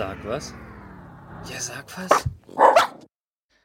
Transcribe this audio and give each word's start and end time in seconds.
Sag 0.00 0.24
was? 0.24 0.54
Ja, 1.52 1.60
sag 1.60 1.84
was. 1.98 2.24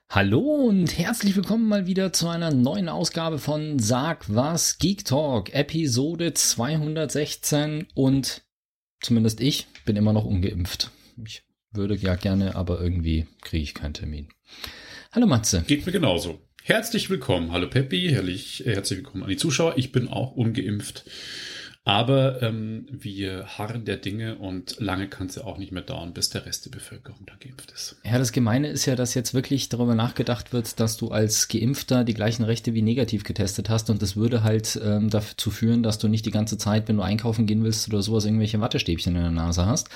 Hallo 0.09 0.41
und 0.67 0.97
herzlich 0.97 1.33
willkommen 1.37 1.65
mal 1.69 1.87
wieder 1.87 2.11
zu 2.11 2.27
einer 2.27 2.51
neuen 2.51 2.89
Ausgabe 2.89 3.39
von 3.39 3.79
Sag 3.79 4.25
was 4.27 4.77
Geek 4.77 5.05
Talk, 5.05 5.53
Episode 5.53 6.33
216 6.33 7.87
und 7.93 8.41
zumindest 8.99 9.39
ich 9.39 9.67
bin 9.85 9.95
immer 9.95 10.11
noch 10.11 10.25
ungeimpft. 10.25 10.91
Ich 11.25 11.43
würde 11.71 11.95
ja 11.95 12.15
gerne, 12.15 12.57
aber 12.57 12.81
irgendwie 12.81 13.27
kriege 13.39 13.63
ich 13.63 13.73
keinen 13.73 13.93
Termin. 13.93 14.27
Hallo 15.13 15.27
Matze. 15.27 15.63
Geht 15.65 15.85
mir 15.85 15.93
genauso. 15.93 16.41
Herzlich 16.63 17.09
willkommen. 17.09 17.53
Hallo 17.53 17.69
Peppi, 17.69 18.09
herrlich, 18.09 18.61
herzlich 18.65 18.99
willkommen 18.99 19.23
an 19.23 19.29
die 19.29 19.37
Zuschauer. 19.37 19.77
Ich 19.77 19.93
bin 19.93 20.09
auch 20.09 20.33
ungeimpft. 20.33 21.05
Aber 21.87 22.41
ähm, 22.41 22.87
wir 22.89 23.45
harren 23.59 23.85
der 23.85 23.97
Dinge 23.97 24.37
und 24.37 24.79
lange 24.79 25.07
kann 25.07 25.27
es 25.27 25.35
ja 25.35 25.43
auch 25.43 25.59
nicht 25.59 25.71
mehr 25.71 25.83
dauern, 25.83 26.13
bis 26.13 26.29
der 26.29 26.47
Rest 26.47 26.65
der 26.65 26.71
Bevölkerung 26.71 27.19
da 27.27 27.33
geimpft 27.39 27.71
ist. 27.71 27.95
Ja, 28.03 28.17
das 28.17 28.31
Gemeine 28.31 28.69
ist 28.69 28.87
ja, 28.87 28.95
dass 28.95 29.13
jetzt 29.13 29.35
wirklich 29.35 29.69
darüber 29.69 29.93
nachgedacht 29.93 30.51
wird, 30.51 30.79
dass 30.79 30.97
du 30.97 31.09
als 31.09 31.47
Geimpfter 31.47 32.03
die 32.03 32.15
gleichen 32.15 32.43
Rechte 32.43 32.73
wie 32.73 32.81
negativ 32.81 33.23
getestet 33.23 33.69
hast 33.69 33.91
und 33.91 34.01
das 34.01 34.15
würde 34.15 34.41
halt 34.41 34.81
ähm, 34.83 35.11
dazu 35.11 35.51
führen, 35.51 35.83
dass 35.83 35.99
du 35.99 36.07
nicht 36.07 36.25
die 36.25 36.31
ganze 36.31 36.57
Zeit, 36.57 36.87
wenn 36.87 36.97
du 36.97 37.03
einkaufen 37.03 37.45
gehen 37.45 37.63
willst 37.63 37.87
oder 37.87 38.01
sowas, 38.01 38.25
irgendwelche 38.25 38.59
Wattestäbchen 38.59 39.15
in 39.15 39.21
der 39.21 39.29
Nase 39.29 39.67
hast. 39.67 39.89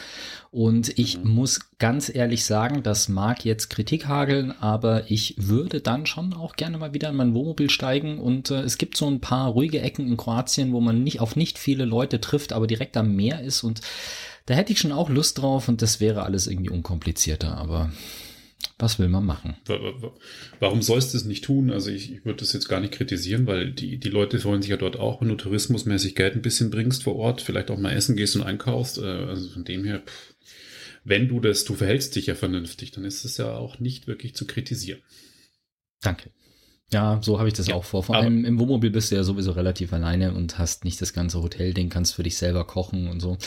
Und 0.52 0.98
ich 1.00 1.20
mhm. 1.20 1.32
muss 1.32 1.60
ganz 1.78 2.14
ehrlich 2.14 2.44
sagen, 2.44 2.84
das 2.84 3.08
mag 3.08 3.46
jetzt 3.46 3.70
Kritik 3.70 4.08
hageln, 4.08 4.52
aber 4.52 5.10
ich 5.10 5.36
würde 5.38 5.80
dann 5.80 6.06
schon 6.06 6.34
auch 6.34 6.56
gerne 6.56 6.78
mal 6.78 6.94
wieder 6.94 7.10
in 7.10 7.16
mein 7.16 7.34
Wohnmobil 7.34 7.70
steigen 7.70 8.20
und 8.20 8.52
äh, 8.52 8.62
es 8.62 8.78
gibt 8.78 8.98
so 8.98 9.08
ein 9.08 9.22
paar 9.22 9.50
ruhige 9.50 9.80
Ecken 9.82 10.08
in 10.08 10.18
Kroatien, 10.18 10.74
wo 10.74 10.82
man 10.82 11.04
nicht 11.04 11.22
auf 11.22 11.36
nicht 11.36 11.58
viel 11.58 11.70
viele 11.70 11.86
Leute 11.86 12.20
trifft, 12.20 12.52
aber 12.52 12.66
direkt 12.66 12.98
am 12.98 13.16
Meer 13.16 13.44
ist 13.44 13.64
und 13.64 13.82
da 14.48 14.56
hätte 14.56 14.74
ich 14.74 14.80
schon 14.80 14.92
auch 14.92 15.08
Lust 15.08 15.38
drauf 15.38 15.68
und 15.70 15.84
das 15.84 16.00
wäre 16.00 16.24
alles 16.24 16.48
irgendwie 16.48 16.72
unkomplizierter, 16.72 17.56
aber 17.56 17.92
was 18.80 18.98
will 18.98 19.08
man 19.08 19.24
machen? 19.24 19.56
Warum 20.60 20.82
sollst 20.82 21.14
du 21.14 21.18
es 21.20 21.26
nicht 21.26 21.44
tun? 21.44 21.70
Also 21.70 21.92
ich, 21.92 22.12
ich 22.12 22.26
würde 22.26 22.40
das 22.40 22.54
jetzt 22.54 22.68
gar 22.68 22.80
nicht 22.80 22.94
kritisieren, 22.94 23.46
weil 23.46 23.72
die, 23.72 23.98
die 23.98 24.10
Leute 24.10 24.40
freuen 24.40 24.64
sich 24.64 24.72
ja 24.72 24.78
dort 24.78 24.98
auch, 24.98 25.22
wenn 25.22 25.30
du 25.30 25.36
tourismusmäßig 25.36 26.16
Geld 26.16 26.34
ein 26.34 26.42
bisschen 26.42 26.72
bringst 26.72 27.04
vor 27.04 27.16
Ort, 27.16 27.42
vielleicht 27.42 27.70
auch 27.70 27.78
mal 27.78 27.92
essen 27.92 28.16
gehst 28.16 28.36
und 28.36 28.42
einkaufst. 28.42 28.98
Äh, 28.98 29.06
also 29.06 29.48
von 29.50 29.64
dem 29.64 29.84
her, 29.84 30.02
wenn 31.10 31.28
du 31.28 31.40
das, 31.40 31.66
du 31.66 31.74
verhältst 31.74 32.16
dich 32.16 32.28
ja 32.28 32.36
vernünftig, 32.36 32.92
dann 32.92 33.04
ist 33.04 33.26
es 33.26 33.38
ja 33.38 33.56
auch 33.56 33.80
nicht 33.80 34.08
wirklich 34.08 34.36
zu 34.36 34.46
kritisieren. 34.46 35.02
Danke. 36.02 36.30
Ja, 36.92 37.20
so 37.22 37.38
habe 37.38 37.48
ich 37.48 37.54
das 37.54 37.68
ja, 37.68 37.76
auch 37.76 37.84
vor. 37.84 38.02
Vor 38.02 38.16
allem 38.16 38.46
im 38.46 38.60
Wohnmobil 38.60 38.90
bist 38.90 39.12
du 39.12 39.16
ja 39.16 39.24
sowieso 39.24 39.52
relativ 39.52 39.94
alleine 39.94 40.34
und 40.34 40.58
hast 40.58 40.86
nicht 40.86 41.00
das 41.00 41.14
ganze 41.14 41.42
Hotelding, 41.42 41.90
kannst 41.90 42.16
für 42.16 42.24
dich 42.24 42.38
selber 42.38 42.66
kochen 42.66 43.08
und 43.08 43.20
so. 43.20 43.38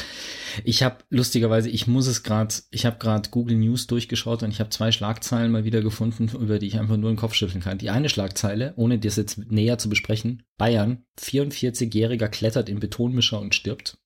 Ich 0.63 0.85
habe 0.85 0.99
lustigerweise, 1.11 1.69
ich 1.69 1.89
muss 1.89 2.07
es 2.07 2.23
gerade, 2.23 2.55
ich 2.71 2.87
habe 2.87 2.99
gerade 2.99 3.31
Google 3.31 3.57
News 3.57 3.89
durchgeschaut 3.89 4.45
und 4.45 4.51
ich 4.51 4.61
habe 4.61 4.71
zwei 4.71 4.93
Schlagzeilen 4.93 5.51
mal 5.51 5.65
wieder 5.65 5.83
gefunden, 5.83 6.31
über 6.41 6.61
die 6.61 6.69
ich 6.69 6.79
einfach 6.79 6.97
nur 6.97 7.11
den 7.11 7.17
Kopf 7.17 7.35
schütteln 7.35 7.63
kann. 7.63 7.79
Die 7.79 7.91
eine 7.91 8.09
Schlagzeile, 8.09 8.75
ohne 8.77 9.01
das 9.01 9.17
jetzt 9.17 9.39
näher 9.51 9.79
zu 9.79 9.89
besprechen, 9.89 10.45
Bayern, 10.57 11.05
44-Jähriger 11.19 12.29
klettert 12.29 12.69
in 12.69 12.79
Betonmischer 12.79 13.41
und 13.41 13.57
stirbt. 13.57 13.99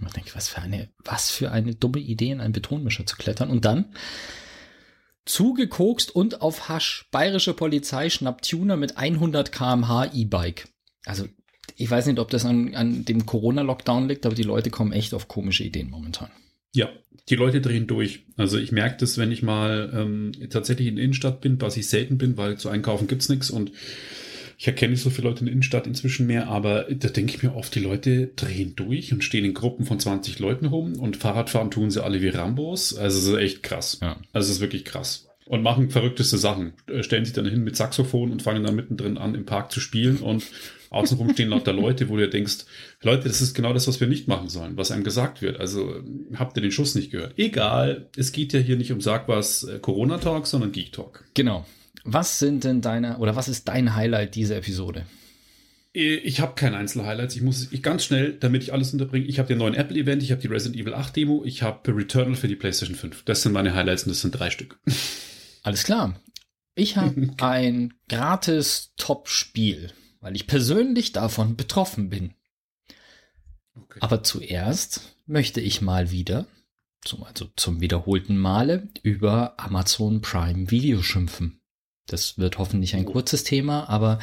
Ich 0.00 0.12
denke, 0.12 0.34
was 0.34 0.48
für 0.48 0.62
eine, 0.62 0.88
was 1.04 1.30
für 1.30 1.52
eine 1.52 1.74
dumme 1.74 1.98
Idee, 1.98 2.30
in 2.30 2.40
einen 2.40 2.52
Betonmischer 2.52 3.06
zu 3.06 3.16
klettern. 3.16 3.50
Und 3.50 3.64
dann 3.64 3.94
Zugekokst 5.24 6.14
und 6.14 6.40
auf 6.40 6.68
Hasch. 6.68 7.08
Bayerische 7.12 7.54
Polizei 7.54 8.10
schnappt 8.10 8.48
Tuner 8.48 8.76
mit 8.76 8.96
100 8.96 9.52
kmh 9.52 10.10
E-Bike. 10.12 10.68
Also, 11.04 11.26
ich 11.76 11.90
weiß 11.90 12.06
nicht, 12.06 12.18
ob 12.18 12.30
das 12.30 12.44
an, 12.44 12.74
an 12.74 13.04
dem 13.04 13.24
Corona-Lockdown 13.24 14.08
liegt, 14.08 14.26
aber 14.26 14.34
die 14.34 14.42
Leute 14.42 14.70
kommen 14.70 14.92
echt 14.92 15.14
auf 15.14 15.28
komische 15.28 15.62
Ideen 15.62 15.90
momentan. 15.90 16.30
Ja, 16.74 16.88
die 17.28 17.36
Leute 17.36 17.60
drehen 17.60 17.86
durch. 17.86 18.24
Also 18.36 18.58
ich 18.58 18.72
merke 18.72 18.96
das, 18.98 19.16
wenn 19.16 19.30
ich 19.30 19.42
mal 19.42 19.92
ähm, 19.94 20.32
tatsächlich 20.50 20.88
in 20.88 20.96
der 20.96 21.04
Innenstadt 21.04 21.40
bin, 21.40 21.60
was 21.60 21.76
ich 21.76 21.88
selten 21.88 22.18
bin, 22.18 22.36
weil 22.36 22.58
zu 22.58 22.68
einkaufen 22.68 23.06
gibt's 23.06 23.28
nichts 23.28 23.50
und 23.50 23.70
ich 24.62 24.68
erkenne 24.68 24.92
nicht 24.92 25.02
so 25.02 25.10
viele 25.10 25.26
Leute 25.26 25.40
in 25.40 25.46
der 25.46 25.54
Innenstadt 25.54 25.88
inzwischen 25.88 26.28
mehr, 26.28 26.46
aber 26.46 26.84
da 26.88 27.08
denke 27.08 27.34
ich 27.34 27.42
mir 27.42 27.56
oft, 27.56 27.74
die 27.74 27.80
Leute 27.80 28.28
drehen 28.36 28.76
durch 28.76 29.12
und 29.12 29.24
stehen 29.24 29.44
in 29.44 29.54
Gruppen 29.54 29.84
von 29.84 29.98
20 29.98 30.38
Leuten 30.38 30.66
rum 30.66 31.00
und 31.00 31.16
Fahrradfahren 31.16 31.72
tun 31.72 31.90
sie 31.90 32.00
alle 32.00 32.22
wie 32.22 32.28
Rambos. 32.28 32.94
Also 32.94 33.18
es 33.18 33.26
ist 33.26 33.40
echt 33.40 33.64
krass. 33.64 33.98
Ja. 34.00 34.18
Also 34.32 34.46
es 34.46 34.58
ist 34.58 34.60
wirklich 34.60 34.84
krass. 34.84 35.26
Und 35.46 35.64
machen 35.64 35.90
verrückteste 35.90 36.38
Sachen. 36.38 36.74
Äh, 36.86 37.02
stellen 37.02 37.24
sich 37.24 37.34
dann 37.34 37.44
hin 37.44 37.64
mit 37.64 37.74
Saxophon 37.74 38.30
und 38.30 38.42
fangen 38.42 38.62
dann 38.62 38.76
mittendrin 38.76 39.18
an, 39.18 39.34
im 39.34 39.46
Park 39.46 39.72
zu 39.72 39.80
spielen 39.80 40.18
und 40.18 40.44
außenrum 40.90 41.32
stehen 41.32 41.48
lauter 41.48 41.72
Leute, 41.72 42.08
wo 42.08 42.16
du 42.16 42.28
denkst, 42.28 42.58
Leute, 43.02 43.26
das 43.26 43.42
ist 43.42 43.54
genau 43.54 43.72
das, 43.72 43.88
was 43.88 43.98
wir 43.98 44.06
nicht 44.06 44.28
machen 44.28 44.48
sollen, 44.48 44.76
was 44.76 44.92
einem 44.92 45.02
gesagt 45.02 45.42
wird. 45.42 45.58
Also 45.58 46.04
habt 46.36 46.56
ihr 46.56 46.62
den 46.62 46.70
Schuss 46.70 46.94
nicht 46.94 47.10
gehört. 47.10 47.36
Egal, 47.36 48.06
es 48.16 48.30
geht 48.30 48.52
ja 48.52 48.60
hier 48.60 48.76
nicht 48.76 48.92
um 48.92 49.00
Sag 49.00 49.26
was 49.26 49.64
äh, 49.64 49.80
Corona-Talk, 49.80 50.46
sondern 50.46 50.70
Geek-Talk. 50.70 51.24
Genau. 51.34 51.66
Was 52.04 52.38
sind 52.38 52.64
denn 52.64 52.80
deine 52.80 53.18
oder 53.18 53.36
was 53.36 53.48
ist 53.48 53.68
dein 53.68 53.94
Highlight 53.94 54.34
dieser 54.34 54.56
Episode? 54.56 55.06
Äh, 55.94 56.16
ich 56.16 56.40
habe 56.40 56.54
keine 56.54 56.76
Einzelhighlights. 56.76 57.36
Ich 57.36 57.42
muss 57.42 57.70
ich 57.70 57.82
ganz 57.82 58.04
schnell, 58.04 58.34
damit 58.38 58.62
ich 58.62 58.72
alles 58.72 58.92
unterbringe. 58.92 59.26
Ich 59.26 59.38
habe 59.38 59.48
den 59.48 59.58
neuen 59.58 59.74
Apple-Event, 59.74 60.22
ich 60.22 60.30
habe 60.30 60.40
die 60.40 60.48
Resident 60.48 60.80
Evil 60.80 60.94
8 60.94 61.14
Demo, 61.14 61.44
ich 61.44 61.62
habe 61.62 61.94
Returnal 61.94 62.34
für 62.34 62.48
die 62.48 62.56
PlayStation 62.56 62.96
5. 62.96 63.24
Das 63.24 63.42
sind 63.42 63.52
meine 63.52 63.74
Highlights 63.74 64.04
und 64.04 64.10
das 64.10 64.20
sind 64.20 64.32
drei 64.32 64.50
Stück. 64.50 64.78
Alles 65.62 65.84
klar. 65.84 66.20
Ich 66.74 66.96
habe 66.96 67.30
ein 67.40 67.94
gratis 68.08 68.92
Top-Spiel, 68.96 69.92
weil 70.20 70.34
ich 70.34 70.46
persönlich 70.46 71.12
davon 71.12 71.56
betroffen 71.56 72.08
bin. 72.08 72.34
Okay. 73.74 73.98
Aber 74.00 74.22
zuerst 74.22 75.16
möchte 75.26 75.60
ich 75.60 75.80
mal 75.80 76.10
wieder, 76.10 76.46
zum, 77.04 77.22
also 77.24 77.48
zum 77.56 77.80
wiederholten 77.80 78.36
Male, 78.36 78.88
über 79.02 79.58
Amazon 79.58 80.20
Prime 80.20 80.70
Video 80.70 81.02
schimpfen. 81.02 81.61
Das 82.12 82.38
wird 82.38 82.58
hoffentlich 82.58 82.94
ein 82.94 83.06
kurzes 83.06 83.44
Thema, 83.44 83.88
aber 83.88 84.18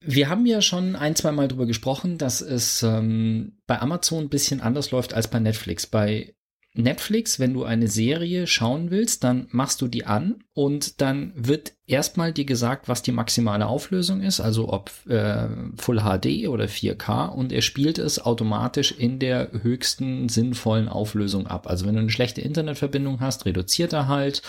wir 0.00 0.28
haben 0.28 0.46
ja 0.46 0.60
schon 0.60 0.96
ein, 0.96 1.14
zwei 1.14 1.32
Mal 1.32 1.48
darüber 1.48 1.66
gesprochen, 1.66 2.18
dass 2.18 2.40
es 2.40 2.82
ähm, 2.82 3.58
bei 3.66 3.80
Amazon 3.80 4.24
ein 4.24 4.28
bisschen 4.28 4.60
anders 4.60 4.90
läuft 4.90 5.14
als 5.14 5.28
bei 5.28 5.38
Netflix. 5.38 5.86
Bei 5.86 6.34
Netflix, 6.74 7.38
wenn 7.38 7.52
du 7.52 7.64
eine 7.64 7.86
Serie 7.86 8.46
schauen 8.46 8.90
willst, 8.90 9.24
dann 9.24 9.46
machst 9.50 9.82
du 9.82 9.88
die 9.88 10.06
an 10.06 10.42
und 10.54 11.02
dann 11.02 11.32
wird 11.36 11.74
erstmal 11.86 12.32
dir 12.32 12.46
gesagt, 12.46 12.88
was 12.88 13.02
die 13.02 13.12
maximale 13.12 13.66
Auflösung 13.66 14.22
ist, 14.22 14.40
also 14.40 14.72
ob 14.72 14.90
äh, 15.06 15.48
Full 15.76 16.00
HD 16.00 16.48
oder 16.48 16.64
4K 16.64 17.28
und 17.28 17.52
er 17.52 17.60
spielt 17.60 17.98
es 17.98 18.24
automatisch 18.24 18.92
in 18.92 19.18
der 19.18 19.50
höchsten 19.62 20.30
sinnvollen 20.30 20.88
Auflösung 20.88 21.46
ab. 21.46 21.66
Also 21.68 21.84
wenn 21.84 21.94
du 21.94 22.00
eine 22.00 22.10
schlechte 22.10 22.40
Internetverbindung 22.40 23.20
hast, 23.20 23.44
reduziert 23.44 23.92
er 23.92 24.08
halt 24.08 24.42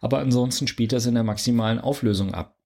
aber 0.00 0.18
ansonsten 0.18 0.66
spielt 0.66 0.92
das 0.92 1.06
in 1.06 1.14
der 1.14 1.24
maximalen 1.24 1.78
Auflösung 1.78 2.34
ab. 2.34 2.58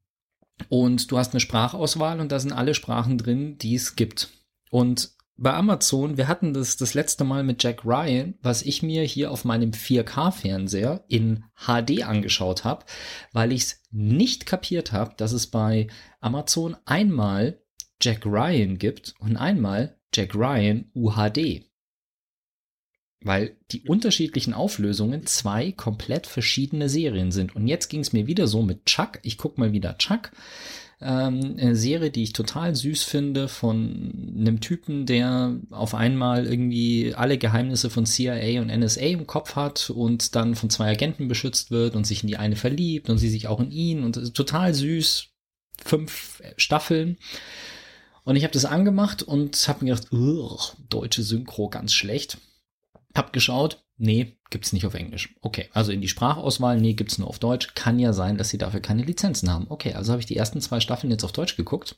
Und 0.68 1.10
du 1.10 1.18
hast 1.18 1.32
eine 1.32 1.40
Sprachauswahl 1.40 2.20
und 2.20 2.30
da 2.30 2.38
sind 2.38 2.52
alle 2.52 2.74
Sprachen 2.74 3.18
drin, 3.18 3.58
die 3.58 3.74
es 3.74 3.96
gibt. 3.96 4.30
Und 4.70 5.12
bei 5.36 5.54
Amazon, 5.54 6.16
wir 6.16 6.28
hatten 6.28 6.54
das 6.54 6.76
das 6.76 6.94
letzte 6.94 7.24
Mal 7.24 7.42
mit 7.42 7.62
Jack 7.62 7.84
Ryan, 7.84 8.34
was 8.42 8.62
ich 8.62 8.82
mir 8.82 9.02
hier 9.02 9.30
auf 9.30 9.44
meinem 9.44 9.70
4K-Fernseher 9.70 11.04
in 11.08 11.44
HD 11.56 12.04
angeschaut 12.04 12.64
habe, 12.64 12.84
weil 13.32 13.50
ich 13.52 13.62
es 13.62 13.82
nicht 13.90 14.46
kapiert 14.46 14.92
habe, 14.92 15.14
dass 15.16 15.32
es 15.32 15.48
bei 15.48 15.88
Amazon 16.20 16.76
einmal 16.84 17.60
Jack 18.00 18.26
Ryan 18.26 18.78
gibt 18.78 19.14
und 19.18 19.36
einmal 19.36 19.98
Jack 20.14 20.34
Ryan 20.34 20.90
UHD 20.94 21.71
weil 23.24 23.56
die 23.70 23.82
unterschiedlichen 23.82 24.54
Auflösungen 24.54 25.26
zwei 25.26 25.72
komplett 25.72 26.26
verschiedene 26.26 26.88
Serien 26.88 27.32
sind. 27.32 27.54
Und 27.54 27.68
jetzt 27.68 27.88
ging 27.88 28.00
es 28.00 28.12
mir 28.12 28.26
wieder 28.26 28.46
so 28.46 28.62
mit 28.62 28.86
Chuck. 28.86 29.18
Ich 29.22 29.38
guck 29.38 29.58
mal 29.58 29.72
wieder 29.72 29.96
Chuck. 29.98 30.30
Ähm, 31.00 31.56
eine 31.58 31.74
Serie, 31.74 32.10
die 32.10 32.22
ich 32.22 32.32
total 32.32 32.76
süß 32.76 33.02
finde 33.02 33.48
von 33.48 34.34
einem 34.38 34.60
Typen, 34.60 35.04
der 35.04 35.56
auf 35.70 35.94
einmal 35.94 36.46
irgendwie 36.46 37.14
alle 37.14 37.38
Geheimnisse 37.38 37.90
von 37.90 38.06
CIA 38.06 38.60
und 38.60 38.68
NSA 38.68 39.00
im 39.00 39.26
Kopf 39.26 39.56
hat 39.56 39.90
und 39.90 40.36
dann 40.36 40.54
von 40.54 40.70
zwei 40.70 40.90
Agenten 40.90 41.26
beschützt 41.26 41.72
wird 41.72 41.96
und 41.96 42.06
sich 42.06 42.22
in 42.22 42.28
die 42.28 42.36
eine 42.36 42.56
verliebt 42.56 43.10
und 43.10 43.18
sie 43.18 43.30
sich 43.30 43.48
auch 43.48 43.58
in 43.58 43.72
ihn 43.72 44.04
und 44.04 44.34
total 44.34 44.74
süß. 44.74 45.28
Fünf 45.84 46.40
Staffeln. 46.56 47.16
Und 48.24 48.36
ich 48.36 48.44
habe 48.44 48.52
das 48.52 48.64
angemacht 48.64 49.24
und 49.24 49.56
habe 49.66 49.84
mir 49.84 49.96
gedacht, 49.96 50.08
deutsche 50.88 51.24
Synchro 51.24 51.68
ganz 51.68 51.92
schlecht 51.92 52.38
hab 53.14 53.32
geschaut, 53.32 53.84
nee, 53.96 54.36
gibt's 54.50 54.72
nicht 54.72 54.86
auf 54.86 54.94
Englisch. 54.94 55.34
Okay, 55.40 55.68
also 55.72 55.92
in 55.92 56.00
die 56.00 56.08
Sprachauswahl, 56.08 56.80
nee, 56.80 56.94
gibt's 56.94 57.18
nur 57.18 57.28
auf 57.28 57.38
Deutsch. 57.38 57.74
Kann 57.74 57.98
ja 57.98 58.12
sein, 58.12 58.38
dass 58.38 58.48
sie 58.48 58.58
dafür 58.58 58.80
keine 58.80 59.02
Lizenzen 59.02 59.50
haben. 59.50 59.66
Okay, 59.68 59.94
also 59.94 60.12
habe 60.12 60.20
ich 60.20 60.26
die 60.26 60.36
ersten 60.36 60.60
zwei 60.60 60.80
Staffeln 60.80 61.10
jetzt 61.10 61.24
auf 61.24 61.32
Deutsch 61.32 61.56
geguckt. 61.56 61.96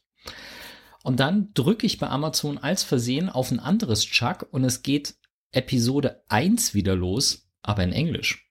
Und 1.03 1.21
dann 1.21 1.53
drücke 1.53 1.87
ich 1.87 1.99
bei 1.99 2.09
Amazon 2.09 2.59
als 2.59 2.83
Versehen 2.83 3.29
auf 3.29 3.51
ein 3.51 3.61
anderes 3.61 4.05
Chuck 4.05 4.47
und 4.51 4.65
es 4.65 4.83
geht 4.83 5.15
Episode 5.53 6.23
1 6.29 6.75
wieder 6.75 6.97
los, 6.97 7.49
aber 7.63 7.85
in 7.85 7.93
Englisch. 7.93 8.51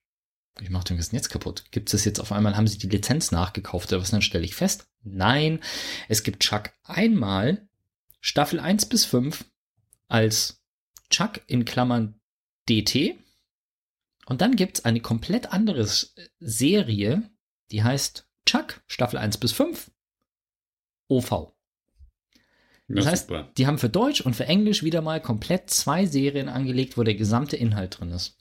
Ich 0.60 0.70
mache 0.70 0.84
den 0.84 0.96
ganzen 0.96 1.16
jetzt 1.16 1.30
kaputt. 1.30 1.64
Gibt 1.72 1.92
es 1.92 2.04
jetzt 2.04 2.20
auf 2.20 2.30
einmal, 2.30 2.56
haben 2.56 2.68
sie 2.68 2.78
die 2.78 2.88
Lizenz 2.88 3.32
nachgekauft 3.32 3.92
oder 3.92 4.00
was? 4.00 4.12
Dann 4.12 4.22
stelle 4.22 4.44
ich 4.44 4.54
fest, 4.54 4.86
nein, 5.02 5.60
es 6.08 6.22
gibt 6.22 6.44
Chuck 6.44 6.70
einmal 6.84 7.68
Staffel 8.20 8.60
1 8.60 8.86
bis 8.86 9.04
5 9.04 9.44
als 10.06 10.62
Chuck 11.10 11.40
in 11.46 11.64
Klammern 11.64 12.20
DT 12.68 13.16
Und 14.26 14.40
dann 14.40 14.56
gibt 14.56 14.78
es 14.78 14.84
eine 14.84 15.00
komplett 15.00 15.52
andere 15.52 15.86
Serie, 16.40 17.30
die 17.70 17.82
heißt 17.82 18.28
Chuck, 18.46 18.82
Staffel 18.86 19.18
1 19.18 19.38
bis 19.38 19.52
5, 19.52 19.90
OV. 21.08 21.54
Das 22.88 23.06
ja, 23.06 23.10
heißt, 23.10 23.28
super. 23.28 23.50
die 23.56 23.66
haben 23.66 23.78
für 23.78 23.88
Deutsch 23.88 24.20
und 24.20 24.36
für 24.36 24.46
Englisch 24.46 24.82
wieder 24.82 25.00
mal 25.00 25.20
komplett 25.20 25.70
zwei 25.70 26.04
Serien 26.04 26.48
angelegt, 26.48 26.98
wo 26.98 27.02
der 27.02 27.14
gesamte 27.14 27.56
Inhalt 27.56 27.98
drin 27.98 28.10
ist. 28.10 28.36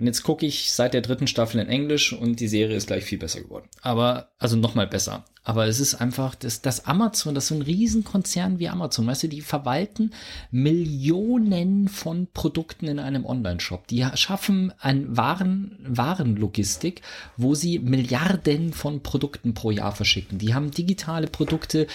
Und 0.00 0.06
jetzt 0.06 0.22
gucke 0.22 0.46
ich 0.46 0.72
seit 0.72 0.94
der 0.94 1.02
dritten 1.02 1.26
Staffel 1.26 1.60
in 1.60 1.68
Englisch 1.68 2.14
und 2.14 2.40
die 2.40 2.48
Serie 2.48 2.74
ist 2.74 2.86
gleich 2.86 3.04
viel 3.04 3.18
besser 3.18 3.42
geworden. 3.42 3.68
Aber, 3.82 4.30
also 4.38 4.56
nochmal 4.56 4.86
besser. 4.86 5.26
Aber 5.42 5.66
es 5.66 5.78
ist 5.78 5.94
einfach, 5.94 6.34
das, 6.34 6.62
das 6.62 6.86
Amazon, 6.86 7.34
das 7.34 7.44
ist 7.44 7.48
so 7.48 7.54
ein 7.54 7.62
Riesenkonzern 7.62 8.58
wie 8.58 8.68
Amazon, 8.68 9.06
weißt 9.06 9.24
du, 9.24 9.28
die 9.28 9.42
verwalten 9.42 10.12
Millionen 10.50 11.88
von 11.88 12.28
Produkten 12.32 12.86
in 12.86 12.98
einem 12.98 13.26
Online-Shop. 13.26 13.86
Die 13.88 14.06
schaffen 14.14 14.72
ein 14.78 15.16
Waren, 15.16 15.78
Warenlogistik, 15.86 17.02
wo 17.36 17.54
sie 17.54 17.78
Milliarden 17.78 18.72
von 18.72 19.02
Produkten 19.02 19.52
pro 19.52 19.70
Jahr 19.70 19.92
verschicken. 19.92 20.38
Die 20.38 20.54
haben 20.54 20.70
digitale 20.70 21.26
Produkte, 21.26 21.86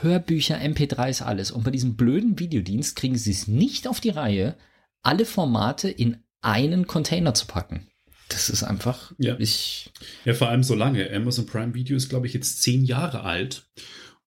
Hörbücher, 0.00 0.56
MP3s, 0.56 1.22
alles. 1.22 1.50
Und 1.50 1.64
bei 1.64 1.70
diesem 1.70 1.96
blöden 1.96 2.38
Videodienst 2.38 2.96
kriegen 2.96 3.18
sie 3.18 3.32
es 3.32 3.48
nicht 3.48 3.86
auf 3.86 4.00
die 4.00 4.10
Reihe, 4.10 4.56
alle 5.02 5.24
Formate 5.24 5.90
in 5.90 6.22
einen 6.42 6.86
Container 6.86 7.34
zu 7.34 7.46
packen. 7.46 7.86
Das 8.28 8.48
ist 8.48 8.62
einfach. 8.62 9.12
Ja. 9.18 9.36
Ich 9.38 9.90
ja, 10.24 10.34
vor 10.34 10.48
allem 10.48 10.62
so 10.62 10.74
lange. 10.74 11.12
Amazon 11.12 11.46
Prime 11.46 11.74
Video 11.74 11.96
ist, 11.96 12.08
glaube 12.08 12.26
ich, 12.26 12.32
jetzt 12.32 12.62
zehn 12.62 12.84
Jahre 12.84 13.22
alt 13.22 13.64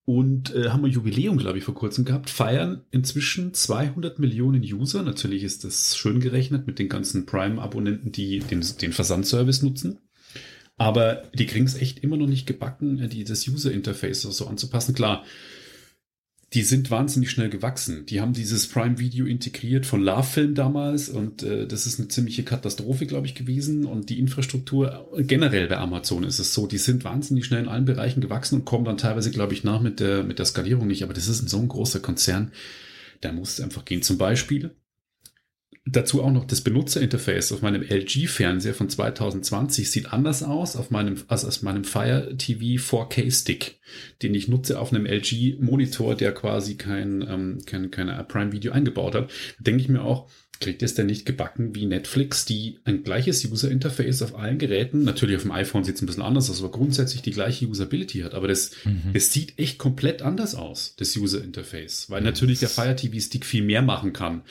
und 0.04 0.54
äh, 0.54 0.68
haben 0.68 0.84
ein 0.84 0.90
Jubiläum, 0.90 1.38
glaube 1.38 1.58
ich, 1.58 1.64
vor 1.64 1.74
kurzem 1.74 2.04
gehabt. 2.04 2.28
Feiern 2.28 2.84
inzwischen 2.90 3.54
200 3.54 4.18
Millionen 4.18 4.62
User. 4.62 5.02
Natürlich 5.02 5.42
ist 5.42 5.64
das 5.64 5.96
schön 5.96 6.20
gerechnet 6.20 6.66
mit 6.66 6.78
den 6.78 6.90
ganzen 6.90 7.24
Prime-Abonnenten, 7.24 8.12
die 8.12 8.40
den, 8.40 8.62
den 8.80 8.92
Versandservice 8.92 9.62
nutzen. 9.62 9.98
Aber 10.76 11.22
die 11.32 11.46
kriegen 11.46 11.66
es 11.66 11.76
echt 11.76 12.00
immer 12.00 12.16
noch 12.16 12.26
nicht 12.26 12.46
gebacken, 12.46 12.98
äh, 12.98 13.08
die, 13.08 13.24
das 13.24 13.48
User-Interface 13.48 14.22
so 14.22 14.46
anzupassen. 14.46 14.94
Klar, 14.94 15.24
die 16.54 16.62
sind 16.62 16.90
wahnsinnig 16.90 17.32
schnell 17.32 17.50
gewachsen. 17.50 18.06
Die 18.06 18.20
haben 18.20 18.32
dieses 18.32 18.68
Prime 18.68 19.00
Video 19.00 19.26
integriert 19.26 19.86
von 19.86 20.00
Love 20.00 20.22
Film 20.22 20.54
damals 20.54 21.08
und 21.08 21.42
äh, 21.42 21.66
das 21.66 21.86
ist 21.86 21.98
eine 21.98 22.06
ziemliche 22.06 22.44
Katastrophe, 22.44 23.06
glaube 23.06 23.26
ich, 23.26 23.34
gewesen. 23.34 23.84
Und 23.84 24.08
die 24.08 24.20
Infrastruktur 24.20 25.10
generell 25.18 25.66
bei 25.66 25.78
Amazon 25.78 26.22
ist 26.22 26.38
es 26.38 26.54
so, 26.54 26.68
die 26.68 26.78
sind 26.78 27.02
wahnsinnig 27.02 27.44
schnell 27.44 27.64
in 27.64 27.68
allen 27.68 27.84
Bereichen 27.84 28.20
gewachsen 28.20 28.60
und 28.60 28.64
kommen 28.64 28.84
dann 28.84 28.98
teilweise, 28.98 29.32
glaube 29.32 29.52
ich, 29.52 29.64
nach 29.64 29.80
mit 29.80 29.98
der, 29.98 30.22
mit 30.22 30.38
der 30.38 30.46
Skalierung 30.46 30.86
nicht. 30.86 31.02
Aber 31.02 31.12
das 31.12 31.26
ist 31.26 31.48
so 31.48 31.58
ein 31.58 31.68
großer 31.68 31.98
Konzern, 31.98 32.52
da 33.20 33.32
muss 33.32 33.54
es 33.54 33.60
einfach 33.60 33.84
gehen. 33.84 34.02
Zum 34.02 34.16
Beispiel 34.16 34.70
Dazu 35.86 36.22
auch 36.22 36.32
noch 36.32 36.46
das 36.46 36.62
Benutzerinterface 36.62 37.52
auf 37.52 37.60
meinem 37.60 37.82
LG-Fernseher 37.82 38.72
von 38.72 38.88
2020 38.88 39.90
sieht 39.90 40.14
anders 40.14 40.42
aus 40.42 40.76
auf 40.76 40.90
meinem, 40.90 41.16
als 41.28 41.44
auf 41.44 41.60
meinem 41.60 41.84
Fire 41.84 42.34
TV 42.38 42.82
4K 42.82 43.30
Stick, 43.30 43.78
den 44.22 44.34
ich 44.34 44.48
nutze 44.48 44.80
auf 44.80 44.94
einem 44.94 45.04
LG-Monitor, 45.04 46.14
der 46.14 46.32
quasi 46.32 46.76
kein, 46.76 47.20
ähm, 47.28 47.58
kein, 47.66 47.90
keine 47.90 48.24
Prime 48.24 48.52
Video 48.52 48.72
eingebaut 48.72 49.14
hat. 49.14 49.30
Da 49.58 49.62
denke 49.62 49.82
ich 49.82 49.90
mir 49.90 50.00
auch, 50.00 50.30
kriegt 50.58 50.82
es 50.82 50.94
denn 50.94 51.04
nicht 51.04 51.26
gebacken 51.26 51.74
wie 51.74 51.84
Netflix, 51.84 52.46
die 52.46 52.78
ein 52.84 53.02
gleiches 53.04 53.44
User-Interface 53.44 54.22
auf 54.22 54.38
allen 54.38 54.56
Geräten, 54.56 55.04
natürlich 55.04 55.36
auf 55.36 55.42
dem 55.42 55.52
iPhone 55.52 55.84
sieht 55.84 55.96
es 55.96 56.02
ein 56.02 56.06
bisschen 56.06 56.22
anders 56.22 56.48
aus, 56.48 56.60
aber 56.60 56.70
grundsätzlich 56.70 57.20
die 57.20 57.32
gleiche 57.32 57.66
Usability 57.66 58.20
hat. 58.20 58.32
Aber 58.32 58.48
das, 58.48 58.70
mhm. 58.86 59.12
das 59.12 59.30
sieht 59.30 59.58
echt 59.58 59.76
komplett 59.76 60.22
anders 60.22 60.54
aus, 60.54 60.94
das 60.96 61.14
User-Interface, 61.14 62.08
weil 62.08 62.22
natürlich 62.22 62.60
der 62.60 62.70
Fire 62.70 62.96
TV 62.96 63.18
Stick 63.20 63.44
viel 63.44 63.64
mehr 63.64 63.82
machen 63.82 64.14
kann 64.14 64.44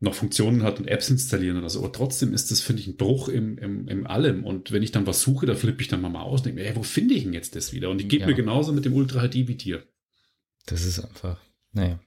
noch 0.00 0.14
Funktionen 0.14 0.62
hat 0.62 0.80
und 0.80 0.88
Apps 0.88 1.10
installieren 1.10 1.58
oder 1.58 1.68
so. 1.68 1.80
Aber 1.80 1.92
trotzdem 1.92 2.32
ist 2.32 2.50
das, 2.50 2.60
finde 2.60 2.80
ich, 2.80 2.88
ein 2.88 2.96
Bruch 2.96 3.28
im, 3.28 3.58
im, 3.58 3.86
im 3.86 4.06
Allem. 4.06 4.44
Und 4.44 4.72
wenn 4.72 4.82
ich 4.82 4.92
dann 4.92 5.06
was 5.06 5.20
suche, 5.20 5.44
da 5.44 5.54
flippe 5.54 5.82
ich 5.82 5.88
dann 5.88 6.00
mal 6.00 6.14
aus 6.18 6.40
und 6.40 6.46
denke 6.46 6.60
mir, 6.60 6.66
ey, 6.66 6.76
wo 6.76 6.82
finde 6.82 7.14
ich 7.14 7.24
denn 7.24 7.34
jetzt 7.34 7.54
das 7.54 7.72
wieder? 7.74 7.90
Und 7.90 7.98
die 7.98 8.08
geht 8.08 8.22
ja. 8.22 8.26
mir 8.26 8.34
genauso 8.34 8.72
mit 8.72 8.86
dem 8.86 8.94
Ultra 8.94 9.28
HD 9.28 9.46
wie 9.46 9.56
dir. 9.56 9.82
Das 10.66 10.84
ist 10.84 11.00
einfach, 11.00 11.38
naja. 11.72 12.00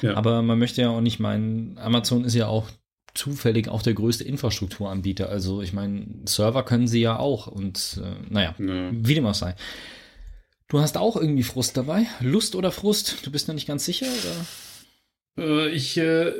Ja. 0.00 0.14
Aber 0.14 0.40
man 0.40 0.58
möchte 0.58 0.80
ja 0.80 0.88
auch 0.88 1.02
nicht 1.02 1.20
meinen, 1.20 1.76
Amazon 1.76 2.24
ist 2.24 2.34
ja 2.34 2.46
auch 2.46 2.70
zufällig 3.12 3.68
auch 3.68 3.82
der 3.82 3.94
größte 3.94 4.24
Infrastrukturanbieter. 4.24 5.28
Also 5.28 5.60
ich 5.60 5.74
meine, 5.74 6.06
Server 6.24 6.64
können 6.64 6.88
sie 6.88 7.00
ja 7.00 7.18
auch 7.18 7.46
und 7.46 8.00
äh, 8.02 8.32
naja, 8.32 8.54
ja. 8.58 8.90
wie 8.90 9.14
dem 9.14 9.26
auch 9.26 9.34
sei. 9.34 9.54
Du 10.68 10.80
hast 10.80 10.96
auch 10.96 11.16
irgendwie 11.16 11.42
Frust 11.42 11.76
dabei? 11.76 12.06
Lust 12.20 12.54
oder 12.54 12.72
Frust? 12.72 13.24
Du 13.24 13.30
bist 13.30 13.48
noch 13.48 13.54
nicht 13.54 13.68
ganz 13.68 13.84
sicher, 13.84 14.06
oder? 14.06 14.46
Äh, 15.36 15.70
ich, 15.70 15.96
äh, 15.96 16.32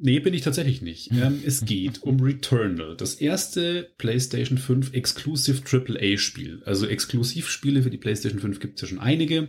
nee, 0.00 0.20
bin 0.20 0.34
ich 0.34 0.42
tatsächlich 0.42 0.82
nicht. 0.82 1.10
Ähm, 1.12 1.42
es 1.44 1.64
geht 1.64 2.02
um 2.02 2.20
Returnal, 2.20 2.96
das 2.96 3.14
erste 3.14 3.90
PlayStation 3.98 4.58
5 4.58 4.94
Exclusive 4.94 5.62
AAA-Spiel. 5.64 6.62
Also 6.64 6.86
Exklusivspiele 6.86 7.82
für 7.82 7.90
die 7.90 7.98
PlayStation 7.98 8.40
5 8.40 8.60
gibt 8.60 8.76
es 8.76 8.82
ja 8.82 8.88
schon 8.88 9.00
einige. 9.00 9.48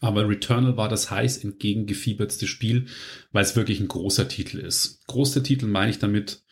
Aber 0.00 0.28
Returnal 0.28 0.76
war 0.76 0.88
das 0.88 1.10
heiß 1.10 1.38
entgegengefiebertste 1.38 2.46
Spiel, 2.46 2.86
weil 3.32 3.42
es 3.42 3.56
wirklich 3.56 3.80
ein 3.80 3.88
großer 3.88 4.28
Titel 4.28 4.58
ist. 4.58 5.04
Großer 5.06 5.42
Titel 5.42 5.66
meine 5.66 5.90
ich 5.90 5.98
damit 5.98 6.44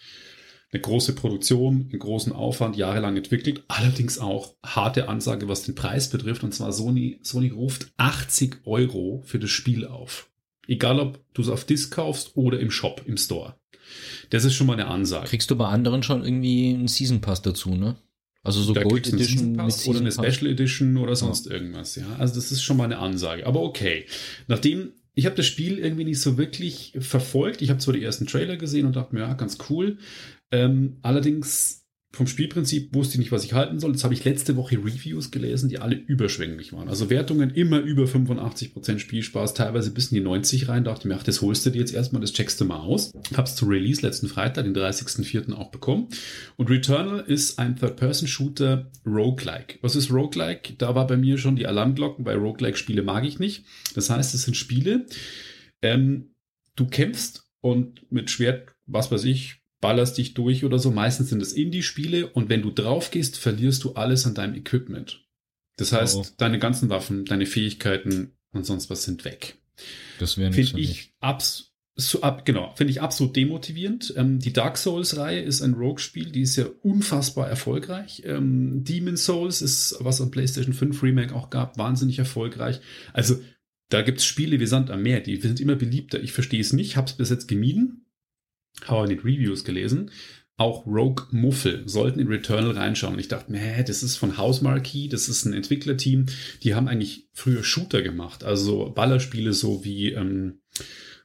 eine 0.73 0.83
große 0.83 1.15
Produktion, 1.15 1.89
einen 1.91 2.01
großen 2.01 2.33
Aufwand, 2.33 2.77
jahrelang 2.77 3.17
entwickelt, 3.17 3.65
allerdings 3.69 4.19
auch 4.19 4.57
harte 4.65 5.09
Ansage, 5.09 5.49
was 5.49 5.63
den 5.63 5.77
Preis 5.77 6.11
betrifft. 6.11 6.43
Und 6.43 6.55
zwar 6.55 6.73
Sony, 6.73 7.21
Sony 7.23 7.51
ruft 7.51 7.93
80 7.99 8.63
Euro 8.65 9.23
für 9.25 9.39
das 9.39 9.51
Spiel 9.51 9.87
auf. 9.87 10.29
Egal, 10.67 11.01
ob 11.01 11.21
du 11.35 11.43
es 11.43 11.49
auf 11.49 11.65
Disc 11.65 11.93
kaufst 11.95 12.37
oder 12.37 12.61
im 12.61 12.71
Shop, 12.71 13.03
im 13.07 13.17
Store. 13.17 13.55
Das 14.31 14.45
ist 14.45 14.55
schon 14.55 14.67
mal 14.67 14.75
eine 14.75 14.89
Ansage. 14.89 15.29
Kriegst 15.29 15.51
du 15.51 15.57
bei 15.57 15.69
anderen 15.69 16.03
schon 16.03 16.25
irgendwie 16.25 16.75
einen 16.75 16.89
Season 16.89 17.21
Pass 17.21 17.43
dazu, 17.43 17.75
ne? 17.75 17.97
Also 18.43 18.63
so 18.63 18.73
da 18.73 18.83
Gold 18.83 19.09
Edition 19.09 19.53
mit 19.53 19.73
Season 19.73 19.91
oder 19.91 20.01
eine 20.01 20.13
Special 20.13 20.51
Edition 20.51 20.97
oder 20.99 21.17
sonst 21.17 21.47
ja. 21.47 21.53
irgendwas, 21.53 21.97
ja. 21.97 22.07
Also 22.19 22.37
das 22.37 22.53
ist 22.53 22.63
schon 22.63 22.77
mal 22.77 22.85
eine 22.85 22.99
Ansage. 22.99 23.47
Aber 23.47 23.63
okay. 23.63 24.07
Nachdem 24.47 24.93
ich 25.19 25.25
habe 25.25 25.35
das 25.35 25.47
Spiel 25.47 25.79
irgendwie 25.79 26.05
nicht 26.05 26.21
so 26.21 26.37
wirklich 26.37 26.93
verfolgt. 27.01 27.63
Ich 27.63 27.71
habe 27.71 27.81
zwar 27.81 27.95
die 27.95 28.05
ersten 28.05 28.27
Trailer 28.27 28.59
gesehen 28.59 28.85
und 28.87 28.97
dachte 28.97 29.15
mir, 29.15 29.23
ja, 29.23 29.33
ganz 29.33 29.57
cool. 29.71 29.97
Ähm, 30.53 30.99
allerdings 31.01 31.86
vom 32.17 32.27
Spielprinzip 32.27 32.95
wusste 32.95 33.15
ich 33.15 33.19
nicht, 33.19 33.33
was 33.33 33.45
ich 33.45 33.53
halten 33.53 33.79
soll. 33.79 33.93
Jetzt 33.93 34.05
habe 34.05 34.15
ich 34.15 34.25
letzte 34.25 34.57
Woche 34.57 34.77
Reviews 34.79 35.31
gelesen, 35.31 35.69
die 35.69 35.79
alle 35.79 35.97
überschwänglich 35.97 36.73
waren. 36.73 36.89
Also 36.89 37.11
Wertungen 37.11 37.51
immer 37.51 37.81
über 37.81 38.05
85% 38.05 38.99
Spielspaß, 38.99 39.55
teilweise 39.55 39.91
bis 39.91 40.11
in 40.11 40.17
die 40.17 40.23
90 40.23 40.69
rein. 40.69 40.85
Dachte 40.85 41.09
mir, 41.09 41.17
ach, 41.17 41.23
das 41.23 41.43
holst 41.43 41.67
du 41.67 41.71
dir 41.71 41.81
jetzt 41.81 41.95
erstmal, 41.95 42.23
das 42.23 42.33
checkst 42.33 42.61
du 42.61 42.65
mal 42.65 42.79
aus. 42.79 43.13
Hab's 43.37 43.55
zu 43.55 43.67
Release 43.67 44.01
letzten 44.01 44.29
Freitag, 44.29 44.65
den 44.65 44.75
30.04. 44.75 45.53
auch 45.53 45.71
bekommen. 45.71 46.09
Und 46.57 46.71
Returnal 46.71 47.21
ist 47.21 47.59
ein 47.59 47.77
Third-Person-Shooter 47.77 48.91
Roguelike. 49.05 49.79
Was 49.83 49.95
ist 49.95 50.11
Roguelike? 50.11 50.75
Da 50.79 50.95
war 50.95 51.07
bei 51.07 51.19
mir 51.19 51.37
schon 51.37 51.57
die 51.57 51.67
Alarmglocken, 51.67 52.25
weil 52.25 52.39
Roguelike-Spiele 52.39 53.03
mag 53.03 53.25
ich 53.25 53.39
nicht. 53.39 53.67
Das 53.95 54.09
heißt, 54.09 54.35
es 54.35 54.43
sind 54.43 54.57
Spiele, 54.57 55.07
ähm, 55.83 56.31
du 56.77 56.87
kämpfst 56.87 57.45
und 57.61 58.11
mit 58.11 58.31
Schwert, 58.31 58.75
was 58.87 59.11
weiß 59.11 59.25
ich, 59.25 59.61
ballerst 59.81 60.19
dich 60.19 60.35
durch 60.35 60.65
oder 60.65 60.79
so. 60.79 60.91
Meistens 60.91 61.31
sind 61.31 61.43
es 61.43 61.53
Indie-Spiele 61.53 62.29
und 62.29 62.49
wenn 62.49 62.63
du 62.63 62.71
drauf 62.71 63.11
gehst, 63.11 63.37
verlierst 63.37 63.85
du 63.85 63.93
alles 63.93 64.27
an 64.27 64.35
deinem 64.35 64.55
Equipment. 64.55 65.25
Das 65.77 65.93
heißt, 65.93 66.17
oh. 66.17 66.27
deine 66.39 66.59
ganzen 66.59 66.89
Waffen, 66.89 67.25
deine 67.25 67.47
Fähigkeiten 67.47 68.33
und 68.53 68.65
sonst 68.65 68.89
was 68.89 69.05
sind 69.05 69.25
weg. 69.25 69.59
Das 70.19 70.39
wäre 70.39 70.51
nicht 70.51 70.71
Finde 70.71 70.83
ich 70.83 71.13
abs 71.21 71.73
so 71.99 72.21
ab, 72.21 72.45
genau, 72.45 72.75
finde 72.77 72.91
ich 72.91 73.01
absolut 73.01 73.35
demotivierend. 73.37 74.13
Ähm, 74.19 74.39
die 74.39 74.53
Dark 74.53 74.77
Souls-Reihe 74.77 75.41
ist 75.41 75.63
ein 75.63 75.73
Rogue-Spiel, 75.73 76.31
die 76.31 76.43
ist 76.43 76.57
ja 76.57 76.67
unfassbar 76.83 77.49
erfolgreich. 77.49 78.23
Ähm, 78.27 78.85
Demon 78.85 79.17
Souls 79.17 79.63
ist, 79.63 79.97
was 80.01 80.21
am 80.21 80.31
PlayStation 80.31 80.75
5 80.75 81.03
Remake 81.03 81.35
auch 81.35 81.49
gab, 81.49 81.79
wahnsinnig 81.79 82.19
erfolgreich. 82.19 82.81
Also 83.15 83.41
da 83.89 84.03
gibt 84.03 84.19
es 84.19 84.27
Spiele 84.27 84.61
wie 84.61 84.67
Sand 84.67 84.91
am 84.91 85.03
Meer, 85.03 85.21
die 85.21 85.37
sind 85.37 85.59
immer 85.59 85.75
beliebter. 85.75 86.23
Ich 86.23 86.33
verstehe 86.33 86.61
es 86.61 86.75
nicht, 86.75 86.97
habe 86.97 87.07
es 87.07 87.15
bis 87.15 87.31
jetzt 87.31 87.49
gemieden 87.49 88.06
habe 88.85 89.05
in 89.05 89.17
den 89.17 89.25
Reviews 89.25 89.65
gelesen, 89.65 90.11
auch 90.59 90.87
Rogue 90.87 91.27
Muffel 91.33 91.87
sollten 91.87 92.19
in 92.19 92.29
Returnal 92.29 92.73
reinschauen. 92.73 93.15
Und 93.15 93.21
ich 93.21 93.29
dachte, 93.29 93.53
nee, 93.53 93.83
das 93.85 94.03
ist 94.03 94.17
von 94.17 94.39
House 94.39 94.63
Marquee, 94.63 95.09
das 95.09 95.29
ist 95.29 95.45
ein 95.45 95.53
Entwicklerteam, 95.53 96.27
die 96.63 96.75
haben 96.75 96.89
eigentlich 96.89 97.29
früher 97.35 97.63
Shooter 97.63 98.03
gemacht, 98.03 98.43
also 98.43 98.91
Ballerspiele 98.91 99.53
so 99.53 99.85
wie 99.85 100.13
ähm, 100.13 100.61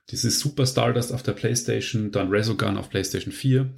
dieses 0.09 0.39
Super 0.39 0.65
Stardust 0.65 1.13
auf 1.13 1.23
der 1.23 1.31
PlayStation, 1.31 2.11
dann 2.11 2.29
Resogun 2.29 2.77
auf 2.77 2.89
PlayStation 2.89 3.31
4. 3.31 3.73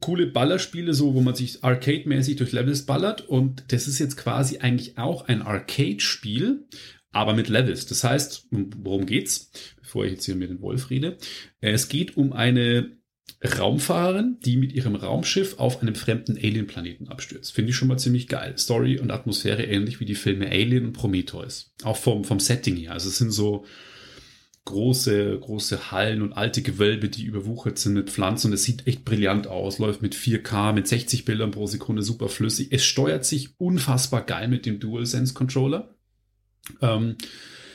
Coole 0.00 0.26
Ballerspiele, 0.26 0.94
so 0.94 1.14
wo 1.14 1.20
man 1.20 1.34
sich 1.34 1.62
arcade-mäßig 1.62 2.36
durch 2.36 2.52
Levels 2.52 2.86
ballert. 2.86 3.28
Und 3.28 3.64
das 3.68 3.86
ist 3.86 3.98
jetzt 3.98 4.16
quasi 4.16 4.58
eigentlich 4.58 4.98
auch 4.98 5.28
ein 5.28 5.42
Arcade-Spiel, 5.42 6.66
aber 7.12 7.34
mit 7.34 7.48
Levels. 7.48 7.86
Das 7.86 8.04
heißt, 8.04 8.48
worum 8.50 9.06
geht's? 9.06 9.50
Bevor 9.90 10.04
ich 10.04 10.12
jetzt 10.12 10.24
hier 10.24 10.36
mit 10.36 10.50
dem 10.50 10.60
Wolf 10.60 10.90
rede. 10.90 11.18
Es 11.60 11.88
geht 11.88 12.16
um 12.16 12.32
eine 12.32 12.92
Raumfahrerin, 13.58 14.36
die 14.38 14.56
mit 14.56 14.72
ihrem 14.72 14.94
Raumschiff 14.94 15.58
auf 15.58 15.82
einem 15.82 15.96
fremden 15.96 16.36
Alien-Planeten 16.36 17.08
abstürzt. 17.08 17.52
Finde 17.52 17.70
ich 17.70 17.76
schon 17.76 17.88
mal 17.88 17.98
ziemlich 17.98 18.28
geil. 18.28 18.56
Story 18.56 19.00
und 19.00 19.10
Atmosphäre 19.10 19.64
ähnlich 19.64 19.98
wie 19.98 20.04
die 20.04 20.14
Filme 20.14 20.48
Alien 20.48 20.86
und 20.86 20.92
Prometheus. 20.92 21.74
Auch 21.82 21.96
vom, 21.96 22.22
vom 22.22 22.38
Setting 22.38 22.76
her. 22.76 22.92
Also 22.92 23.08
es 23.08 23.18
sind 23.18 23.32
so 23.32 23.64
große, 24.64 25.40
große 25.40 25.90
Hallen 25.90 26.22
und 26.22 26.34
alte 26.34 26.62
Gewölbe, 26.62 27.08
die 27.08 27.24
überwuchert 27.24 27.80
sind 27.80 27.94
mit 27.94 28.10
Pflanzen 28.10 28.46
und 28.46 28.52
es 28.52 28.62
sieht 28.62 28.86
echt 28.86 29.04
brillant 29.04 29.48
aus, 29.48 29.80
läuft 29.80 30.02
mit 30.02 30.14
4K, 30.14 30.72
mit 30.72 30.86
60 30.86 31.24
Bildern 31.24 31.50
pro 31.50 31.66
Sekunde 31.66 32.04
super 32.04 32.28
flüssig. 32.28 32.68
Es 32.70 32.84
steuert 32.84 33.24
sich 33.24 33.58
unfassbar 33.58 34.24
geil 34.24 34.46
mit 34.46 34.66
dem 34.66 34.78
DualSense 34.78 35.34
Controller. 35.34 35.96
Ähm, 36.80 37.16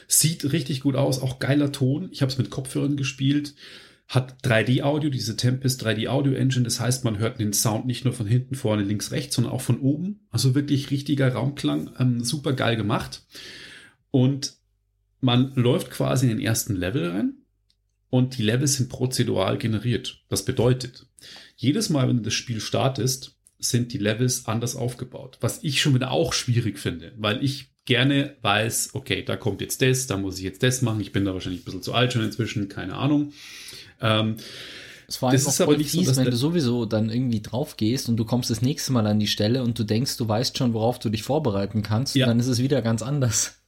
sieht 0.08 0.52
richtig 0.52 0.82
gut 0.82 0.96
aus, 0.96 1.22
auch 1.22 1.40
geiler 1.40 1.72
Ton. 1.72 2.10
Ich 2.12 2.22
habe 2.22 2.32
es 2.32 2.38
mit 2.38 2.50
Kopfhörern 2.50 2.98
gespielt 2.98 3.56
hat 4.08 4.36
3D-Audio, 4.44 5.10
diese 5.10 5.36
Tempest 5.36 5.86
3D-Audio-Engine. 5.86 6.64
Das 6.64 6.80
heißt, 6.80 7.04
man 7.04 7.18
hört 7.18 7.40
den 7.40 7.54
Sound 7.54 7.86
nicht 7.86 8.06
nur 8.06 8.14
von 8.14 8.28
hinten, 8.28 8.56
vorne, 8.56 8.84
links, 8.84 9.12
rechts, 9.12 9.36
sondern 9.36 9.54
auch 9.54 9.62
von 9.62 9.80
oben. 9.80 10.28
Also 10.30 10.54
wirklich 10.54 10.92
richtiger 10.92 11.34
Raumklang, 11.34 11.92
ähm, 12.00 12.24
super 12.24 12.54
geil 12.54 12.76
gemacht. 12.76 13.26
Und 14.12 14.58
man 15.22 15.54
läuft 15.56 15.90
quasi 15.90 16.30
in 16.30 16.38
den 16.38 16.46
ersten 16.46 16.76
Level 16.76 17.10
rein 17.10 17.34
und 18.10 18.38
die 18.38 18.44
Levels 18.44 18.76
sind 18.76 18.90
prozedural 18.90 19.58
generiert. 19.58 20.24
Das 20.30 20.46
bedeutet, 20.46 21.08
jedes 21.56 21.90
Mal, 21.90 22.08
wenn 22.08 22.18
du 22.18 22.24
das 22.24 22.34
Spiel 22.34 22.60
startest, 22.60 23.36
sind 23.58 23.92
die 23.92 23.98
Levels 23.98 24.46
anders 24.46 24.76
aufgebaut. 24.76 25.40
Was 25.42 25.64
ich 25.64 25.82
schon 25.82 25.96
wieder 25.96 26.12
auch 26.12 26.34
schwierig 26.34 26.78
finde, 26.78 27.14
weil 27.18 27.44
ich 27.44 27.72
gerne 27.86 28.36
weiß, 28.42 28.92
okay, 28.94 29.24
da 29.24 29.38
kommt 29.38 29.62
jetzt 29.62 29.82
das, 29.82 30.08
da 30.08 30.18
muss 30.18 30.38
ich 30.38 30.44
jetzt 30.44 30.64
das 30.64 30.82
machen. 30.82 31.00
Ich 31.02 31.12
bin 31.12 31.26
da 31.26 31.34
wahrscheinlich 31.34 31.62
ein 31.62 31.66
bisschen 31.66 31.84
zu 31.84 31.94
alt 31.94 32.14
schon 32.14 32.24
inzwischen, 32.24 32.68
keine 32.68 32.96
Ahnung. 32.96 33.34
Ähm, 34.02 34.38
es 35.08 35.22
war 35.22 35.32
das 35.32 35.46
ist 35.46 35.62
aber 35.62 35.78
nicht 35.78 35.92
fies, 35.92 36.08
so, 36.08 36.16
wenn 36.18 36.32
du 36.32 36.36
sowieso 36.36 36.86
dann 36.86 37.10
irgendwie 37.10 37.42
drauf 37.42 37.78
gehst 37.78 38.10
und 38.10 38.18
du 38.18 38.26
kommst 38.26 38.50
das 38.50 38.62
nächste 38.62 38.92
Mal 38.92 39.06
an 39.06 39.20
die 39.20 39.28
Stelle 39.28 39.62
und 39.64 39.78
du 39.78 39.84
denkst, 39.84 40.18
du 40.18 40.28
weißt 40.28 40.58
schon, 40.58 40.74
worauf 40.74 40.98
du 40.98 41.10
dich 41.10 41.22
vorbereiten 41.22 41.84
kannst, 41.84 42.16
ja. 42.16 42.26
dann 42.26 42.40
ist 42.40 42.48
es 42.48 42.60
wieder 42.60 42.82
ganz 42.82 43.04
anders. 43.04 43.60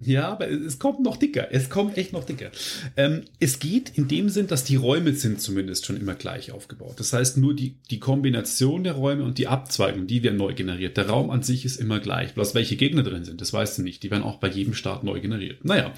Ja, 0.00 0.28
aber 0.28 0.48
es 0.48 0.78
kommt 0.78 1.00
noch 1.00 1.16
dicker. 1.16 1.48
Es 1.50 1.70
kommt 1.70 1.98
echt 1.98 2.12
noch 2.12 2.22
dicker. 2.22 2.52
Ähm, 2.96 3.22
es 3.40 3.58
geht 3.58 3.90
in 3.98 4.06
dem 4.06 4.28
Sinn, 4.28 4.46
dass 4.46 4.62
die 4.62 4.76
Räume 4.76 5.12
sind 5.12 5.40
zumindest 5.40 5.86
schon 5.86 5.96
immer 5.96 6.14
gleich 6.14 6.52
aufgebaut. 6.52 6.94
Das 7.00 7.12
heißt, 7.12 7.36
nur 7.36 7.54
die, 7.54 7.74
die 7.90 7.98
Kombination 7.98 8.84
der 8.84 8.92
Räume 8.92 9.24
und 9.24 9.38
die 9.38 9.48
Abzweigung, 9.48 10.06
die 10.06 10.22
werden 10.22 10.36
neu 10.36 10.54
generiert. 10.54 10.96
Der 10.96 11.08
Raum 11.08 11.30
an 11.30 11.42
sich 11.42 11.64
ist 11.64 11.80
immer 11.80 11.98
gleich. 11.98 12.34
Bloß 12.34 12.54
welche 12.54 12.76
Gegner 12.76 13.02
drin 13.02 13.24
sind, 13.24 13.40
das 13.40 13.52
weißt 13.52 13.78
du 13.78 13.82
nicht. 13.82 14.04
Die 14.04 14.10
werden 14.12 14.22
auch 14.22 14.38
bei 14.38 14.48
jedem 14.48 14.74
Start 14.74 15.02
neu 15.02 15.20
generiert. 15.20 15.64
Naja. 15.64 15.92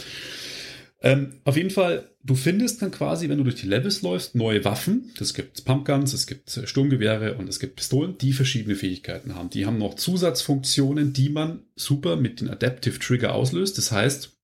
Ähm, 1.02 1.40
auf 1.45 1.57
jeden 1.57 1.71
Fall, 1.71 2.11
du 2.23 2.35
findest 2.35 2.83
dann 2.83 2.90
quasi, 2.90 3.28
wenn 3.28 3.38
du 3.38 3.45
durch 3.45 3.57
die 3.57 3.66
Levels 3.66 4.02
läufst, 4.02 4.35
neue 4.35 4.64
Waffen. 4.64 5.12
Das 5.19 5.33
gibt 5.33 5.64
Pumpguns, 5.64 6.12
es 6.12 6.26
gibt 6.26 6.54
äh, 6.57 6.66
Sturmgewehre 6.66 7.35
und 7.35 7.49
es 7.49 7.59
gibt 7.59 7.76
Pistolen, 7.76 8.19
die 8.19 8.35
verschiedene 8.35 8.76
Fähigkeiten 8.76 9.35
haben. 9.35 9.50
Die 9.50 9.64
haben 9.64 9.78
noch 9.78 9.95
Zusatzfunktionen, 9.95 11.12
die 11.12 11.30
man 11.30 11.62
super 11.75 12.16
mit 12.16 12.40
den 12.40 12.50
Adaptive 12.50 12.99
Trigger 12.99 13.35
auslöst. 13.35 13.78
Das 13.78 13.92
heißt, 13.92 14.37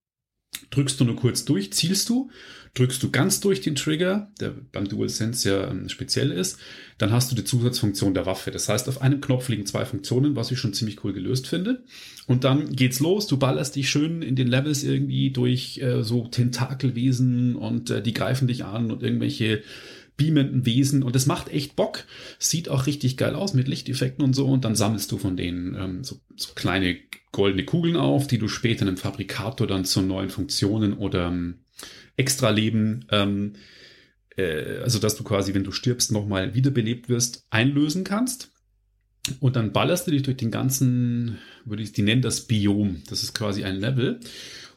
drückst 0.70 0.98
du 0.98 1.04
nur 1.04 1.16
kurz 1.16 1.44
durch, 1.44 1.72
zielst 1.72 2.08
du 2.08 2.30
Drückst 2.76 3.02
du 3.02 3.10
ganz 3.10 3.40
durch 3.40 3.62
den 3.62 3.74
Trigger, 3.74 4.30
der 4.38 4.52
beim 4.70 4.86
DualSense 4.86 5.48
ja 5.48 5.70
ähm, 5.70 5.88
speziell 5.88 6.30
ist, 6.30 6.58
dann 6.98 7.10
hast 7.10 7.32
du 7.32 7.34
die 7.34 7.44
Zusatzfunktion 7.44 8.12
der 8.12 8.26
Waffe. 8.26 8.50
Das 8.50 8.68
heißt, 8.68 8.86
auf 8.90 9.00
einem 9.00 9.22
Knopf 9.22 9.48
liegen 9.48 9.64
zwei 9.64 9.86
Funktionen, 9.86 10.36
was 10.36 10.50
ich 10.50 10.58
schon 10.58 10.74
ziemlich 10.74 11.02
cool 11.02 11.14
gelöst 11.14 11.46
finde. 11.46 11.84
Und 12.26 12.44
dann 12.44 12.76
geht's 12.76 13.00
los, 13.00 13.26
du 13.26 13.38
ballerst 13.38 13.76
dich 13.76 13.88
schön 13.88 14.20
in 14.20 14.36
den 14.36 14.48
Levels 14.48 14.84
irgendwie 14.84 15.30
durch 15.30 15.78
äh, 15.78 16.02
so 16.02 16.28
Tentakelwesen 16.28 17.56
und 17.56 17.88
äh, 17.88 18.02
die 18.02 18.12
greifen 18.12 18.46
dich 18.46 18.64
an 18.64 18.90
und 18.90 19.02
irgendwelche 19.02 19.62
beamenden 20.18 20.66
Wesen 20.66 21.02
und 21.02 21.16
es 21.16 21.24
macht 21.24 21.48
echt 21.48 21.76
Bock. 21.76 22.04
Sieht 22.38 22.68
auch 22.68 22.86
richtig 22.86 23.16
geil 23.16 23.34
aus 23.34 23.54
mit 23.54 23.68
Lichteffekten 23.68 24.22
und 24.22 24.34
so 24.34 24.46
und 24.48 24.66
dann 24.66 24.74
sammelst 24.74 25.10
du 25.12 25.18
von 25.18 25.38
denen 25.38 25.74
ähm, 25.74 26.04
so, 26.04 26.20
so 26.36 26.52
kleine 26.54 26.98
goldene 27.32 27.64
Kugeln 27.64 27.96
auf, 27.96 28.26
die 28.26 28.38
du 28.38 28.48
später 28.48 28.82
in 28.82 28.88
einem 28.88 28.96
Fabrikator 28.98 29.66
dann 29.66 29.86
zu 29.86 30.02
neuen 30.02 30.30
Funktionen 30.30 30.94
oder 30.94 31.28
ähm, 31.28 31.56
Extra-Leben, 32.16 33.06
ähm, 33.10 33.54
äh, 34.36 34.78
also 34.78 34.98
dass 34.98 35.16
du 35.16 35.24
quasi, 35.24 35.54
wenn 35.54 35.64
du 35.64 35.72
stirbst, 35.72 36.12
nochmal 36.12 36.54
wiederbelebt 36.54 37.08
wirst, 37.08 37.46
einlösen 37.50 38.04
kannst. 38.04 38.52
Und 39.40 39.56
dann 39.56 39.72
ballerst 39.72 40.06
du 40.06 40.12
dich 40.12 40.22
durch 40.22 40.36
den 40.36 40.52
ganzen, 40.52 41.38
würde 41.64 41.82
ich, 41.82 41.92
die 41.92 42.02
nennen 42.02 42.22
das 42.22 42.42
Biom. 42.42 43.02
Das 43.08 43.22
ist 43.22 43.34
quasi 43.34 43.64
ein 43.64 43.76
Level. 43.76 44.20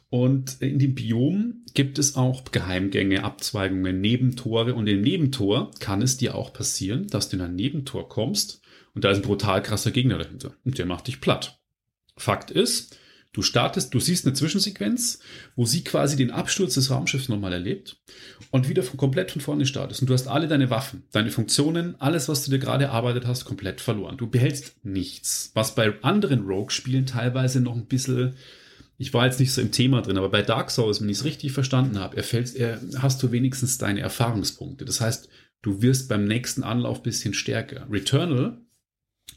Und 0.08 0.60
in 0.60 0.80
dem 0.80 0.96
Biom 0.96 1.64
gibt 1.72 2.00
es 2.00 2.16
auch 2.16 2.42
Geheimgänge, 2.50 3.22
Abzweigungen, 3.22 4.00
Nebentore. 4.00 4.74
Und 4.74 4.88
im 4.88 5.02
Nebentor 5.02 5.70
kann 5.78 6.02
es 6.02 6.16
dir 6.16 6.34
auch 6.34 6.52
passieren, 6.52 7.06
dass 7.06 7.28
du 7.28 7.36
in 7.36 7.42
ein 7.42 7.54
Nebentor 7.54 8.08
kommst 8.08 8.60
und 8.94 9.04
da 9.04 9.10
ist 9.10 9.18
ein 9.18 9.22
brutal 9.22 9.62
krasser 9.62 9.90
Gegner 9.90 10.18
dahinter. 10.18 10.54
Und 10.64 10.78
der 10.78 10.86
macht 10.86 11.06
dich 11.06 11.20
platt. 11.20 11.60
Fakt 12.16 12.50
ist, 12.50 12.98
Du 13.32 13.42
startest, 13.42 13.94
du 13.94 14.00
siehst 14.00 14.26
eine 14.26 14.34
Zwischensequenz, 14.34 15.20
wo 15.54 15.64
sie 15.64 15.84
quasi 15.84 16.16
den 16.16 16.32
Absturz 16.32 16.74
des 16.74 16.90
Raumschiffs 16.90 17.28
nochmal 17.28 17.52
erlebt 17.52 18.00
und 18.50 18.68
wieder 18.68 18.82
von, 18.82 18.96
komplett 18.96 19.30
von 19.30 19.40
vorne 19.40 19.66
startest. 19.66 20.00
Und 20.00 20.10
du 20.10 20.14
hast 20.14 20.26
alle 20.26 20.48
deine 20.48 20.68
Waffen, 20.68 21.04
deine 21.12 21.30
Funktionen, 21.30 21.94
alles, 22.00 22.28
was 22.28 22.44
du 22.44 22.50
dir 22.50 22.58
gerade 22.58 22.86
erarbeitet 22.86 23.28
hast, 23.28 23.44
komplett 23.44 23.80
verloren. 23.80 24.16
Du 24.16 24.28
behältst 24.28 24.84
nichts. 24.84 25.52
Was 25.54 25.76
bei 25.76 26.02
anderen 26.02 26.44
Rogue-Spielen 26.44 27.06
teilweise 27.06 27.60
noch 27.60 27.76
ein 27.76 27.86
bisschen, 27.86 28.34
ich 28.98 29.14
war 29.14 29.26
jetzt 29.26 29.38
nicht 29.38 29.52
so 29.52 29.60
im 29.60 29.70
Thema 29.70 30.02
drin, 30.02 30.18
aber 30.18 30.30
bei 30.30 30.42
Dark 30.42 30.72
Souls, 30.72 31.00
wenn 31.00 31.08
ich 31.08 31.18
es 31.18 31.24
richtig 31.24 31.52
verstanden 31.52 32.00
habe, 32.00 32.16
erfällst, 32.16 32.56
er, 32.56 32.80
hast 32.98 33.22
du 33.22 33.30
wenigstens 33.30 33.78
deine 33.78 34.00
Erfahrungspunkte. 34.00 34.84
Das 34.84 35.00
heißt, 35.00 35.28
du 35.62 35.82
wirst 35.82 36.08
beim 36.08 36.24
nächsten 36.24 36.64
Anlauf 36.64 37.04
bisschen 37.04 37.34
stärker. 37.34 37.86
Returnal, 37.88 38.58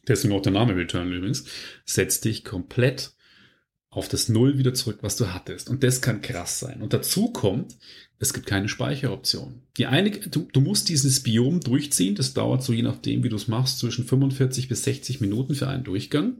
deswegen 0.07 0.33
auch 0.33 0.41
der 0.41 0.51
Name 0.51 0.75
Returnal 0.75 1.13
übrigens, 1.13 1.45
setzt 1.85 2.25
dich 2.25 2.43
komplett 2.43 3.13
auf 3.95 4.07
das 4.07 4.29
Null 4.29 4.57
wieder 4.57 4.73
zurück, 4.73 5.00
was 5.01 5.15
du 5.15 5.33
hattest. 5.33 5.69
Und 5.69 5.83
das 5.83 6.01
kann 6.01 6.21
krass 6.21 6.59
sein. 6.59 6.81
Und 6.81 6.93
dazu 6.93 7.31
kommt, 7.31 7.77
es 8.19 8.33
gibt 8.33 8.45
keine 8.45 8.69
Speicheroption. 8.69 9.62
Die 9.77 9.85
eine, 9.85 10.12
du, 10.12 10.47
du 10.51 10.62
musst 10.62 10.89
dieses 10.89 11.21
Biom 11.21 11.59
durchziehen. 11.59 12.15
Das 12.15 12.33
dauert 12.33 12.63
so 12.63 12.73
je 12.73 12.81
nachdem, 12.81 13.23
wie 13.23 13.29
du 13.29 13.35
es 13.35 13.47
machst, 13.47 13.79
zwischen 13.79 14.05
45 14.05 14.67
bis 14.67 14.83
60 14.83 15.21
Minuten 15.21 15.55
für 15.55 15.67
einen 15.67 15.83
Durchgang. 15.83 16.38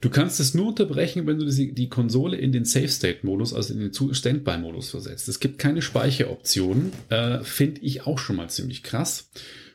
Du 0.00 0.10
kannst 0.10 0.38
es 0.38 0.54
nur 0.54 0.68
unterbrechen, 0.68 1.26
wenn 1.26 1.38
du 1.38 1.44
die, 1.44 1.74
die 1.74 1.88
Konsole 1.88 2.36
in 2.36 2.52
den 2.52 2.64
Safe 2.64 2.88
State 2.88 3.26
Modus, 3.26 3.52
also 3.52 3.74
in 3.74 3.80
den 3.80 4.14
Standby 4.14 4.58
Modus 4.58 4.90
versetzt. 4.90 5.28
Es 5.28 5.40
gibt 5.40 5.58
keine 5.58 5.82
Speicheroption. 5.82 6.92
Äh, 7.08 7.40
Finde 7.42 7.80
ich 7.80 8.06
auch 8.06 8.18
schon 8.18 8.36
mal 8.36 8.48
ziemlich 8.48 8.82
krass. 8.82 9.30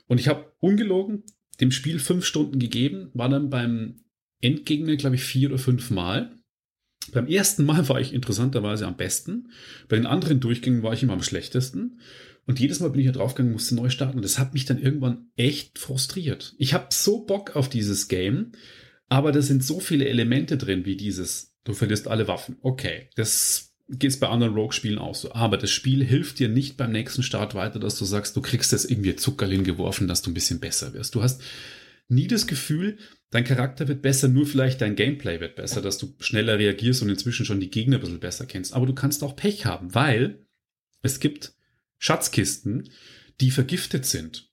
Und 0.08 0.20
ich 0.20 0.27
habe 0.27 0.53
ungelogen 0.60 1.24
dem 1.60 1.72
Spiel 1.72 2.00
fünf 2.00 2.25
Stunden 2.25 2.60
gegeben, 2.60 3.12
war 3.13 3.30
dann 3.30 3.50
beim 3.50 4.03
Endgegner, 4.42 4.96
glaube 4.96 5.15
ich, 5.15 5.24
vier 5.24 5.50
oder 5.50 5.60
fünf 5.60 5.92
Mal. 5.92 6.36
Beim 7.12 7.28
ersten 7.28 7.66
Mal 7.66 7.88
war 7.90 8.00
ich 8.00 8.14
interessanterweise 8.14 8.88
am 8.88 8.96
besten. 8.96 9.50
Bei 9.90 9.96
den 9.96 10.06
anderen 10.06 10.40
Durchgängen 10.40 10.84
war 10.84 10.94
ich 10.94 11.04
immer 11.04 11.14
am 11.14 11.24
schlechtesten. 11.24 12.00
Und 12.46 12.60
jedes 12.60 12.80
Mal 12.80 12.90
bin 12.90 13.00
ich 13.00 13.06
hier 13.06 13.14
draufgegangen, 13.14 13.54
musste 13.54 13.76
neu 13.76 13.90
starten. 13.90 14.18
Und 14.18 14.24
das 14.24 14.40
hat 14.40 14.54
mich 14.54 14.66
dann 14.66 14.82
irgendwann 14.82 15.28
echt 15.36 15.80
frustriert. 15.80 16.56
Ich 16.58 16.74
habe 16.74 16.88
so 16.92 17.26
Bock 17.26 17.56
auf 17.56 17.70
dieses 17.70 18.08
Game, 18.08 18.52
aber 19.10 19.32
da 19.32 19.42
sind 19.42 19.64
so 19.64 19.80
viele 19.80 20.08
Elemente 20.08 20.58
drin, 20.58 20.86
wie 20.86 20.98
dieses, 20.98 21.54
du 21.64 21.74
verlierst 21.74 22.08
alle 22.08 22.28
Waffen. 22.28 22.58
Okay, 22.62 23.10
das 23.16 23.74
geht 23.90 24.20
bei 24.20 24.28
anderen 24.28 24.54
Rogue-Spielen 24.54 24.98
auch 24.98 25.16
so. 25.16 25.34
Aber 25.34 25.58
das 25.58 25.72
Spiel 25.72 26.04
hilft 26.04 26.40
dir 26.40 26.50
nicht 26.50 26.78
beim 26.78 26.92
nächsten 26.92 27.24
Start 27.24 27.54
weiter, 27.56 27.80
dass 27.80 27.98
du 27.98 28.06
sagst, 28.06 28.36
du 28.36 28.42
kriegst 28.42 28.72
jetzt 28.72 28.90
irgendwie 28.90 29.16
Zuckerlin 29.16 29.64
geworfen, 29.64 30.08
dass 30.08 30.22
du 30.22 30.32
ein 30.32 30.34
bisschen 30.34 30.60
besser 30.60 30.94
wirst. 30.94 31.16
Du 31.16 31.22
hast 31.22 31.42
nie 32.08 32.28
das 32.28 32.48
Gefühl, 32.48 32.98
dein 33.30 33.44
Charakter 33.44 33.88
wird 33.88 34.02
besser, 34.02 34.28
nur 34.28 34.46
vielleicht 34.46 34.82
dein 34.82 34.96
Gameplay 34.96 35.40
wird 35.40 35.56
besser, 35.56 35.82
dass 35.82 35.98
du 35.98 36.16
schneller 36.20 36.60
reagierst 36.60 37.02
und 37.02 37.10
inzwischen 37.10 37.46
schon 37.46 37.60
die 37.60 37.70
Gegner 37.70 37.98
ein 37.98 38.02
bisschen 38.02 38.20
besser 38.20 38.46
kennst. 38.46 38.74
Aber 38.74 38.86
du 38.86 38.94
kannst 38.94 39.24
auch 39.24 39.36
Pech 39.36 39.66
haben, 39.66 39.94
weil 39.96 40.46
es 41.02 41.20
gibt 41.20 41.56
Schatzkisten, 41.98 42.90
die 43.42 43.52
vergiftet 43.52 44.06
sind. 44.06 44.53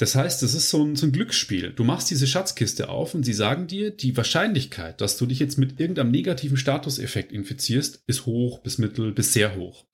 Das 0.00 0.14
heißt, 0.14 0.42
es 0.42 0.54
ist 0.54 0.70
so 0.70 0.82
ein, 0.82 0.96
so 0.96 1.04
ein 1.04 1.12
Glücksspiel. 1.12 1.74
Du 1.74 1.84
machst 1.84 2.10
diese 2.10 2.26
Schatzkiste 2.26 2.88
auf 2.88 3.14
und 3.14 3.22
sie 3.22 3.34
sagen 3.34 3.66
dir, 3.66 3.90
die 3.90 4.16
Wahrscheinlichkeit, 4.16 5.02
dass 5.02 5.18
du 5.18 5.26
dich 5.26 5.40
jetzt 5.40 5.58
mit 5.58 5.78
irgendeinem 5.78 6.10
negativen 6.10 6.56
Statuseffekt 6.56 7.32
infizierst, 7.32 8.02
ist 8.06 8.24
hoch 8.24 8.60
bis 8.60 8.78
mittel 8.78 9.12
bis 9.12 9.34
sehr 9.34 9.56
hoch. 9.56 9.84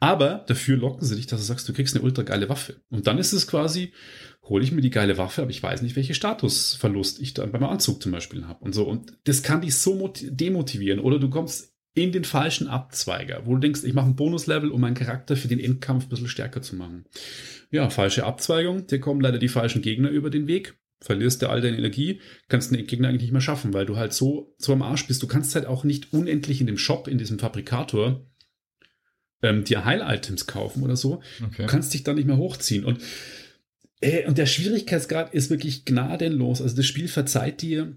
Aber 0.00 0.44
dafür 0.48 0.76
locken 0.76 1.06
sie 1.06 1.16
dich, 1.16 1.28
dass 1.28 1.40
du 1.40 1.46
sagst, 1.46 1.66
du 1.66 1.72
kriegst 1.72 1.96
eine 1.96 2.04
ultra 2.04 2.24
geile 2.24 2.50
Waffe. 2.50 2.76
Und 2.90 3.06
dann 3.06 3.16
ist 3.16 3.32
es 3.32 3.46
quasi, 3.46 3.94
hole 4.44 4.62
ich 4.62 4.70
mir 4.70 4.82
die 4.82 4.90
geile 4.90 5.16
Waffe, 5.16 5.40
aber 5.40 5.50
ich 5.50 5.62
weiß 5.62 5.80
nicht, 5.80 5.96
welche 5.96 6.12
Statusverlust 6.12 7.18
ich 7.18 7.32
dann 7.32 7.50
beim 7.50 7.64
Anzug 7.64 8.02
zum 8.02 8.12
Beispiel 8.12 8.46
habe 8.46 8.62
und 8.62 8.74
so. 8.74 8.84
Und 8.84 9.14
das 9.24 9.42
kann 9.42 9.62
dich 9.62 9.76
so 9.76 10.12
demotivieren. 10.20 11.00
Oder 11.00 11.18
du 11.18 11.30
kommst 11.30 11.72
in 12.02 12.12
den 12.12 12.24
falschen 12.24 12.68
Abzweiger, 12.68 13.42
wo 13.44 13.54
du 13.54 13.60
denkst, 13.60 13.84
ich 13.84 13.94
mache 13.94 14.06
ein 14.06 14.16
Bonuslevel, 14.16 14.70
um 14.70 14.80
meinen 14.80 14.94
Charakter 14.94 15.36
für 15.36 15.48
den 15.48 15.60
Endkampf 15.60 16.04
ein 16.04 16.08
bisschen 16.08 16.28
stärker 16.28 16.62
zu 16.62 16.76
machen. 16.76 17.04
Ja, 17.70 17.90
falsche 17.90 18.24
Abzweigung, 18.24 18.86
dir 18.86 19.00
kommen 19.00 19.20
leider 19.20 19.38
die 19.38 19.48
falschen 19.48 19.82
Gegner 19.82 20.10
über 20.10 20.30
den 20.30 20.46
Weg, 20.46 20.78
verlierst 21.00 21.42
du 21.42 21.48
all 21.48 21.60
deine 21.60 21.76
Energie, 21.76 22.20
kannst 22.48 22.72
den 22.72 22.86
Gegner 22.86 23.08
eigentlich 23.08 23.22
nicht 23.22 23.32
mehr 23.32 23.40
schaffen, 23.40 23.74
weil 23.74 23.86
du 23.86 23.96
halt 23.96 24.12
so, 24.12 24.54
so 24.58 24.72
am 24.72 24.82
Arsch 24.82 25.06
bist. 25.06 25.22
Du 25.22 25.26
kannst 25.26 25.54
halt 25.54 25.66
auch 25.66 25.84
nicht 25.84 26.12
unendlich 26.12 26.60
in 26.60 26.66
dem 26.66 26.78
Shop, 26.78 27.08
in 27.08 27.18
diesem 27.18 27.38
Fabrikator, 27.38 28.26
ähm, 29.42 29.64
dir 29.64 29.84
Heil-Items 29.84 30.46
kaufen 30.46 30.82
oder 30.82 30.96
so. 30.96 31.22
Okay. 31.44 31.62
Du 31.62 31.66
kannst 31.66 31.94
dich 31.94 32.02
dann 32.02 32.16
nicht 32.16 32.26
mehr 32.26 32.38
hochziehen. 32.38 32.84
Und 32.84 33.00
äh, 34.00 34.26
und 34.26 34.38
der 34.38 34.46
Schwierigkeitsgrad 34.46 35.34
ist 35.34 35.50
wirklich 35.50 35.84
gnadenlos. 35.84 36.62
Also 36.62 36.76
das 36.76 36.86
Spiel 36.86 37.08
verzeiht 37.08 37.62
dir 37.62 37.96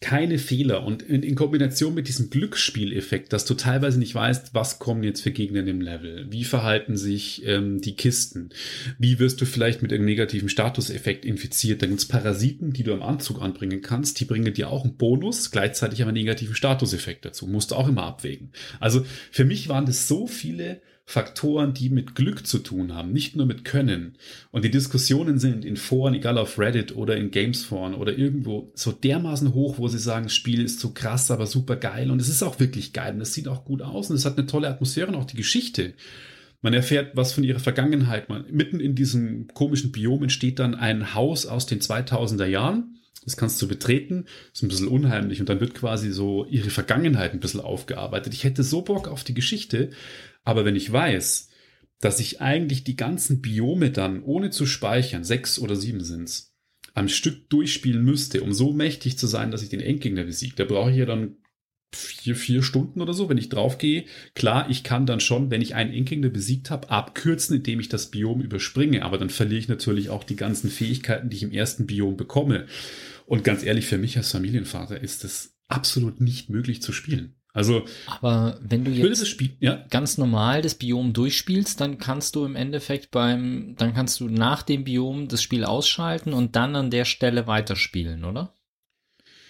keine 0.00 0.38
Fehler. 0.38 0.84
Und 0.84 1.02
in, 1.02 1.22
in, 1.22 1.34
Kombination 1.34 1.94
mit 1.94 2.08
diesem 2.08 2.30
Glücksspieleffekt, 2.30 3.32
dass 3.32 3.44
du 3.44 3.54
teilweise 3.54 3.98
nicht 3.98 4.14
weißt, 4.14 4.54
was 4.54 4.78
kommen 4.78 5.02
jetzt 5.02 5.20
für 5.20 5.30
Gegner 5.30 5.60
in 5.60 5.66
dem 5.66 5.80
Level, 5.80 6.26
wie 6.30 6.44
verhalten 6.44 6.96
sich 6.96 7.46
ähm, 7.46 7.80
die 7.80 7.96
Kisten, 7.96 8.50
wie 8.98 9.18
wirst 9.18 9.40
du 9.40 9.46
vielleicht 9.46 9.82
mit 9.82 9.92
einem 9.92 10.04
negativen 10.04 10.48
Statuseffekt 10.48 11.24
infiziert, 11.24 11.82
da 11.82 11.86
gibt's 11.86 12.06
Parasiten, 12.06 12.72
die 12.72 12.82
du 12.82 12.92
am 12.92 13.02
Anzug 13.02 13.40
anbringen 13.40 13.82
kannst, 13.82 14.20
die 14.20 14.24
bringen 14.24 14.52
dir 14.52 14.70
auch 14.70 14.84
einen 14.84 14.96
Bonus, 14.96 15.50
gleichzeitig 15.50 16.02
aber 16.02 16.10
einen 16.10 16.18
negativen 16.18 16.54
Statuseffekt 16.54 17.24
dazu, 17.24 17.46
musst 17.46 17.70
du 17.70 17.74
auch 17.76 17.88
immer 17.88 18.04
abwägen. 18.04 18.50
Also 18.80 19.04
für 19.30 19.44
mich 19.44 19.68
waren 19.68 19.86
das 19.86 20.08
so 20.08 20.26
viele 20.26 20.80
Faktoren, 21.06 21.74
die 21.74 21.90
mit 21.90 22.14
Glück 22.14 22.46
zu 22.46 22.58
tun 22.58 22.94
haben, 22.94 23.12
nicht 23.12 23.36
nur 23.36 23.44
mit 23.44 23.64
Können. 23.64 24.16
Und 24.50 24.64
die 24.64 24.70
Diskussionen 24.70 25.38
sind 25.38 25.64
in 25.64 25.76
Foren, 25.76 26.14
egal 26.14 26.38
auf 26.38 26.58
Reddit 26.58 26.96
oder 26.96 27.16
in 27.16 27.30
Gamesforen 27.30 27.94
oder 27.94 28.16
irgendwo, 28.16 28.72
so 28.74 28.90
dermaßen 28.90 29.52
hoch, 29.52 29.76
wo 29.76 29.86
sie 29.88 29.98
sagen, 29.98 30.24
das 30.24 30.34
Spiel 30.34 30.64
ist 30.64 30.80
so 30.80 30.90
krass, 30.90 31.30
aber 31.30 31.46
super 31.46 31.76
geil. 31.76 32.10
Und 32.10 32.20
es 32.20 32.28
ist 32.28 32.42
auch 32.42 32.58
wirklich 32.58 32.94
geil 32.94 33.14
und 33.14 33.20
es 33.20 33.34
sieht 33.34 33.48
auch 33.48 33.66
gut 33.66 33.82
aus 33.82 34.08
und 34.08 34.16
es 34.16 34.24
hat 34.24 34.38
eine 34.38 34.46
tolle 34.46 34.68
Atmosphäre 34.68 35.08
und 35.08 35.16
auch 35.16 35.26
die 35.26 35.36
Geschichte. 35.36 35.92
Man 36.62 36.72
erfährt 36.72 37.14
was 37.14 37.34
von 37.34 37.44
ihrer 37.44 37.60
Vergangenheit. 37.60 38.30
Man, 38.30 38.46
mitten 38.50 38.80
in 38.80 38.94
diesem 38.94 39.48
komischen 39.48 39.92
Biom 39.92 40.22
entsteht 40.22 40.58
dann 40.58 40.74
ein 40.74 41.14
Haus 41.14 41.44
aus 41.44 41.66
den 41.66 41.80
2000er 41.80 42.46
Jahren. 42.46 42.93
Das 43.24 43.36
kannst 43.36 43.60
du 43.62 43.68
betreten, 43.68 44.26
ist 44.52 44.62
ein 44.62 44.68
bisschen 44.68 44.88
unheimlich 44.88 45.40
und 45.40 45.48
dann 45.48 45.60
wird 45.60 45.74
quasi 45.74 46.10
so 46.10 46.44
ihre 46.46 46.70
Vergangenheit 46.70 47.32
ein 47.32 47.40
bisschen 47.40 47.60
aufgearbeitet. 47.60 48.34
Ich 48.34 48.44
hätte 48.44 48.62
so 48.62 48.82
Bock 48.82 49.08
auf 49.08 49.24
die 49.24 49.34
Geschichte, 49.34 49.90
aber 50.44 50.64
wenn 50.64 50.76
ich 50.76 50.92
weiß, 50.92 51.48
dass 52.00 52.20
ich 52.20 52.42
eigentlich 52.42 52.84
die 52.84 52.96
ganzen 52.96 53.40
Biome 53.40 53.90
dann, 53.90 54.22
ohne 54.22 54.50
zu 54.50 54.66
speichern, 54.66 55.24
sechs 55.24 55.58
oder 55.58 55.74
sieben 55.74 56.02
sind's, 56.02 56.54
am 56.92 57.08
Stück 57.08 57.48
durchspielen 57.48 58.04
müsste, 58.04 58.42
um 58.42 58.52
so 58.52 58.72
mächtig 58.72 59.18
zu 59.18 59.26
sein, 59.26 59.50
dass 59.50 59.62
ich 59.62 59.68
den 59.68 59.80
Endgegner 59.80 60.24
besiege, 60.24 60.54
da 60.56 60.64
brauche 60.64 60.90
ich 60.90 60.96
ja 60.96 61.06
dann 61.06 61.36
vier, 61.94 62.36
vier 62.36 62.62
Stunden 62.62 63.00
oder 63.00 63.12
so, 63.12 63.28
wenn 63.28 63.38
ich 63.38 63.48
draufgehe. 63.48 64.04
Klar, 64.34 64.68
ich 64.70 64.84
kann 64.84 65.06
dann 65.06 65.20
schon, 65.20 65.50
wenn 65.50 65.62
ich 65.62 65.74
einen 65.74 65.92
Endgegner 65.92 66.28
besiegt 66.28 66.70
habe, 66.70 66.90
abkürzen, 66.90 67.56
indem 67.56 67.80
ich 67.80 67.88
das 67.88 68.10
Biom 68.10 68.40
überspringe, 68.40 69.04
aber 69.04 69.18
dann 69.18 69.30
verliere 69.30 69.60
ich 69.60 69.68
natürlich 69.68 70.10
auch 70.10 70.24
die 70.24 70.36
ganzen 70.36 70.70
Fähigkeiten, 70.70 71.30
die 71.30 71.36
ich 71.36 71.42
im 71.42 71.52
ersten 71.52 71.86
Biom 71.86 72.16
bekomme. 72.16 72.66
Und 73.26 73.44
ganz 73.44 73.62
ehrlich, 73.62 73.86
für 73.86 73.98
mich 73.98 74.16
als 74.16 74.32
Familienvater 74.32 75.00
ist 75.00 75.24
es 75.24 75.54
absolut 75.68 76.20
nicht 76.20 76.50
möglich 76.50 76.82
zu 76.82 76.92
spielen. 76.92 77.36
Also, 77.54 77.84
aber 78.06 78.58
wenn 78.60 78.84
du 78.84 78.90
jetzt 78.90 79.28
Spiel, 79.28 79.56
ja? 79.60 79.84
ganz 79.88 80.18
normal 80.18 80.60
das 80.60 80.74
Biom 80.74 81.12
durchspielst, 81.12 81.80
dann 81.80 81.98
kannst 81.98 82.34
du 82.34 82.44
im 82.44 82.56
Endeffekt 82.56 83.12
beim, 83.12 83.76
dann 83.78 83.94
kannst 83.94 84.18
du 84.18 84.28
nach 84.28 84.62
dem 84.62 84.82
Biom 84.82 85.28
das 85.28 85.40
Spiel 85.40 85.64
ausschalten 85.64 86.32
und 86.32 86.56
dann 86.56 86.74
an 86.74 86.90
der 86.90 87.04
Stelle 87.04 87.46
weiterspielen, 87.46 88.24
oder? 88.24 88.54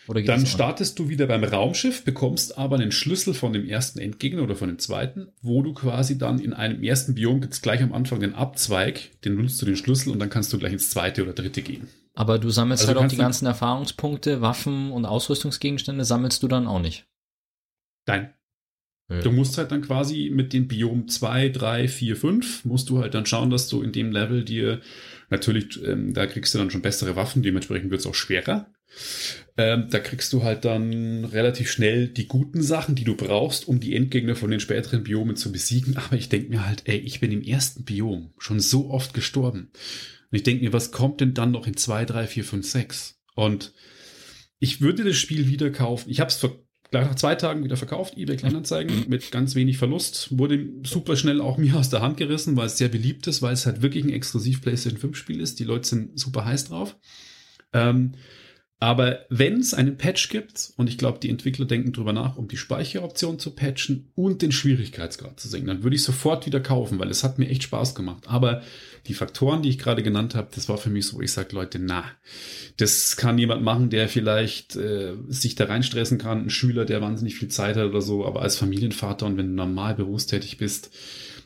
Dann 0.09 0.47
startest 0.47 0.99
du 0.99 1.09
wieder 1.09 1.27
beim 1.27 1.45
Raumschiff, 1.45 2.05
bekommst 2.05 2.59
aber 2.59 2.77
einen 2.77 2.93
Schlüssel 2.93 3.35
von 3.35 3.53
dem 3.53 3.67
ersten 3.67 3.99
Endgegner 3.99 4.43
oder 4.43 4.57
von 4.57 4.69
dem 4.69 4.79
zweiten, 4.79 5.29
wo 5.41 5.63
du 5.63 5.73
quasi 5.73 6.19
dann 6.19 6.39
in 6.39 6.53
einem 6.53 6.83
ersten 6.83 7.15
Biom 7.15 7.43
jetzt 7.43 7.63
gleich 7.63 7.83
am 7.83 7.93
Anfang 7.93 8.21
den 8.21 8.35
Abzweig, 8.35 9.11
den 9.25 9.37
nutzt 9.37 9.61
du 9.63 9.67
den 9.67 9.77
Schlüssel 9.77 10.11
und 10.11 10.19
dann 10.19 10.31
kannst 10.31 10.53
du 10.53 10.59
gleich 10.59 10.73
ins 10.73 10.91
zweite 10.91 11.23
oder 11.23 11.33
dritte 11.33 11.63
gehen. 11.63 11.89
Aber 12.15 12.39
du 12.39 12.51
sammelst 12.51 12.85
also 12.85 12.95
halt 12.95 13.07
auch 13.07 13.11
die 13.11 13.17
ganzen 13.17 13.47
Erfahrungspunkte, 13.47 14.41
Waffen 14.41 14.93
und 14.93 15.05
Ausrüstungsgegenstände 15.05 16.05
sammelst 16.05 16.43
du 16.43 16.49
dann 16.49 16.67
auch 16.67 16.81
nicht. 16.81 17.07
Nein. 18.07 18.33
Ja. 19.11 19.21
Du 19.21 19.33
musst 19.33 19.59
halt 19.59 19.71
dann 19.71 19.83
quasi 19.83 20.31
mit 20.33 20.53
den 20.53 20.67
Biom 20.67 21.09
2, 21.09 21.51
3, 21.51 21.89
4, 21.89 22.17
5, 22.17 22.65
musst 22.65 22.89
du 22.89 23.01
halt 23.01 23.15
dann 23.15 23.27
schauen, 23.27 23.51
dass 23.51 23.69
du 23.69 23.83
in 23.83 23.93
dem 23.93 24.13
Level 24.13 24.45
dir 24.45 24.81
natürlich, 25.29 25.83
ähm, 25.85 26.15
da 26.15 26.27
kriegst 26.27 26.55
du 26.55 26.59
dann 26.59 26.71
schon 26.71 26.83
bessere 26.83 27.17
Waffen, 27.17 27.43
dementsprechend 27.43 27.91
wird 27.91 28.01
es 28.01 28.07
auch 28.07 28.15
schwerer. 28.15 28.73
Ähm, 29.57 29.89
da 29.91 30.01
kriegst 30.01 30.33
du 30.33 30.43
halt 30.43 30.65
dann 30.65 31.25
relativ 31.25 31.71
schnell 31.71 32.09
die 32.09 32.27
guten 32.27 32.63
Sachen, 32.63 32.95
die 32.95 33.05
du 33.05 33.15
brauchst, 33.15 33.69
um 33.69 33.79
die 33.79 33.95
Endgegner 33.95 34.35
von 34.35 34.51
den 34.51 34.61
späteren 34.61 35.05
Biomen 35.05 35.37
zu 35.37 35.53
besiegen. 35.53 35.97
Aber 35.97 36.17
ich 36.17 36.29
denke 36.29 36.51
mir 36.51 36.67
halt, 36.67 36.83
ey, 36.87 36.99
ich 36.99 37.21
bin 37.21 37.31
im 37.31 37.43
ersten 37.43 37.85
Biom 37.85 38.33
schon 38.39 38.61
so 38.61 38.91
oft 38.91 39.15
gestorben. 39.15 39.71
Und 40.31 40.37
ich 40.37 40.43
denke 40.43 40.65
mir, 40.65 40.73
was 40.73 40.91
kommt 40.91 41.21
denn 41.21 41.35
dann 41.35 41.53
noch 41.53 41.67
in 41.67 41.77
2, 41.77 42.05
3, 42.05 42.27
4, 42.27 42.45
5, 42.45 42.67
6? 42.67 43.21
Und 43.37 43.73
ich 44.59 44.81
würde 44.81 45.05
das 45.05 45.17
Spiel 45.17 45.49
wieder 45.49 45.71
kaufen. 45.71 46.11
Ich 46.11 46.21
habe 46.21 46.31
es 46.31 46.37
vor 46.37 46.65
gleich 46.91 47.07
nach 47.07 47.17
zwei 47.17 47.35
Tagen 47.35 47.65
wieder 47.65 47.77
verkauft, 47.77 48.17
eBay 48.17 48.37
Kleinanzeigen, 48.37 49.05
mit 49.09 49.31
ganz 49.33 49.55
wenig 49.55 49.79
Verlust. 49.79 50.39
Wurde 50.39 50.69
super 50.85 51.17
schnell 51.17 51.41
auch 51.41 51.59
mir 51.59 51.77
aus 51.77 51.91
der 51.91 52.03
Hand 52.03 52.17
gerissen, 52.17 52.57
weil 52.57 52.67
es 52.67 52.79
sehr 52.79 52.89
beliebt 52.89 53.27
ist, 53.27 53.43
weil 53.43 53.53
es 53.53 53.67
halt 53.67 53.83
wirklich 53.83 54.05
ein 54.05 54.13
exklusiv 54.13 54.63
PlayStation 54.63 55.01
5 55.01 55.17
Spiel 55.17 55.41
ist. 55.41 55.59
Die 55.59 55.65
Leute 55.65 55.89
sind 55.89 56.19
super 56.19 56.45
heiß 56.45 56.67
drauf. 56.67 56.97
Ähm, 57.73 58.13
aber 58.85 59.25
wenn 59.31 59.61
es 59.61 59.73
einen 59.73 59.97
Patch 59.97 60.29
gibt, 60.29 60.75
und 60.77 60.91
ich 60.91 60.99
glaube, 60.99 61.19
die 61.19 61.31
Entwickler 61.31 61.65
denken 61.65 61.95
drüber 61.95 62.13
nach, 62.13 62.37
um 62.37 62.49
die 62.49 62.59
Speicheroption 62.59 63.39
zu 63.39 63.53
patchen 63.53 64.11
und 64.15 64.43
den 64.43 64.53
Schwierigkeitsgrad 64.53 65.41
zu 65.41 65.49
senken, 65.49 65.69
dann 65.69 65.83
würde 65.83 65.97
ich 65.97 66.03
sofort 66.03 66.45
wieder 66.45 66.61
kaufen, 66.61 66.99
weil 66.99 67.09
es 67.09 67.25
hat 67.25 67.39
mir 67.39 67.49
echt 67.49 67.63
Spaß 67.63 67.95
gemacht. 67.95 68.25
Aber 68.27 68.61
die 69.07 69.15
Faktoren, 69.15 69.63
die 69.63 69.71
ich 69.71 69.79
gerade 69.79 70.03
genannt 70.03 70.35
habe, 70.35 70.51
das 70.55 70.69
war 70.69 70.77
für 70.77 70.91
mich 70.91 71.07
so, 71.07 71.23
ich 71.23 71.33
sage 71.33 71.57
Leute, 71.57 71.79
na, 71.79 72.05
das 72.77 73.17
kann 73.17 73.39
jemand 73.39 73.63
machen, 73.63 73.89
der 73.89 74.07
vielleicht 74.07 74.77
äh, 74.77 75.15
sich 75.29 75.55
da 75.55 75.65
reinstressen 75.65 76.19
kann, 76.19 76.43
ein 76.43 76.51
Schüler, 76.51 76.85
der 76.85 77.01
wahnsinnig 77.01 77.37
viel 77.37 77.49
Zeit 77.49 77.77
hat 77.77 77.89
oder 77.89 78.03
so, 78.03 78.27
aber 78.27 78.43
als 78.43 78.59
Familienvater 78.59 79.25
und 79.25 79.39
wenn 79.39 79.47
du 79.47 79.55
normal 79.55 79.95
berufstätig 79.95 80.59
bist, 80.59 80.91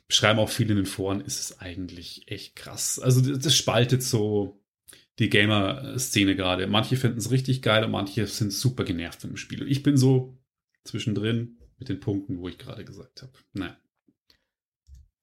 schreiben 0.09 0.41
auch 0.41 0.51
viele 0.51 0.71
in 0.71 0.79
den 0.79 0.87
Foren, 0.87 1.21
ist 1.21 1.39
es 1.39 1.61
eigentlich 1.61 2.23
echt 2.27 2.57
krass. 2.57 2.99
Also 2.99 3.21
das 3.21 3.55
spaltet 3.55 4.03
so 4.03 4.59
die 5.19 5.31
Gamer-Szene 5.31 6.37
gerade. 6.37 6.67
Manche 6.67 6.97
finden 6.97 7.19
es 7.19 7.31
richtig 7.31 7.63
geil 7.63 7.85
und 7.85 7.91
manche 7.91 8.27
sind 8.27 8.53
super 8.53 8.85
genervt 8.85 9.21
von 9.21 9.31
dem 9.31 9.37
Spiel. 9.37 9.67
Ich 9.69 9.83
bin 9.83 9.97
so 9.97 10.39
zwischendrin 10.85 11.59
mit 11.79 11.89
den 11.89 12.01
Punkten, 12.01 12.39
wo 12.39 12.49
ich 12.49 12.59
gerade 12.59 12.85
gesagt 12.85 13.23
habe. 13.23 13.33
Naja. 13.53 13.77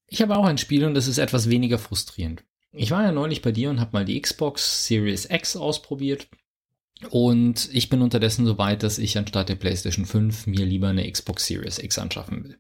Ich 0.08 0.22
habe 0.22 0.38
auch 0.38 0.46
ein 0.46 0.58
Spiel 0.58 0.86
und 0.86 0.94
das 0.94 1.08
ist 1.08 1.18
etwas 1.18 1.50
weniger 1.50 1.80
frustrierend. 1.80 2.44
Ich 2.72 2.92
war 2.92 3.04
ja 3.04 3.12
neulich 3.12 3.42
bei 3.42 3.52
dir 3.52 3.70
und 3.70 3.80
habe 3.80 3.92
mal 3.94 4.06
die 4.06 4.20
Xbox 4.20 4.86
Series 4.86 5.30
X 5.30 5.56
ausprobiert. 5.56 6.28
Und 7.10 7.70
ich 7.74 7.90
bin 7.90 8.02
unterdessen 8.02 8.46
so 8.46 8.58
weit, 8.58 8.84
dass 8.84 9.00
ich 9.00 9.18
anstatt 9.18 9.50
der 9.50 9.56
PlayStation 9.56 10.06
5 10.06 10.48
mir 10.48 10.66
lieber 10.66 10.90
eine 10.90 11.10
Xbox 11.10 11.46
Series 11.46 11.80
X 11.80 11.98
anschaffen 11.98 12.44
will. 12.44 12.60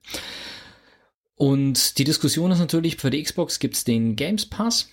Und 1.35 1.97
die 1.97 2.05
Diskussion 2.05 2.51
ist 2.51 2.59
natürlich, 2.59 2.95
für 2.95 3.09
die 3.09 3.21
Xbox 3.21 3.59
gibt 3.59 3.75
es 3.75 3.83
den 3.83 4.15
Games 4.15 4.45
Pass. 4.45 4.89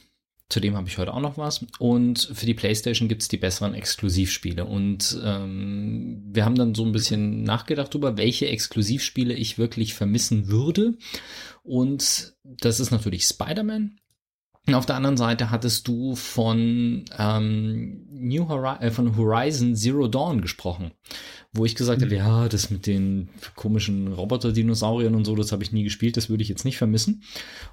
Zudem 0.52 0.76
habe 0.76 0.86
ich 0.86 0.98
heute 0.98 1.14
auch 1.14 1.20
noch 1.20 1.38
was. 1.38 1.64
Und 1.78 2.28
für 2.34 2.44
die 2.44 2.52
PlayStation 2.52 3.08
gibt 3.08 3.22
es 3.22 3.28
die 3.28 3.38
besseren 3.38 3.72
Exklusivspiele. 3.72 4.66
Und 4.66 5.18
ähm, 5.24 6.22
wir 6.30 6.44
haben 6.44 6.56
dann 6.56 6.74
so 6.74 6.84
ein 6.84 6.92
bisschen 6.92 7.42
nachgedacht 7.42 7.94
darüber, 7.94 8.18
welche 8.18 8.48
Exklusivspiele 8.48 9.32
ich 9.32 9.56
wirklich 9.56 9.94
vermissen 9.94 10.48
würde. 10.48 10.98
Und 11.62 12.34
das 12.44 12.80
ist 12.80 12.90
natürlich 12.90 13.24
Spider-Man. 13.24 13.98
Und 14.66 14.74
auf 14.74 14.86
der 14.86 14.94
anderen 14.94 15.16
Seite 15.16 15.50
hattest 15.50 15.88
du 15.88 16.14
von 16.14 17.04
ähm, 17.18 18.06
New 18.10 18.48
Hori 18.48 18.76
äh, 18.78 18.90
von 18.92 19.16
Horizon 19.16 19.74
Zero 19.74 20.06
Dawn 20.06 20.40
gesprochen, 20.40 20.92
wo 21.52 21.64
ich 21.64 21.74
gesagt 21.74 22.00
mhm. 22.00 22.04
habe, 22.04 22.14
ja, 22.14 22.48
das 22.48 22.70
mit 22.70 22.86
den 22.86 23.28
komischen 23.56 24.12
Roboter-Dinosauriern 24.12 25.16
und 25.16 25.24
so, 25.24 25.34
das 25.34 25.50
habe 25.50 25.64
ich 25.64 25.72
nie 25.72 25.82
gespielt, 25.82 26.16
das 26.16 26.30
würde 26.30 26.44
ich 26.44 26.48
jetzt 26.48 26.64
nicht 26.64 26.78
vermissen. 26.78 27.24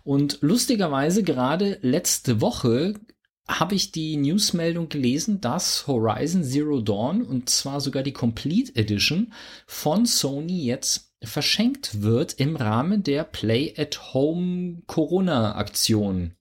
Und 0.04 0.40
lustigerweise 0.42 1.22
gerade 1.22 1.78
letzte 1.82 2.42
Woche 2.42 2.96
habe 3.48 3.76
ich 3.76 3.92
die 3.92 4.18
Newsmeldung 4.18 4.90
gelesen, 4.90 5.42
dass 5.42 5.86
Horizon 5.86 6.44
Zero 6.44 6.82
Dawn 6.82 7.22
und 7.22 7.50
zwar 7.50 7.82
sogar 7.82 8.02
die 8.02 8.14
Complete 8.14 8.76
Edition 8.76 9.32
von 9.68 10.08
Sony 10.08 10.64
jetzt 10.64 11.14
verschenkt 11.24 12.02
wird 12.02 12.34
im 12.34 12.56
Rahmen 12.56 13.04
der 13.04 13.26
Play 13.26 13.76
at 13.78 14.14
Home 14.14 14.82
Corona 14.88 15.56
Aktion. 15.56 16.34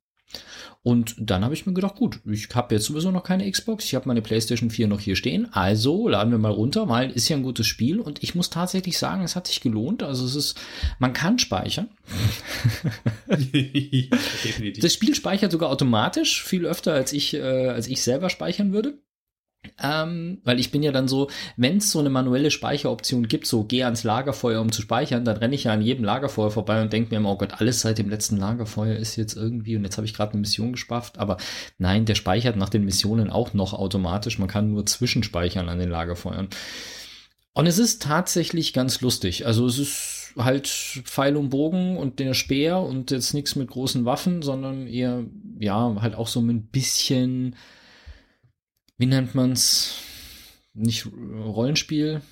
Und 0.82 1.16
dann 1.18 1.44
habe 1.44 1.54
ich 1.54 1.66
mir 1.66 1.72
gedacht, 1.72 1.96
gut, 1.96 2.20
ich 2.24 2.48
habe 2.54 2.74
jetzt 2.74 2.86
sowieso 2.86 3.10
noch 3.10 3.24
keine 3.24 3.50
Xbox, 3.50 3.84
ich 3.84 3.94
habe 3.94 4.06
meine 4.08 4.22
PlayStation 4.22 4.70
4 4.70 4.86
noch 4.86 5.00
hier 5.00 5.16
stehen, 5.16 5.52
also 5.52 6.08
laden 6.08 6.30
wir 6.30 6.38
mal 6.38 6.52
runter, 6.52 6.88
weil 6.88 7.10
ist 7.10 7.28
ja 7.28 7.36
ein 7.36 7.42
gutes 7.42 7.66
Spiel 7.66 7.98
und 7.98 8.22
ich 8.22 8.36
muss 8.36 8.48
tatsächlich 8.48 8.96
sagen, 8.96 9.24
es 9.24 9.34
hat 9.34 9.48
sich 9.48 9.60
gelohnt. 9.60 10.02
Also 10.02 10.24
es 10.24 10.36
ist, 10.36 10.58
man 10.98 11.12
kann 11.12 11.38
speichern. 11.38 11.88
das 14.80 14.92
Spiel 14.94 15.14
speichert 15.14 15.52
sogar 15.52 15.70
automatisch, 15.70 16.44
viel 16.44 16.64
öfter 16.64 16.94
als 16.94 17.12
ich, 17.12 17.34
äh, 17.34 17.68
als 17.68 17.88
ich 17.88 18.00
selber 18.02 18.30
speichern 18.30 18.72
würde. 18.72 18.98
Ähm, 19.80 20.40
weil 20.44 20.60
ich 20.60 20.70
bin 20.70 20.82
ja 20.82 20.92
dann 20.92 21.08
so, 21.08 21.28
wenn 21.56 21.78
es 21.78 21.90
so 21.90 21.98
eine 21.98 22.10
manuelle 22.10 22.50
Speicheroption 22.50 23.28
gibt, 23.28 23.46
so 23.46 23.64
geh 23.64 23.84
ans 23.84 24.04
Lagerfeuer, 24.04 24.60
um 24.60 24.72
zu 24.72 24.82
speichern, 24.82 25.24
dann 25.24 25.36
renne 25.36 25.54
ich 25.54 25.64
ja 25.64 25.72
an 25.72 25.82
jedem 25.82 26.04
Lagerfeuer 26.04 26.50
vorbei 26.50 26.80
und 26.80 26.92
denke 26.92 27.10
mir 27.10 27.16
immer, 27.18 27.32
oh 27.32 27.38
Gott, 27.38 27.60
alles 27.60 27.80
seit 27.80 27.98
dem 27.98 28.08
letzten 28.08 28.36
Lagerfeuer 28.36 28.96
ist 28.96 29.16
jetzt 29.16 29.36
irgendwie 29.36 29.76
und 29.76 29.84
jetzt 29.84 29.96
habe 29.96 30.06
ich 30.06 30.14
gerade 30.14 30.32
eine 30.32 30.40
Mission 30.40 30.72
gespafft. 30.72 31.18
Aber 31.18 31.36
nein, 31.78 32.04
der 32.04 32.14
speichert 32.14 32.56
nach 32.56 32.68
den 32.68 32.84
Missionen 32.84 33.30
auch 33.30 33.52
noch 33.52 33.72
automatisch. 33.72 34.38
Man 34.38 34.48
kann 34.48 34.70
nur 34.70 34.86
zwischenspeichern 34.86 35.68
an 35.68 35.78
den 35.78 35.90
Lagerfeuern. 35.90 36.48
Und 37.52 37.66
es 37.66 37.78
ist 37.78 38.02
tatsächlich 38.02 38.72
ganz 38.72 39.00
lustig. 39.00 39.44
Also 39.44 39.66
es 39.66 39.78
ist 39.78 40.34
halt 40.36 40.68
Pfeil 40.68 41.36
und 41.36 41.50
Bogen 41.50 41.96
und 41.96 42.20
der 42.20 42.34
Speer 42.34 42.78
und 42.80 43.10
jetzt 43.10 43.34
nichts 43.34 43.56
mit 43.56 43.68
großen 43.68 44.04
Waffen, 44.04 44.42
sondern 44.42 44.86
eher, 44.86 45.24
ja, 45.58 45.96
halt 46.00 46.14
auch 46.14 46.28
so 46.28 46.40
ein 46.40 46.62
bisschen 46.66 47.56
wie 48.98 49.06
nennt 49.06 49.34
man's? 49.34 50.04
nicht 50.78 51.06
Rollenspiel, 51.06 52.22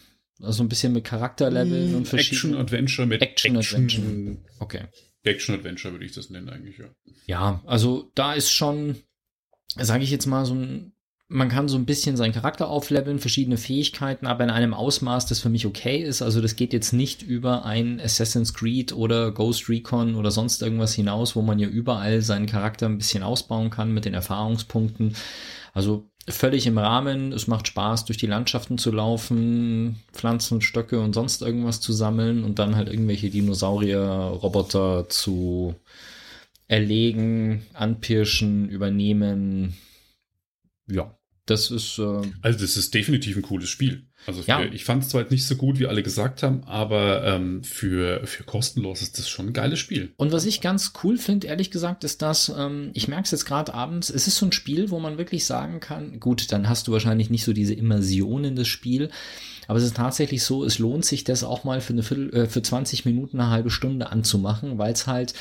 also 0.41 0.63
ein 0.63 0.69
bisschen 0.69 0.93
mit 0.93 1.05
Charakterleveln 1.05 1.95
und 1.95 2.09
verschiedenen. 2.09 2.61
Action-Adventure 2.61 3.07
mit 3.07 3.23
Action, 3.23 3.57
Action. 3.57 4.39
Okay. 4.61 4.85
Action-Adventure 5.25 5.93
würde 5.95 6.05
ich 6.05 6.13
das 6.13 6.31
nennen 6.31 6.49
eigentlich, 6.49 6.79
ja. 6.79 6.87
Ja, 7.27 7.63
also 7.67 8.11
da 8.15 8.35
ist 8.35 8.51
schon, 8.51 8.97
sage 9.75 10.05
ich 10.05 10.11
jetzt 10.11 10.27
mal, 10.27 10.47
so 10.47 10.55
ein 10.55 10.93
man 11.29 11.49
kann 11.49 11.69
so 11.69 11.77
ein 11.77 11.87
bisschen 11.87 12.17
seinen 12.17 12.33
Charakter 12.33 12.69
aufleveln, 12.69 13.19
verschiedene 13.19 13.57
Fähigkeiten, 13.57 14.29
aber 14.29 14.45
in 14.45 14.51
einem 14.51 14.73
Ausmaß, 14.73 15.27
das 15.27 15.41
für 15.41 15.49
mich 15.49 15.67
okay 15.67 16.01
ist. 16.01 16.23
Also 16.23 16.41
das 16.41 16.55
geht 16.55 16.73
jetzt 16.73 16.93
nicht 16.93 17.23
über 17.23 17.65
ein 17.65 18.01
Assassin's 18.01 18.55
Creed 18.55 18.93
oder 18.93 19.33
Ghost 19.33 19.69
Recon 19.69 20.15
oder 20.15 20.31
sonst 20.31 20.63
irgendwas 20.63 20.95
hinaus, 20.95 21.35
wo 21.35 21.43
man 21.43 21.59
ja 21.59 21.67
überall 21.67 22.23
seinen 22.23 22.47
Charakter 22.47 22.87
ein 22.87 22.99
bisschen 22.99 23.25
ausbauen 23.25 23.71
kann 23.71 23.93
mit 23.93 24.05
den 24.05 24.15
Erfahrungspunkten. 24.15 25.17
Also 25.73 26.09
völlig 26.29 26.67
im 26.67 26.79
Rahmen. 26.79 27.33
Es 27.33 27.47
macht 27.47 27.69
Spaß, 27.69 28.05
durch 28.05 28.19
die 28.19 28.27
Landschaften 28.27 28.79
zu 28.79 28.91
laufen, 28.91 30.01
Pflanzen, 30.13 30.61
Stöcke 30.61 31.01
und 31.01 31.15
sonst 31.15 31.43
irgendwas 31.43 31.81
zu 31.81 31.93
sammeln 31.93 32.45
und 32.45 32.59
dann 32.59 32.77
halt 32.77 32.89
irgendwelche 32.89 33.31
Dinosaurier-Roboter 33.31 35.09
zu 35.09 35.75
erlegen, 36.69 37.65
anpirschen, 37.75 38.69
übernehmen, 38.69 39.77
ja, 40.89 41.16
das 41.47 41.71
ist. 41.71 41.99
Äh, 41.99 42.23
also, 42.43 42.59
das 42.59 42.77
ist 42.77 42.93
definitiv 42.93 43.37
ein 43.37 43.43
cooles 43.43 43.69
Spiel. 43.69 44.03
Also, 44.27 44.43
für, 44.43 44.49
ja. 44.49 44.63
ich 44.65 44.85
fand 44.85 45.05
es 45.05 45.09
zwar 45.09 45.23
jetzt 45.23 45.31
nicht 45.31 45.47
so 45.47 45.57
gut, 45.57 45.79
wie 45.79 45.87
alle 45.87 46.03
gesagt 46.03 46.43
haben, 46.43 46.65
aber 46.65 47.25
ähm, 47.25 47.63
für, 47.63 48.27
für 48.27 48.45
kostenlos 48.45 49.01
ist 49.03 49.19
das 49.19 49.29
schon 49.29 49.49
ein 49.49 49.53
geiles 49.53 49.79
Spiel. 49.79 50.13
Und 50.17 50.33
was 50.33 50.45
ich 50.45 50.61
ganz 50.61 50.93
cool 51.03 51.17
finde, 51.17 51.47
ehrlich 51.47 51.71
gesagt, 51.71 52.03
ist, 52.05 52.23
dass 52.23 52.53
ähm, 52.57 52.91
ich 52.93 53.09
merke 53.09 53.25
es 53.25 53.31
jetzt 53.31 53.47
gerade 53.47 53.73
abends, 53.73 54.11
es 54.11 54.27
ist 54.27 54.37
so 54.37 54.47
ein 54.47 54.53
Spiel, 54.53 54.91
wo 54.91 54.99
man 54.99 55.19
wirklich 55.19 55.45
sagen 55.45 55.81
kann, 55.81 56.19
gut, 56.19 56.51
dann 56.51 56.69
hast 56.69 56.89
du 56.89 56.93
wahrscheinlich 56.93 57.31
nicht 57.31 57.45
so 57.45 57.53
diese 57.53 57.75
Immersion 57.75 58.45
in 58.45 58.57
das 58.57 58.69
Spiel. 58.69 59.11
Aber 59.69 59.79
es 59.79 59.85
ist 59.85 59.97
tatsächlich 59.97 60.43
so, 60.43 60.65
es 60.65 60.79
lohnt 60.79 61.05
sich, 61.05 61.25
das 61.25 61.45
auch 61.45 61.65
mal 61.65 61.81
für 61.81 61.93
eine 61.93 62.03
Viertel, 62.03 62.35
äh, 62.35 62.47
für 62.47 62.63
20 62.63 63.05
Minuten, 63.05 63.41
eine 63.41 63.51
halbe 63.51 63.71
Stunde 63.71 64.11
anzumachen, 64.11 64.79
weil 64.79 64.93
es 64.93 65.07
halt 65.07 65.35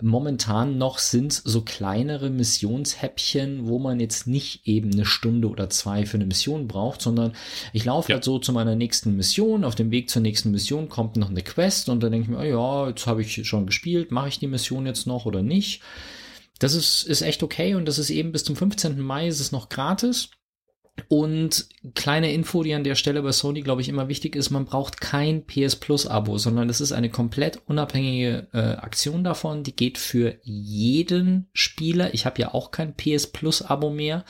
Momentan 0.00 0.78
noch 0.78 0.98
sind 0.98 1.32
so 1.32 1.62
kleinere 1.62 2.30
Missionshäppchen, 2.30 3.66
wo 3.66 3.78
man 3.78 3.98
jetzt 3.98 4.26
nicht 4.26 4.66
eben 4.66 4.92
eine 4.92 5.04
Stunde 5.04 5.48
oder 5.48 5.70
zwei 5.70 6.06
für 6.06 6.16
eine 6.16 6.26
Mission 6.26 6.68
braucht, 6.68 7.02
sondern 7.02 7.32
ich 7.72 7.84
laufe 7.84 8.10
ja. 8.10 8.14
halt 8.14 8.24
so 8.24 8.38
zu 8.38 8.52
meiner 8.52 8.76
nächsten 8.76 9.16
Mission. 9.16 9.64
Auf 9.64 9.74
dem 9.74 9.90
Weg 9.90 10.08
zur 10.08 10.22
nächsten 10.22 10.52
Mission 10.52 10.88
kommt 10.88 11.16
noch 11.16 11.30
eine 11.30 11.42
Quest 11.42 11.88
und 11.88 12.02
dann 12.02 12.12
denke 12.12 12.24
ich 12.24 12.30
mir, 12.30 12.38
oh 12.38 12.84
ja, 12.84 12.88
jetzt 12.88 13.06
habe 13.06 13.22
ich 13.22 13.46
schon 13.46 13.66
gespielt, 13.66 14.12
mache 14.12 14.28
ich 14.28 14.38
die 14.38 14.46
Mission 14.46 14.86
jetzt 14.86 15.06
noch 15.06 15.26
oder 15.26 15.42
nicht? 15.42 15.82
Das 16.58 16.74
ist, 16.74 17.04
ist 17.04 17.22
echt 17.22 17.42
okay 17.42 17.74
und 17.74 17.86
das 17.86 17.98
ist 17.98 18.10
eben 18.10 18.32
bis 18.32 18.44
zum 18.44 18.56
15. 18.56 19.00
Mai 19.00 19.28
ist 19.28 19.40
es 19.40 19.52
noch 19.52 19.68
gratis. 19.68 20.30
Und 21.08 21.68
kleine 21.94 22.32
Info, 22.32 22.62
die 22.62 22.74
an 22.74 22.84
der 22.84 22.94
Stelle 22.94 23.22
bei 23.22 23.32
Sony, 23.32 23.62
glaube 23.62 23.80
ich, 23.80 23.88
immer 23.88 24.08
wichtig 24.08 24.34
ist, 24.34 24.50
man 24.50 24.64
braucht 24.64 25.00
kein 25.00 25.46
PS 25.46 25.76
Plus 25.76 26.06
Abo, 26.06 26.38
sondern 26.38 26.68
es 26.68 26.80
ist 26.80 26.92
eine 26.92 27.10
komplett 27.10 27.60
unabhängige 27.66 28.48
äh, 28.52 28.58
Aktion 28.58 29.22
davon, 29.24 29.62
die 29.62 29.76
geht 29.76 29.98
für 29.98 30.36
jeden 30.42 31.48
Spieler. 31.52 32.12
Ich 32.14 32.26
habe 32.26 32.40
ja 32.40 32.52
auch 32.52 32.70
kein 32.70 32.94
PS 32.94 33.28
Plus 33.28 33.62
Abo 33.62 33.90
mehr. 33.90 34.24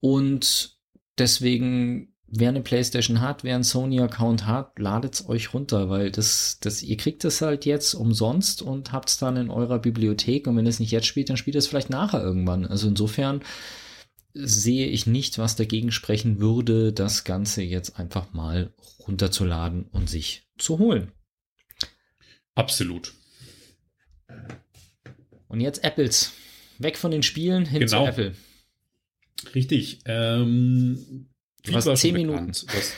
Und 0.00 0.76
deswegen, 1.18 2.14
wer 2.26 2.50
eine 2.50 2.60
PlayStation 2.60 3.20
hat, 3.20 3.42
wer 3.42 3.54
einen 3.54 3.64
Sony-Account 3.64 4.46
hat, 4.46 4.78
ladet's 4.78 5.28
euch 5.28 5.52
runter, 5.52 5.90
weil 5.90 6.10
das, 6.10 6.58
das, 6.60 6.82
ihr 6.82 6.96
kriegt 6.96 7.24
es 7.24 7.40
halt 7.42 7.64
jetzt 7.64 7.94
umsonst 7.94 8.62
und 8.62 8.92
habt 8.92 9.08
es 9.08 9.18
dann 9.18 9.36
in 9.36 9.50
eurer 9.50 9.78
Bibliothek. 9.78 10.46
Und 10.46 10.56
wenn 10.56 10.66
es 10.66 10.80
nicht 10.80 10.92
jetzt 10.92 11.06
spielt, 11.06 11.28
dann 11.28 11.36
spielt 11.36 11.56
es 11.56 11.66
vielleicht 11.66 11.90
nachher 11.90 12.22
irgendwann. 12.22 12.66
Also 12.66 12.88
insofern, 12.88 13.40
sehe 14.38 14.86
ich 14.86 15.06
nicht, 15.06 15.38
was 15.38 15.56
dagegen 15.56 15.92
sprechen 15.92 16.40
würde, 16.40 16.92
das 16.92 17.24
Ganze 17.24 17.62
jetzt 17.62 17.98
einfach 17.98 18.32
mal 18.32 18.72
runterzuladen 19.00 19.84
und 19.92 20.08
sich 20.08 20.46
zu 20.58 20.78
holen. 20.78 21.12
Absolut. 22.54 23.12
Und 25.48 25.60
jetzt 25.60 25.84
Apples. 25.84 26.32
Weg 26.78 26.98
von 26.98 27.10
den 27.10 27.22
Spielen 27.22 27.64
hin 27.64 27.80
genau. 27.80 28.04
zu 28.04 28.10
Apple. 28.10 28.34
Richtig. 29.54 30.00
Ähm, 30.04 31.28
du 31.62 31.74
hast 31.74 31.96
zehn 31.96 32.14
Minuten. 32.14 32.48
Was, 32.48 32.92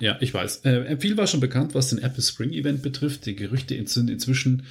ja, 0.00 0.16
ich 0.20 0.32
weiß. 0.32 0.64
Äh, 0.64 0.96
viel 0.98 1.16
war 1.16 1.26
schon 1.26 1.40
bekannt, 1.40 1.74
was 1.74 1.90
den 1.90 1.98
Apple 1.98 2.22
Spring 2.22 2.52
Event 2.52 2.82
betrifft. 2.82 3.26
Die 3.26 3.34
Gerüchte 3.34 3.80
sind 3.86 4.10
inzwischen 4.10 4.66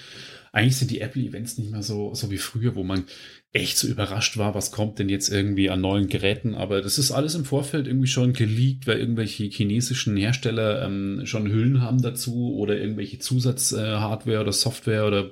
eigentlich 0.52 0.78
sind 0.78 0.92
die 0.92 1.02
Apple-Events 1.02 1.58
nicht 1.58 1.72
mehr 1.72 1.84
so, 1.84 2.14
so 2.14 2.32
wie 2.32 2.38
früher, 2.38 2.76
wo 2.76 2.84
man 2.84 3.06
echt 3.52 3.78
so 3.78 3.88
überrascht 3.88 4.38
war, 4.38 4.54
was 4.54 4.72
kommt 4.72 5.00
denn 5.00 5.10
jetzt 5.10 5.30
irgendwie 5.30 5.70
an 5.70 5.82
neuen 5.82 6.08
Geräten. 6.08 6.54
Aber 6.56 6.82
das 6.82 6.98
ist 6.98 7.12
alles 7.12 7.36
im 7.36 7.46
Vorfeld 7.46 7.88
irgendwie 7.88 8.08
schon 8.08 8.34
geleakt, 8.34 8.86
weil 8.86 9.00
irgendwelche 9.00 9.46
chinesischen 9.46 10.18
Hersteller 10.18 10.84
ähm, 10.84 11.22
schon 11.26 11.48
Hüllen 11.48 11.82
haben 11.82 12.02
dazu 12.02 12.56
oder 12.56 12.78
irgendwelche 12.78 13.20
Zusatzhardware 13.20 14.38
äh, 14.38 14.42
oder 14.42 14.54
Software 14.54 15.08
oder 15.08 15.32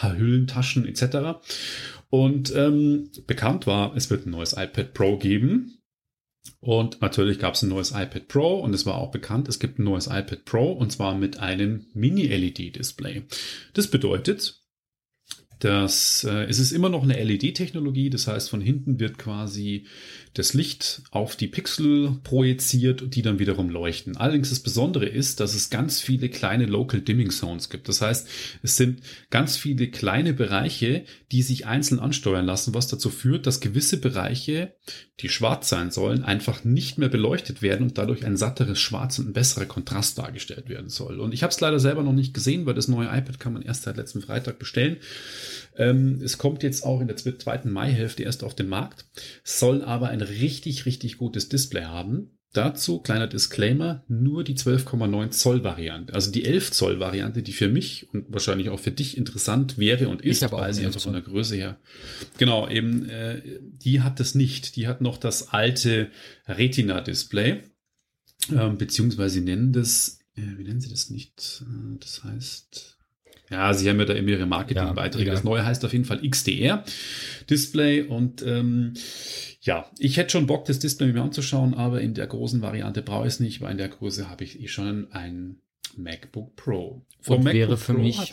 Hüllentaschen 0.00 0.86
etc. 0.86 1.40
Und 2.08 2.54
ähm, 2.54 3.10
bekannt 3.26 3.66
war, 3.66 3.94
es 3.94 4.10
wird 4.10 4.26
ein 4.26 4.30
neues 4.30 4.54
iPad 4.54 4.94
Pro 4.94 5.18
geben. 5.18 5.79
Und 6.60 7.00
natürlich 7.00 7.38
gab 7.38 7.54
es 7.54 7.62
ein 7.62 7.68
neues 7.68 7.90
iPad 7.90 8.28
Pro 8.28 8.60
und 8.60 8.74
es 8.74 8.86
war 8.86 8.96
auch 8.96 9.10
bekannt, 9.10 9.48
es 9.48 9.58
gibt 9.58 9.78
ein 9.78 9.84
neues 9.84 10.06
iPad 10.06 10.44
Pro 10.44 10.72
und 10.72 10.92
zwar 10.92 11.14
mit 11.14 11.38
einem 11.38 11.86
Mini-LED-Display. 11.94 13.24
Das 13.72 13.88
bedeutet, 13.88 14.59
dass 15.60 16.24
äh, 16.24 16.44
es 16.44 16.58
ist 16.58 16.72
immer 16.72 16.88
noch 16.88 17.02
eine 17.02 17.22
LED-Technologie, 17.22 18.10
das 18.10 18.26
heißt, 18.26 18.50
von 18.50 18.60
hinten 18.60 18.98
wird 18.98 19.18
quasi 19.18 19.84
das 20.34 20.54
Licht 20.54 21.02
auf 21.10 21.34
die 21.34 21.48
Pixel 21.48 22.16
projiziert 22.22 23.14
die 23.14 23.22
dann 23.22 23.40
wiederum 23.40 23.68
leuchten. 23.68 24.16
Allerdings 24.16 24.50
das 24.50 24.60
Besondere 24.60 25.06
ist, 25.06 25.40
dass 25.40 25.54
es 25.54 25.70
ganz 25.70 26.00
viele 26.00 26.28
kleine 26.28 26.66
Local 26.66 27.00
Dimming 27.00 27.30
Zones 27.30 27.68
gibt. 27.68 27.88
Das 27.88 28.00
heißt, 28.00 28.28
es 28.62 28.76
sind 28.76 29.00
ganz 29.30 29.56
viele 29.56 29.88
kleine 29.88 30.32
Bereiche, 30.32 31.04
die 31.32 31.42
sich 31.42 31.66
einzeln 31.66 31.98
ansteuern 31.98 32.46
lassen, 32.46 32.74
was 32.74 32.86
dazu 32.86 33.10
führt, 33.10 33.46
dass 33.46 33.60
gewisse 33.60 33.96
Bereiche, 33.96 34.74
die 35.18 35.28
schwarz 35.28 35.68
sein 35.68 35.90
sollen, 35.90 36.22
einfach 36.22 36.62
nicht 36.62 36.96
mehr 36.96 37.08
beleuchtet 37.08 37.60
werden 37.60 37.88
und 37.88 37.98
dadurch 37.98 38.24
ein 38.24 38.36
satteres 38.36 38.78
Schwarz 38.78 39.18
und 39.18 39.30
ein 39.30 39.32
besserer 39.32 39.66
Kontrast 39.66 40.16
dargestellt 40.16 40.68
werden 40.68 40.90
soll. 40.90 41.18
Und 41.18 41.34
ich 41.34 41.42
habe 41.42 41.52
es 41.52 41.60
leider 41.60 41.80
selber 41.80 42.04
noch 42.04 42.12
nicht 42.12 42.34
gesehen, 42.34 42.66
weil 42.66 42.74
das 42.74 42.88
neue 42.88 43.08
iPad 43.08 43.40
kann 43.40 43.52
man 43.52 43.62
erst 43.62 43.82
seit 43.82 43.96
letzten 43.96 44.22
Freitag 44.22 44.60
bestellen. 44.60 44.98
Ähm, 45.76 46.20
es 46.22 46.38
kommt 46.38 46.62
jetzt 46.62 46.84
auch 46.84 47.00
in 47.00 47.08
der 47.08 47.16
zweiten 47.16 47.70
Maihälfte 47.70 48.22
erst 48.22 48.44
auf 48.44 48.54
den 48.54 48.68
Markt, 48.68 49.06
soll 49.44 49.82
aber 49.82 50.08
ein 50.08 50.22
richtig, 50.22 50.86
richtig 50.86 51.18
gutes 51.18 51.48
Display 51.48 51.84
haben. 51.84 52.30
Dazu, 52.52 52.98
kleiner 52.98 53.28
Disclaimer, 53.28 54.02
nur 54.08 54.42
die 54.42 54.56
12,9 54.56 55.30
Zoll 55.30 55.62
Variante. 55.62 56.12
Also 56.14 56.32
die 56.32 56.44
11 56.44 56.72
Zoll 56.72 56.98
Variante, 56.98 57.44
die 57.44 57.52
für 57.52 57.68
mich 57.68 58.12
und 58.12 58.24
wahrscheinlich 58.28 58.70
auch 58.70 58.80
für 58.80 58.90
dich 58.90 59.16
interessant 59.16 59.78
wäre 59.78 60.08
und 60.08 60.22
ist, 60.22 60.50
weil 60.50 60.74
sie 60.74 60.84
einfach 60.84 61.00
von 61.00 61.12
der 61.12 61.22
Größe 61.22 61.54
her. 61.54 61.78
Genau, 62.38 62.68
eben, 62.68 63.08
äh, 63.08 63.40
die 63.60 64.00
hat 64.00 64.18
das 64.18 64.34
nicht. 64.34 64.74
Die 64.74 64.88
hat 64.88 65.00
noch 65.00 65.16
das 65.16 65.50
alte 65.50 66.10
Retina 66.48 67.00
Display. 67.00 67.62
Ähm, 68.50 68.78
beziehungsweise 68.78 69.34
sie 69.34 69.42
nennen 69.42 69.72
das, 69.72 70.18
äh, 70.34 70.42
wie 70.58 70.64
nennen 70.64 70.80
sie 70.80 70.90
das 70.90 71.08
nicht? 71.08 71.62
Äh, 71.62 71.98
das 72.00 72.24
heißt, 72.24 72.98
ja, 73.50 73.74
sie 73.74 73.88
haben 73.88 73.98
ja 73.98 74.04
da 74.04 74.14
immer 74.14 74.30
ihre 74.30 74.46
Marketingbeiträge. 74.46 75.26
Ja, 75.26 75.32
das 75.32 75.44
neue 75.44 75.64
heißt 75.64 75.84
auf 75.84 75.92
jeden 75.92 76.04
Fall 76.04 76.26
XDR 76.28 76.84
Display 77.48 78.02
und 78.02 78.42
ähm, 78.42 78.94
ja, 79.60 79.90
ich 79.98 80.16
hätte 80.16 80.30
schon 80.30 80.46
Bock, 80.46 80.64
das 80.64 80.78
Display 80.78 81.12
mir 81.12 81.22
anzuschauen, 81.22 81.74
aber 81.74 82.00
in 82.00 82.14
der 82.14 82.26
großen 82.26 82.62
Variante 82.62 83.02
brauche 83.02 83.26
ich 83.26 83.34
es 83.34 83.40
nicht, 83.40 83.60
weil 83.60 83.72
in 83.72 83.78
der 83.78 83.88
Größe 83.88 84.30
habe 84.30 84.44
ich 84.44 84.60
eh 84.60 84.68
schon 84.68 85.10
ein 85.12 85.60
MacBook 85.96 86.54
Pro. 86.56 87.02
Vom 87.20 87.38
und 87.38 87.44
MacBook 87.44 87.54
wäre 87.54 87.76
für 87.76 87.94
Pro 87.94 88.02
mich 88.02 88.32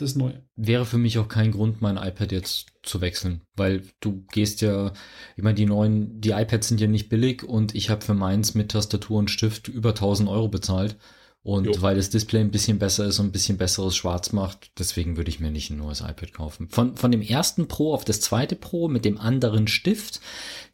wäre 0.56 0.86
für 0.86 0.98
mich 0.98 1.18
auch 1.18 1.28
kein 1.28 1.50
Grund, 1.50 1.82
mein 1.82 1.96
iPad 1.96 2.32
jetzt 2.32 2.66
zu 2.82 3.00
wechseln, 3.00 3.42
weil 3.56 3.82
du 4.00 4.24
gehst 4.32 4.60
ja, 4.62 4.92
ich 5.36 5.42
meine, 5.42 5.56
die 5.56 5.66
neuen, 5.66 6.20
die 6.20 6.30
iPads 6.30 6.68
sind 6.68 6.80
ja 6.80 6.86
nicht 6.86 7.08
billig 7.08 7.42
und 7.42 7.74
ich 7.74 7.90
habe 7.90 8.04
für 8.04 8.14
meins 8.14 8.54
mit 8.54 8.70
Tastatur 8.70 9.18
und 9.18 9.30
Stift 9.30 9.68
über 9.68 9.90
1000 9.90 10.28
Euro 10.28 10.48
bezahlt. 10.48 10.96
Und 11.44 11.66
jo. 11.66 11.80
weil 11.80 11.96
das 11.96 12.10
Display 12.10 12.40
ein 12.40 12.50
bisschen 12.50 12.78
besser 12.78 13.06
ist 13.06 13.20
und 13.20 13.26
ein 13.26 13.32
bisschen 13.32 13.58
besseres 13.58 13.96
Schwarz 13.96 14.32
macht, 14.32 14.70
deswegen 14.78 15.16
würde 15.16 15.30
ich 15.30 15.40
mir 15.40 15.50
nicht 15.50 15.70
ein 15.70 15.78
neues 15.78 16.00
iPad 16.00 16.34
kaufen. 16.34 16.68
Von, 16.68 16.96
von 16.96 17.12
dem 17.12 17.22
ersten 17.22 17.68
Pro 17.68 17.94
auf 17.94 18.04
das 18.04 18.20
zweite 18.20 18.56
Pro 18.56 18.88
mit 18.88 19.04
dem 19.04 19.18
anderen 19.18 19.68
Stift, 19.68 20.20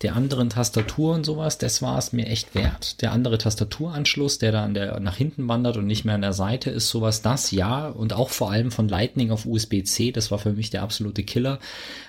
der 0.03 0.17
anderen 0.17 0.51
Tastatur 0.51 1.15
und 1.15 1.25
sowas, 1.25 1.59
das 1.59 1.83
war 1.83 1.99
es 1.99 2.13
mir 2.13 2.27
echt 2.27 2.55
wert. 2.55 3.03
Der 3.03 3.13
andere 3.13 3.39
Tastaturanschluss, 3.39 4.39
der 4.39 4.53
da 4.53 4.65
an 4.65 4.75
der, 4.75 4.99
nach 5.01 5.17
hinten 5.17 5.47
wandert 5.49 5.77
und 5.77 5.87
nicht 5.87 6.05
mehr 6.07 6.15
an 6.15 6.23
der 6.23 6.33
Seite 6.33 6.71
ist, 6.71 6.89
sowas, 6.89 7.21
das 7.23 7.51
ja. 7.51 7.87
Und 7.89 8.15
auch 8.15 8.31
vor 8.31 8.51
allem 8.51 8.71
von 8.71 8.89
Lightning 8.89 9.31
auf 9.31 9.47
USB-C, 9.47 10.13
das 10.13 10.31
war 10.31 10.39
für 10.39 10.55
mich 10.55 10.71
der 10.71 10.83
absolute 10.83 11.25
Killer. 11.25 11.61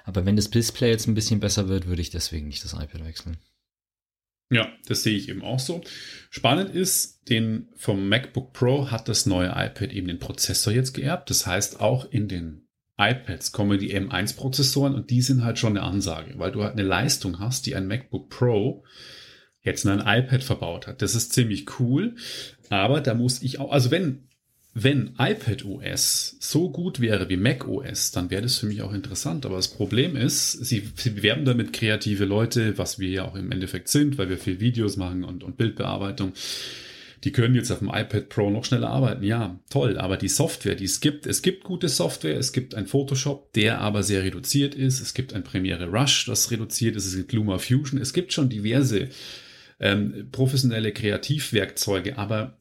Aber 0.06 0.26
wenn 0.26 0.38
das 0.38 0.50
Display 0.50 0.90
jetzt 0.90 1.08
ein 1.08 1.14
bisschen 1.14 1.42
besser 1.42 1.68
wird, 1.68 1.88
würde 1.88 2.02
ich 2.02 2.10
deswegen 2.10 2.48
nicht 2.48 2.64
das 2.64 2.74
iPad 2.74 3.06
wechseln. 3.06 3.38
Ja, 4.50 4.72
das 4.88 5.04
sehe 5.04 5.18
ich 5.18 5.30
eben 5.30 5.42
auch 5.42 5.60
so. 5.60 5.82
Spannend 6.30 6.70
ist, 6.74 7.28
den 7.30 7.70
vom 7.76 8.08
MacBook 8.08 8.54
Pro 8.54 8.92
hat 8.92 9.08
das 9.08 9.26
neue 9.26 9.50
iPad 9.50 9.92
eben 9.92 10.08
den 10.08 10.20
Prozessor 10.20 10.72
jetzt 10.72 10.94
geerbt. 10.94 11.30
Das 11.30 11.48
heißt, 11.48 11.80
auch 11.80 12.12
in 12.12 12.28
den 12.28 12.68
iPads 12.98 13.52
kommen 13.52 13.80
die 13.80 13.94
M1-Prozessoren 13.96 14.94
und 14.94 15.10
die 15.10 15.22
sind 15.22 15.44
halt 15.44 15.60
schon 15.60 15.78
eine 15.78 15.86
Ansage, 15.86 16.36
weil 16.38 16.52
du 16.52 16.64
halt 16.64 16.74
eine 16.74 16.84
Leistung 16.84 17.40
hast, 17.40 17.66
die 17.66 17.76
ein 17.76 17.88
MacBook 17.88 18.30
Pro 18.30 18.86
jetzt 19.62 19.86
ein 19.86 20.00
iPad 20.00 20.44
verbaut 20.44 20.88
hat. 20.88 21.02
Das 21.02 21.16
ist 21.16 21.34
ziemlich 21.34 21.80
cool, 21.80 22.16
aber 22.70 23.02
da 23.02 23.16
muss 23.16 23.42
ich 23.42 23.60
auch, 23.60 23.72
also 23.72 23.90
wenn 23.92 24.30
wenn 24.78 25.14
iPad 25.18 25.64
OS 25.64 26.36
so 26.42 26.70
gut 26.70 27.00
wäre 27.00 27.30
wie 27.30 27.38
Mac 27.38 27.66
OS, 27.66 28.12
dann 28.12 28.30
wäre 28.30 28.42
das 28.42 28.58
für 28.58 28.66
mich 28.66 28.82
auch 28.82 28.92
interessant. 28.92 29.46
Aber 29.46 29.56
das 29.56 29.70
Problem 29.70 30.18
ist, 30.18 30.52
sie, 30.52 30.84
sie 30.98 31.12
bewerben 31.12 31.46
damit 31.46 31.72
kreative 31.72 32.26
Leute, 32.26 32.78
was 32.78 33.00
wir 33.00 33.10
ja 33.10 33.24
auch 33.24 33.36
im 33.36 33.54
Endeffekt 33.54 33.88
sind, 33.88 34.18
weil 34.18 34.28
wir 34.28 34.38
viel 34.38 34.60
Videos 34.60 34.98
machen 34.98 35.24
und, 35.24 35.46
und 35.46 35.56
Bildbearbeitung. 35.56 36.34
Die 37.24 37.32
können 37.32 37.56
jetzt 37.56 37.72
auf 37.72 37.80
dem 37.80 37.88
iPad 37.88 38.28
Pro 38.28 38.50
noch 38.50 38.66
schneller 38.66 38.90
arbeiten. 38.90 39.24
Ja, 39.24 39.58
toll. 39.70 39.98
Aber 39.98 40.18
die 40.18 40.28
Software, 40.28 40.76
die 40.76 40.84
es 40.84 41.00
gibt, 41.00 41.26
es 41.26 41.42
gibt 41.42 41.64
gute 41.64 41.88
Software. 41.88 42.38
Es 42.38 42.52
gibt 42.52 42.76
ein 42.76 42.86
Photoshop, 42.86 43.54
der 43.54 43.80
aber 43.80 44.04
sehr 44.04 44.24
reduziert 44.24 44.76
ist. 44.76 45.00
Es 45.00 45.14
gibt 45.14 45.34
ein 45.34 45.46
Premiere 45.46 45.88
Rush, 45.88 46.26
das 46.26 46.52
reduziert 46.52 46.98
ist. 46.98 47.06
Es 47.06 47.16
gibt 47.16 47.32
Luma 47.32 47.60
Fusion. 47.60 48.02
Es 48.02 48.12
gibt 48.12 48.34
schon 48.34 48.50
diverse 48.50 49.08
ähm, 49.80 50.28
professionelle 50.34 50.92
Kreativwerkzeuge. 50.92 52.18
Aber 52.18 52.58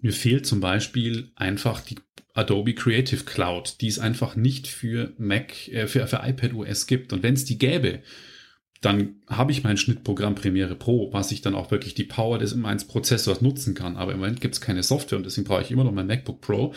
mir 0.00 0.12
fehlt 0.12 0.46
zum 0.46 0.60
Beispiel 0.60 1.30
einfach 1.34 1.80
die 1.80 1.96
Adobe 2.34 2.74
Creative 2.74 3.24
Cloud, 3.24 3.80
die 3.80 3.88
es 3.88 3.98
einfach 3.98 4.36
nicht 4.36 4.66
für 4.68 5.12
Mac, 5.18 5.68
äh, 5.68 5.86
für, 5.86 6.06
für 6.06 6.20
iPad 6.24 6.54
OS 6.54 6.86
gibt. 6.86 7.12
Und 7.12 7.22
wenn 7.22 7.34
es 7.34 7.44
die 7.44 7.58
gäbe, 7.58 8.00
dann 8.80 9.16
habe 9.26 9.50
ich 9.50 9.64
mein 9.64 9.76
Schnittprogramm 9.76 10.36
Premiere 10.36 10.76
Pro, 10.76 11.12
was 11.12 11.32
ich 11.32 11.40
dann 11.42 11.56
auch 11.56 11.72
wirklich 11.72 11.94
die 11.94 12.04
Power 12.04 12.38
des 12.38 12.56
M1-Prozessors 12.56 13.40
nutzen 13.40 13.74
kann. 13.74 13.96
Aber 13.96 14.12
im 14.12 14.20
Moment 14.20 14.40
gibt 14.40 14.54
es 14.54 14.60
keine 14.60 14.84
Software 14.84 15.18
und 15.18 15.24
deswegen 15.24 15.46
brauche 15.46 15.62
ich 15.62 15.70
immer 15.72 15.84
noch 15.84 15.92
mein 15.92 16.06
MacBook 16.06 16.40
Pro. 16.40 16.74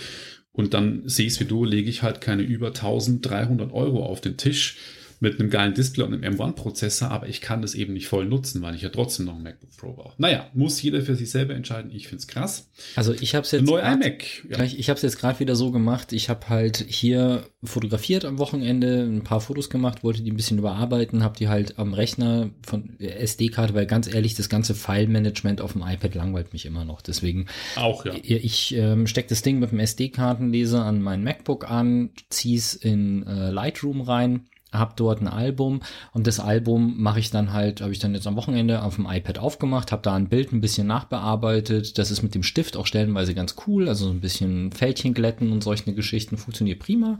Und 0.51 0.73
dann 0.73 1.03
sehe 1.07 1.27
ich 1.27 1.33
es 1.33 1.39
wie 1.39 1.45
du, 1.45 1.63
lege 1.63 1.89
ich 1.89 2.01
halt 2.01 2.21
keine 2.21 2.41
über 2.41 2.67
1300 2.67 3.71
Euro 3.71 4.03
auf 4.03 4.19
den 4.19 4.37
Tisch 4.37 4.77
mit 5.21 5.39
einem 5.39 5.51
geilen 5.51 5.75
Display 5.75 6.03
und 6.03 6.13
einem 6.15 6.35
M1-Prozessor, 6.35 7.11
aber 7.11 7.29
ich 7.29 7.41
kann 7.41 7.61
das 7.61 7.75
eben 7.75 7.93
nicht 7.93 8.07
voll 8.07 8.25
nutzen, 8.25 8.63
weil 8.63 8.73
ich 8.73 8.81
ja 8.81 8.89
trotzdem 8.89 9.27
noch 9.27 9.35
ein 9.35 9.43
MacBook 9.43 9.69
Pro 9.77 9.93
brauche. 9.93 10.15
Naja, 10.17 10.49
muss 10.55 10.81
jeder 10.81 11.01
für 11.01 11.15
sich 11.15 11.29
selber 11.29 11.53
entscheiden. 11.53 11.91
Ich 11.93 12.07
finde 12.07 12.21
es 12.21 12.27
krass. 12.27 12.67
Also 12.95 13.13
ich 13.13 13.35
habe 13.35 13.45
es 13.45 13.51
jetzt 13.51 13.63
neu 13.63 13.79
iMac. 13.79 14.45
Ja. 14.49 14.63
Ich 14.63 14.89
habe 14.89 14.97
es 14.97 15.03
jetzt 15.03 15.19
gerade 15.19 15.39
wieder 15.39 15.55
so 15.55 15.69
gemacht. 15.69 16.11
Ich 16.11 16.27
habe 16.29 16.49
halt 16.49 16.83
hier 16.87 17.43
fotografiert 17.63 18.25
am 18.25 18.39
Wochenende, 18.39 19.03
ein 19.03 19.23
paar 19.23 19.41
Fotos 19.41 19.69
gemacht, 19.69 20.03
wollte 20.03 20.23
die 20.23 20.31
ein 20.31 20.35
bisschen 20.35 20.57
überarbeiten, 20.57 21.23
habe 21.23 21.37
die 21.37 21.47
halt 21.47 21.77
am 21.77 21.93
Rechner 21.93 22.49
von 22.65 22.99
SD-Karte, 22.99 23.75
weil 23.75 23.85
ganz 23.85 24.11
ehrlich, 24.11 24.33
das 24.33 24.49
ganze 24.49 24.73
File-Management 24.73 25.61
auf 25.61 25.73
dem 25.73 25.83
iPad 25.83 26.15
langweilt 26.15 26.51
mich 26.51 26.65
immer 26.65 26.83
noch. 26.83 26.99
Deswegen 27.01 27.45
auch 27.75 28.05
ja. 28.05 28.13
Ich 28.23 28.75
ähm, 28.75 29.05
stecke 29.05 29.29
das 29.29 29.43
Ding 29.43 29.59
mit 29.59 29.69
dem 29.69 29.79
SD-Kartenleser 29.79 30.83
an 30.83 30.99
mein 30.99 31.23
MacBook 31.23 31.69
an, 31.69 32.09
ziehe 32.29 32.57
es 32.57 32.73
in 32.73 33.27
äh, 33.27 33.51
Lightroom 33.51 34.01
rein 34.01 34.47
habe 34.71 34.93
dort 34.95 35.21
ein 35.21 35.27
Album 35.27 35.81
und 36.13 36.27
das 36.27 36.39
Album 36.39 36.95
mache 36.97 37.19
ich 37.19 37.29
dann 37.29 37.51
halt, 37.51 37.81
habe 37.81 37.91
ich 37.91 37.99
dann 37.99 38.13
jetzt 38.13 38.27
am 38.27 38.35
Wochenende 38.35 38.83
auf 38.83 38.95
dem 38.95 39.05
iPad 39.05 39.39
aufgemacht, 39.39 39.91
habe 39.91 40.01
da 40.01 40.15
ein 40.15 40.29
Bild 40.29 40.53
ein 40.53 40.61
bisschen 40.61 40.87
nachbearbeitet. 40.87 41.97
Das 41.97 42.11
ist 42.11 42.21
mit 42.21 42.35
dem 42.35 42.43
Stift 42.43 42.77
auch 42.77 42.85
stellenweise 42.85 43.35
ganz 43.35 43.55
cool, 43.67 43.89
also 43.89 44.05
so 44.05 44.11
ein 44.11 44.21
bisschen 44.21 44.71
Fältchen 44.71 45.13
glätten 45.13 45.51
und 45.51 45.63
solche 45.63 45.93
Geschichten 45.93 46.37
funktioniert 46.37 46.79
prima. 46.79 47.19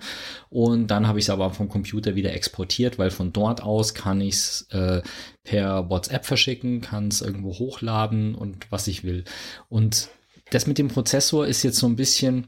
Und 0.50 0.88
dann 0.88 1.08
habe 1.08 1.20
ich 1.20 1.26
es 1.26 1.30
aber 1.30 1.50
vom 1.52 1.70
Computer 1.70 2.16
wieder 2.16 2.34
exportiert, 2.34 2.98
weil 2.98 3.12
von 3.12 3.34
dort 3.34 3.62
aus 3.62 3.94
kann 3.94 4.22
ich 4.22 4.36
es 4.36 4.68
äh, 4.72 5.02
per 5.44 5.90
WhatsApp 5.90 6.26
verschicken, 6.26 6.82
kann 6.82 7.10
es 7.10 7.22
irgendwo 7.22 7.54
hochladen 7.58 8.36
und 8.36 8.72
was 8.72 8.88
ich 8.88 9.04
will. 9.04 9.26
Und 9.68 10.10
das 10.52 10.68
mit 10.68 10.78
dem 10.78 10.90
Prozessor 10.90 11.48
ist 11.48 11.64
jetzt 11.64 11.80
so 11.80 11.88
ein 11.88 11.96
bisschen, 11.96 12.48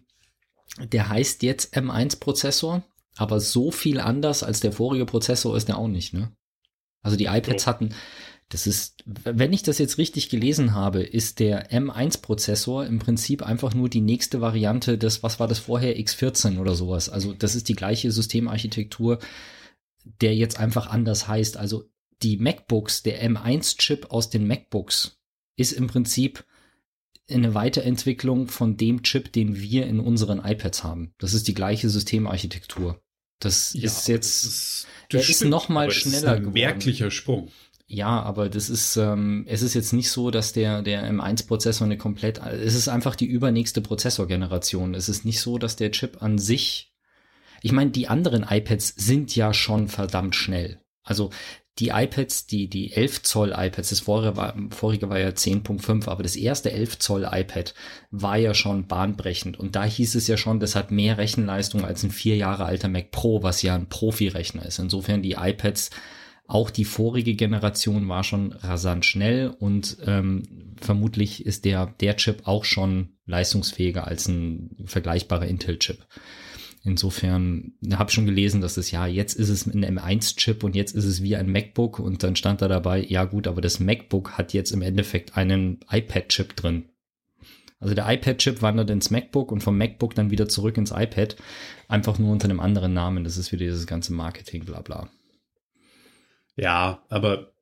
der 0.80 1.10
heißt 1.10 1.44
jetzt 1.44 1.76
M1-Prozessor 1.76 2.84
aber 3.16 3.40
so 3.40 3.72
viel 3.72 4.00
anders 4.00 4.44
als 4.44 4.60
der 4.60 4.72
vorige 4.72 5.06
Prozessor 5.06 5.56
ist 5.56 5.68
der 5.68 5.78
auch 5.78 5.88
nicht, 5.88 6.14
ne? 6.14 6.32
Also 7.02 7.18
die 7.18 7.26
iPads 7.26 7.68
hatten, 7.68 7.90
das 8.50 8.68
ist, 8.68 9.04
wenn 9.06 9.52
ich 9.52 9.64
das 9.64 9.78
jetzt 9.78 9.98
richtig 9.98 10.30
gelesen 10.30 10.74
habe, 10.74 11.02
ist 11.02 11.40
der 11.40 11.72
M1-Prozessor 11.72 12.86
im 12.86 13.00
Prinzip 13.00 13.42
einfach 13.42 13.74
nur 13.74 13.90
die 13.90 14.02
nächste 14.02 14.42
Variante 14.42 14.98
des, 14.98 15.24
was 15.24 15.40
war 15.40 15.48
das 15.48 15.60
vorher, 15.60 15.98
X14 15.98 16.60
oder 16.60 16.76
sowas. 16.76 17.10
Also 17.10 17.34
das 17.34 17.56
ist 17.56 17.68
die 17.68 17.76
gleiche 17.76 18.12
Systemarchitektur, 18.12 19.20
der 20.22 20.36
jetzt 20.36 20.60
einfach 20.60 20.88
anders 20.88 21.28
heißt. 21.28 21.58
Also 21.58 21.90
die 22.22 22.38
MacBooks, 22.38 23.04
der 23.04 23.28
M1-Chip 23.28 24.12
aus 24.12 24.30
den 24.30 24.48
MacBooks 24.48 25.20
ist 25.56 25.72
im 25.72 25.88
Prinzip 25.88 26.46
eine 27.30 27.54
Weiterentwicklung 27.54 28.48
von 28.48 28.78
dem 28.78 29.04
Chip, 29.04 29.32
den 29.32 29.60
wir 29.60 29.88
in 29.88 30.00
unseren 30.00 30.44
iPads 30.44 30.84
haben. 30.84 31.14
Das 31.20 31.34
ist 31.34 31.48
die 31.48 31.54
gleiche 31.54 31.90
Systemarchitektur. 31.90 33.02
Das 33.40 33.74
ja, 33.74 33.86
ist 33.86 34.08
jetzt, 34.08 34.44
das 34.44 34.54
ist, 34.54 34.88
das 35.10 35.24
er 35.24 35.30
ist 35.30 35.46
noch 35.46 35.70
mal 35.70 35.92
schneller 35.92 36.18
ist 36.18 36.26
ein 36.26 36.40
geworden. 36.40 36.54
Merklicher 36.54 37.12
Sprung. 37.12 37.50
Ja, 37.86 38.22
aber 38.22 38.50
das 38.50 38.70
ist, 38.70 38.96
ähm, 38.98 39.46
es 39.48 39.62
ist 39.62 39.74
jetzt 39.74 39.94
nicht 39.94 40.10
so, 40.10 40.32
dass 40.32 40.54
der, 40.54 40.82
der 40.82 41.08
M1-Prozessor 41.12 41.86
eine 41.86 41.98
komplett, 41.98 42.40
es 42.40 42.74
ist 42.74 42.88
einfach 42.88 43.16
die 43.16 43.26
übernächste 43.26 43.82
Prozessorgeneration. 43.82 44.96
Es 44.96 45.10
ist 45.10 45.26
nicht 45.26 45.40
so, 45.40 45.58
dass 45.58 45.76
der 45.76 45.92
Chip 45.92 46.24
an 46.24 46.38
sich, 46.40 46.94
ich 47.62 47.72
meine, 47.72 47.92
die 47.92 48.08
anderen 48.08 48.46
iPads 48.50 48.96
sind 48.98 49.36
ja 49.36 49.54
schon 49.54 49.90
verdammt 49.90 50.36
schnell. 50.36 50.82
Also 51.04 51.32
die 51.80 51.90
iPads, 51.90 52.46
die, 52.46 52.68
die 52.68 52.94
11 52.94 53.24
Zoll 53.24 53.54
iPads, 53.56 53.90
das 53.90 54.02
vorige 54.02 54.38
war, 54.38 54.56
vorige 54.70 55.10
war 55.10 55.20
ja 55.20 55.30
10.5, 55.30 56.08
aber 56.08 56.22
das 56.22 56.36
erste 56.36 56.72
11 56.72 57.00
Zoll 57.00 57.28
iPad 57.30 57.74
war 58.12 58.38
ja 58.38 58.54
schon 58.54 58.86
bahnbrechend. 58.86 59.60
Und 59.60 59.76
da 59.76 59.84
hieß 59.84 60.14
es 60.16 60.28
ja 60.28 60.38
schon, 60.38 60.60
das 60.60 60.76
hat 60.76 60.92
mehr 60.92 61.18
Rechenleistung 61.18 61.84
als 61.84 62.04
ein 62.04 62.12
vier 62.12 62.38
Jahre 62.38 62.66
alter 62.66 62.90
Mac 62.90 63.10
Pro, 63.10 63.42
was 63.42 63.64
ja 63.64 63.74
ein 63.74 63.90
Profi-Rechner 63.90 64.66
ist. 64.66 64.78
Insofern 64.78 65.24
die 65.24 65.32
iPads, 65.32 65.90
auch 66.46 66.70
die 66.70 66.86
vorige 66.86 67.34
Generation 67.34 68.08
war 68.08 68.24
schon 68.24 68.52
rasant 68.52 69.06
schnell 69.06 69.48
und 69.48 69.98
ähm, 70.06 70.44
vermutlich 70.80 71.46
ist 71.46 71.66
der, 71.66 71.88
der 72.02 72.18
Chip 72.18 72.42
auch 72.46 72.66
schon 72.66 73.14
leistungsfähiger 73.26 74.06
als 74.06 74.28
ein 74.28 74.76
vergleichbarer 74.86 75.48
Intel-Chip. 75.48 76.06
Insofern 76.86 77.74
habe 77.94 78.10
ich 78.10 78.14
schon 78.14 78.26
gelesen, 78.26 78.60
dass 78.60 78.76
das 78.76 78.92
ja, 78.92 79.08
jetzt 79.08 79.36
ist 79.36 79.48
es 79.48 79.66
ein 79.66 79.86
M1-Chip 79.86 80.66
und 80.66 80.76
jetzt 80.76 80.94
ist 80.94 81.06
es 81.06 81.24
wie 81.24 81.38
ein 81.38 81.50
MacBook 81.50 81.98
und 81.98 82.24
dann 82.24 82.36
stand 82.36 82.62
da 82.62 82.68
dabei, 82.68 83.02
ja 83.02 83.24
gut, 83.24 83.48
aber 83.48 83.62
das 83.62 83.80
MacBook 83.80 84.34
hat 84.34 84.52
jetzt 84.52 84.72
im 84.72 84.82
Endeffekt 84.82 85.38
einen 85.38 85.80
iPad-Chip 85.90 86.58
drin. 86.58 86.90
Also 87.80 87.96
der 87.96 88.12
iPad-Chip 88.12 88.62
wandert 88.62 88.90
ins 88.90 89.12
MacBook 89.12 89.52
und 89.54 89.62
vom 89.62 89.78
MacBook 89.78 90.14
dann 90.14 90.30
wieder 90.30 90.50
zurück 90.50 90.76
ins 90.76 90.92
iPad, 90.92 91.38
einfach 91.88 92.20
nur 92.20 92.32
unter 92.34 92.50
einem 92.50 92.60
anderen 92.60 92.94
Namen. 92.94 93.24
Das 93.24 93.38
ist 93.38 93.54
wieder 93.54 93.66
dieses 93.66 93.88
ganze 93.88 94.12
Marketing, 94.14 94.66
bla 94.66 94.82
bla. 94.82 95.10
Ja, 96.58 97.04
aber 97.08 97.54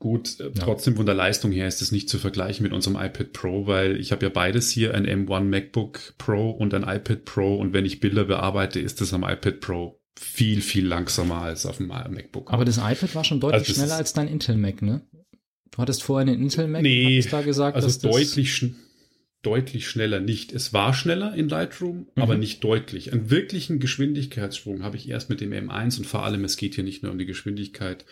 Gut, 0.00 0.38
äh, 0.38 0.44
ja. 0.44 0.50
trotzdem 0.60 0.96
von 0.96 1.06
der 1.06 1.14
Leistung 1.14 1.50
her 1.50 1.66
ist 1.66 1.82
es 1.82 1.90
nicht 1.90 2.08
zu 2.08 2.18
vergleichen 2.18 2.62
mit 2.62 2.72
unserem 2.72 2.96
iPad 2.96 3.32
Pro, 3.32 3.66
weil 3.66 3.98
ich 3.98 4.12
habe 4.12 4.26
ja 4.26 4.30
beides 4.30 4.70
hier, 4.70 4.94
ein 4.94 5.06
M1 5.06 5.40
MacBook 5.40 6.14
Pro 6.18 6.50
und 6.50 6.72
ein 6.72 6.82
iPad 6.82 7.24
Pro 7.24 7.56
und 7.56 7.72
wenn 7.72 7.84
ich 7.84 7.98
Bilder 7.98 8.24
bearbeite, 8.24 8.78
ist 8.78 9.00
das 9.00 9.12
am 9.12 9.24
iPad 9.24 9.60
Pro 9.60 10.00
viel, 10.18 10.60
viel 10.60 10.86
langsamer 10.86 11.42
als 11.42 11.66
auf 11.66 11.78
dem 11.78 11.88
MacBook. 11.88 12.52
Aber 12.52 12.64
das 12.64 12.78
iPad 12.78 13.14
war 13.14 13.24
schon 13.24 13.40
deutlich 13.40 13.68
also 13.68 13.74
schneller 13.74 13.96
als 13.96 14.12
dein 14.12 14.28
Intel 14.28 14.56
Mac, 14.56 14.82
ne? 14.82 15.02
Du 15.70 15.78
hattest 15.78 16.02
vorher 16.02 16.28
einen 16.28 16.42
Intel 16.42 16.68
Mac, 16.68 16.82
nee, 16.82 17.20
da 17.30 17.42
gesagt, 17.42 17.76
also 17.76 17.86
dass 17.86 17.98
deutlich, 17.98 18.52
sch 18.54 18.66
deutlich 19.42 19.88
schneller 19.88 20.20
nicht. 20.20 20.52
Es 20.52 20.72
war 20.72 20.94
schneller 20.94 21.34
in 21.34 21.48
Lightroom, 21.48 22.08
mhm. 22.14 22.22
aber 22.22 22.36
nicht 22.36 22.62
deutlich. 22.62 23.12
Einen 23.12 23.30
wirklichen 23.30 23.78
Geschwindigkeitssprung 23.80 24.82
habe 24.82 24.96
ich 24.96 25.08
erst 25.08 25.28
mit 25.28 25.40
dem 25.40 25.52
M1 25.52 25.98
und 25.98 26.06
vor 26.06 26.24
allem, 26.24 26.44
es 26.44 26.56
geht 26.56 26.74
hier 26.74 26.84
nicht 26.84 27.02
nur 27.02 27.12
um 27.12 27.18
die 27.18 27.26
Geschwindigkeit, 27.26 28.04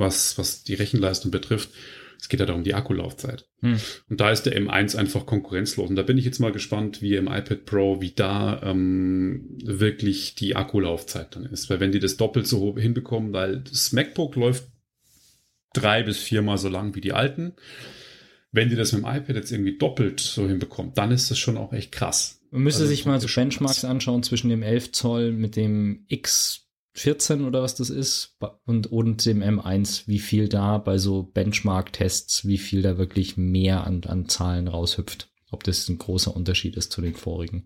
was, 0.00 0.36
was 0.38 0.64
die 0.64 0.74
Rechenleistung 0.74 1.30
betrifft. 1.30 1.70
Es 2.20 2.28
geht 2.28 2.40
ja 2.40 2.46
darum 2.46 2.64
die 2.64 2.74
Akkulaufzeit. 2.74 3.48
Hm. 3.60 3.78
Und 4.10 4.20
da 4.20 4.30
ist 4.30 4.42
der 4.42 4.60
M1 4.60 4.96
einfach 4.96 5.24
konkurrenzlos. 5.24 5.88
Und 5.88 5.96
da 5.96 6.02
bin 6.02 6.18
ich 6.18 6.24
jetzt 6.24 6.38
mal 6.38 6.52
gespannt, 6.52 7.00
wie 7.00 7.14
im 7.14 7.28
iPad 7.28 7.64
Pro, 7.64 8.02
wie 8.02 8.10
da 8.10 8.60
ähm, 8.62 9.56
wirklich 9.64 10.34
die 10.34 10.54
Akkulaufzeit 10.54 11.34
dann 11.34 11.46
ist. 11.46 11.70
Weil 11.70 11.80
wenn 11.80 11.92
die 11.92 11.98
das 11.98 12.18
doppelt 12.18 12.46
so 12.46 12.76
hinbekommen, 12.76 13.32
weil 13.32 13.60
das 13.60 13.92
MacBook 13.92 14.36
läuft 14.36 14.64
drei 15.72 16.02
bis 16.02 16.18
viermal 16.18 16.58
so 16.58 16.68
lang 16.68 16.94
wie 16.94 17.00
die 17.00 17.12
alten. 17.12 17.54
Wenn 18.52 18.68
die 18.68 18.76
das 18.76 18.92
mit 18.92 19.04
dem 19.04 19.08
iPad 19.08 19.36
jetzt 19.36 19.52
irgendwie 19.52 19.78
doppelt 19.78 20.20
so 20.20 20.48
hinbekommt, 20.48 20.98
dann 20.98 21.12
ist 21.12 21.30
das 21.30 21.38
schon 21.38 21.56
auch 21.56 21.72
echt 21.72 21.92
krass. 21.92 22.40
Man 22.50 22.62
müsste 22.62 22.82
also, 22.82 22.90
sich 22.90 23.06
mal 23.06 23.20
so 23.20 23.28
Benchmarks 23.32 23.84
anschauen 23.84 24.24
zwischen 24.24 24.48
dem 24.48 24.62
11 24.62 24.92
Zoll 24.92 25.32
mit 25.32 25.54
dem 25.54 26.04
X 26.08 26.66
14 26.92 27.44
oder 27.44 27.62
was 27.62 27.76
das 27.76 27.90
ist 27.90 28.36
und, 28.66 28.88
und 28.88 29.24
dem 29.24 29.42
M1, 29.42 30.08
wie 30.08 30.18
viel 30.18 30.48
da 30.48 30.78
bei 30.78 30.98
so 30.98 31.22
Benchmark-Tests, 31.22 32.46
wie 32.46 32.58
viel 32.58 32.82
da 32.82 32.98
wirklich 32.98 33.36
mehr 33.36 33.86
an, 33.86 34.02
an 34.04 34.28
Zahlen 34.28 34.68
raushüpft. 34.68 35.30
Ob 35.52 35.64
das 35.64 35.88
ein 35.88 35.98
großer 35.98 36.34
Unterschied 36.34 36.76
ist 36.76 36.92
zu 36.92 37.00
den 37.00 37.14
vorigen. 37.14 37.64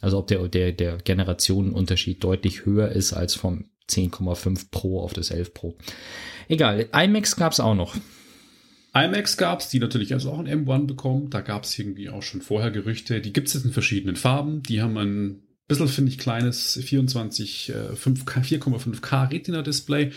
Also 0.00 0.18
ob 0.18 0.28
der, 0.28 0.46
der, 0.48 0.72
der 0.72 0.98
Generationenunterschied 0.98 2.22
deutlich 2.22 2.64
höher 2.64 2.90
ist 2.90 3.12
als 3.12 3.34
vom 3.34 3.70
10,5 3.88 4.70
Pro 4.70 5.00
auf 5.00 5.12
das 5.12 5.30
11 5.30 5.54
Pro. 5.54 5.76
Egal, 6.48 6.88
iMacs 6.92 7.36
gab 7.36 7.52
es 7.52 7.60
auch 7.60 7.74
noch. 7.74 7.96
iMacs 8.94 9.36
gab 9.36 9.60
es, 9.60 9.68
die 9.68 9.80
natürlich 9.80 10.12
also 10.12 10.30
auch 10.30 10.38
ein 10.38 10.48
M1 10.48 10.86
bekommen. 10.86 11.30
Da 11.30 11.40
gab 11.40 11.64
es 11.64 11.78
irgendwie 11.78 12.10
auch 12.10 12.22
schon 12.22 12.42
vorher 12.42 12.70
Gerüchte. 12.70 13.20
Die 13.20 13.32
gibt 13.32 13.48
es 13.48 13.54
jetzt 13.54 13.64
in 13.64 13.72
verschiedenen 13.72 14.16
Farben. 14.16 14.62
Die 14.62 14.80
haben 14.80 14.96
ein 14.98 15.42
bisschen, 15.68 15.88
finde 15.88 16.10
ich, 16.10 16.18
kleines 16.18 16.80
24, 16.82 17.72
4,5K 17.72 19.30
Retina-Display. 19.30 20.10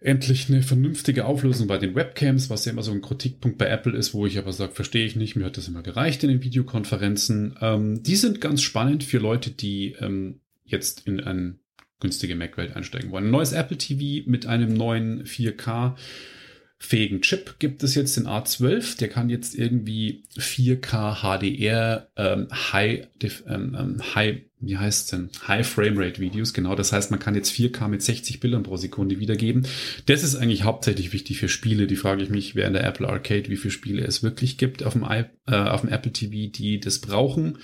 endlich 0.00 0.48
eine 0.48 0.62
vernünftige 0.62 1.26
Auflösung 1.26 1.66
bei 1.66 1.78
den 1.78 1.94
Webcams, 1.94 2.48
was 2.48 2.64
ja 2.64 2.72
immer 2.72 2.82
so 2.82 2.92
ein 2.92 3.02
Kritikpunkt 3.02 3.58
bei 3.58 3.66
Apple 3.66 3.96
ist, 3.96 4.14
wo 4.14 4.26
ich 4.26 4.38
aber 4.38 4.52
sage, 4.52 4.72
verstehe 4.72 5.04
ich 5.04 5.16
nicht, 5.16 5.36
mir 5.36 5.44
hat 5.44 5.56
das 5.56 5.68
immer 5.68 5.82
gereicht 5.82 6.22
in 6.24 6.30
den 6.30 6.42
Videokonferenzen. 6.42 7.56
Ähm, 7.60 8.02
die 8.02 8.16
sind 8.16 8.40
ganz 8.40 8.62
spannend 8.62 9.04
für 9.04 9.18
Leute, 9.18 9.50
die 9.50 9.96
ähm, 10.00 10.40
jetzt 10.64 11.06
in 11.06 11.20
eine 11.20 11.58
günstige 12.00 12.34
Mac-Welt 12.34 12.74
einsteigen 12.74 13.10
wollen. 13.10 13.26
Ein 13.26 13.30
neues 13.30 13.52
Apple 13.52 13.76
TV 13.76 14.28
mit 14.28 14.46
einem 14.46 14.72
neuen 14.72 15.24
4K 15.24 15.96
fähigen 16.78 17.20
Chip 17.20 17.58
gibt 17.58 17.82
es 17.82 17.94
jetzt 17.94 18.16
den 18.16 18.26
A12. 18.26 18.98
Der 18.98 19.08
kann 19.08 19.28
jetzt 19.28 19.54
irgendwie 19.54 20.24
4K 20.38 21.20
HDR 21.20 22.08
ähm, 22.16 22.48
High, 22.50 23.06
ähm, 23.46 23.76
ähm, 23.78 24.14
High, 24.14 24.40
wie 24.60 24.76
heißt 24.76 25.12
denn? 25.12 25.30
High 25.48 25.66
Framerate 25.66 26.20
Videos. 26.20 26.52
Genau, 26.52 26.74
das 26.74 26.92
heißt, 26.92 27.10
man 27.10 27.18
kann 27.18 27.34
jetzt 27.34 27.50
4K 27.50 27.88
mit 27.88 28.02
60 28.02 28.40
Bildern 28.40 28.62
pro 28.62 28.76
Sekunde 28.76 29.18
wiedergeben. 29.18 29.66
Das 30.06 30.22
ist 30.22 30.36
eigentlich 30.36 30.64
hauptsächlich 30.64 31.12
wichtig 31.12 31.38
für 31.38 31.48
Spiele. 31.48 31.86
Die 31.86 31.96
frage 31.96 32.22
ich 32.22 32.28
mich, 32.28 32.54
wer 32.54 32.66
in 32.66 32.74
der 32.74 32.84
Apple 32.84 33.08
Arcade, 33.08 33.48
wie 33.48 33.56
viele 33.56 33.72
Spiele 33.72 34.04
es 34.04 34.22
wirklich 34.22 34.58
gibt 34.58 34.84
auf 34.84 34.92
dem, 34.92 35.04
I, 35.04 35.24
äh, 35.46 35.56
auf 35.56 35.80
dem 35.80 35.90
Apple 35.90 36.12
TV, 36.12 36.52
die 36.52 36.78
das 36.78 36.98
brauchen, 36.98 37.58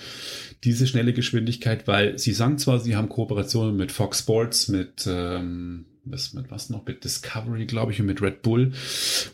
diese 0.63 0.87
schnelle 0.87 1.13
Geschwindigkeit, 1.13 1.87
weil 1.87 2.17
sie 2.17 2.33
sagen 2.33 2.57
zwar, 2.57 2.79
sie 2.79 2.95
haben 2.95 3.09
Kooperationen 3.09 3.77
mit 3.77 3.91
Fox 3.91 4.19
Sports, 4.19 4.67
mit 4.67 5.05
ähm, 5.07 5.85
was, 6.11 6.33
mit 6.33 6.49
was 6.49 6.69
noch, 6.69 6.85
mit 6.85 7.03
Discovery, 7.03 7.65
glaube 7.65 7.91
ich, 7.91 7.99
und 7.99 8.07
mit 8.07 8.21
Red 8.21 8.41
Bull, 8.41 8.71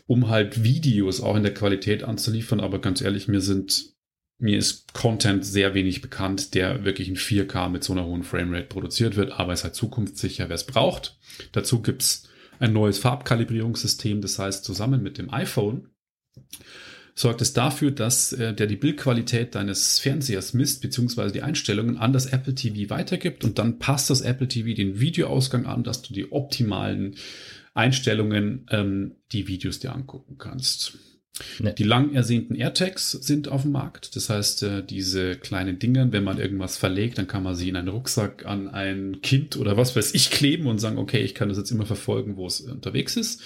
um 0.06 0.28
halt 0.28 0.64
Videos 0.64 1.20
auch 1.20 1.36
in 1.36 1.42
der 1.42 1.54
Qualität 1.54 2.04
anzuliefern. 2.04 2.60
Aber 2.60 2.80
ganz 2.80 3.00
ehrlich, 3.00 3.28
mir 3.28 3.40
sind, 3.40 3.93
mir 4.38 4.58
ist 4.58 4.92
Content 4.94 5.44
sehr 5.44 5.74
wenig 5.74 6.00
bekannt, 6.00 6.54
der 6.54 6.84
wirklich 6.84 7.08
in 7.08 7.16
4K 7.16 7.68
mit 7.68 7.84
so 7.84 7.92
einer 7.92 8.04
hohen 8.04 8.24
Framerate 8.24 8.66
produziert 8.66 9.16
wird, 9.16 9.32
aber 9.32 9.52
es 9.52 9.60
ist 9.60 9.64
halt 9.64 9.74
zukunftssicher, 9.74 10.48
wer 10.48 10.54
es 10.56 10.66
braucht. 10.66 11.18
Dazu 11.52 11.82
gibt's 11.82 12.28
ein 12.58 12.72
neues 12.72 12.98
Farbkalibrierungssystem, 12.98 14.20
das 14.20 14.38
heißt, 14.38 14.64
zusammen 14.64 15.02
mit 15.02 15.18
dem 15.18 15.32
iPhone 15.32 15.88
sorgt 17.14 17.40
es 17.42 17.52
dafür, 17.52 17.92
dass 17.92 18.32
äh, 18.32 18.54
der 18.54 18.66
die 18.66 18.76
Bildqualität 18.76 19.54
deines 19.54 20.00
Fernsehers 20.00 20.52
misst, 20.52 20.82
beziehungsweise 20.82 21.32
die 21.32 21.42
Einstellungen 21.42 21.96
an 21.96 22.12
das 22.12 22.26
Apple 22.26 22.54
TV 22.54 22.90
weitergibt 22.90 23.44
und 23.44 23.58
dann 23.58 23.78
passt 23.78 24.10
das 24.10 24.20
Apple 24.20 24.48
TV 24.48 24.74
den 24.74 24.98
Videoausgang 25.00 25.66
an, 25.66 25.84
dass 25.84 26.02
du 26.02 26.12
die 26.12 26.32
optimalen 26.32 27.16
Einstellungen 27.72 28.66
ähm, 28.70 29.16
die 29.32 29.48
Videos 29.48 29.78
dir 29.78 29.94
angucken 29.94 30.38
kannst. 30.38 30.98
Nee. 31.58 31.72
Die 31.72 31.82
lang 31.82 32.14
ersehnten 32.14 32.54
AirTags 32.54 33.10
sind 33.10 33.48
auf 33.48 33.62
dem 33.62 33.72
Markt. 33.72 34.14
Das 34.14 34.30
heißt, 34.30 34.62
äh, 34.62 34.84
diese 34.84 35.36
kleinen 35.36 35.80
Dinger, 35.80 36.12
wenn 36.12 36.22
man 36.22 36.38
irgendwas 36.38 36.76
verlegt, 36.76 37.18
dann 37.18 37.26
kann 37.26 37.42
man 37.42 37.56
sie 37.56 37.68
in 37.68 37.76
einen 37.76 37.88
Rucksack 37.88 38.46
an 38.46 38.68
ein 38.68 39.20
Kind 39.20 39.56
oder 39.56 39.76
was 39.76 39.96
weiß 39.96 40.14
ich 40.14 40.30
kleben 40.30 40.66
und 40.66 40.78
sagen, 40.78 40.98
okay, 40.98 41.22
ich 41.22 41.34
kann 41.34 41.48
das 41.48 41.58
jetzt 41.58 41.72
immer 41.72 41.86
verfolgen, 41.86 42.36
wo 42.36 42.46
es 42.46 42.60
unterwegs 42.60 43.16
ist. 43.16 43.42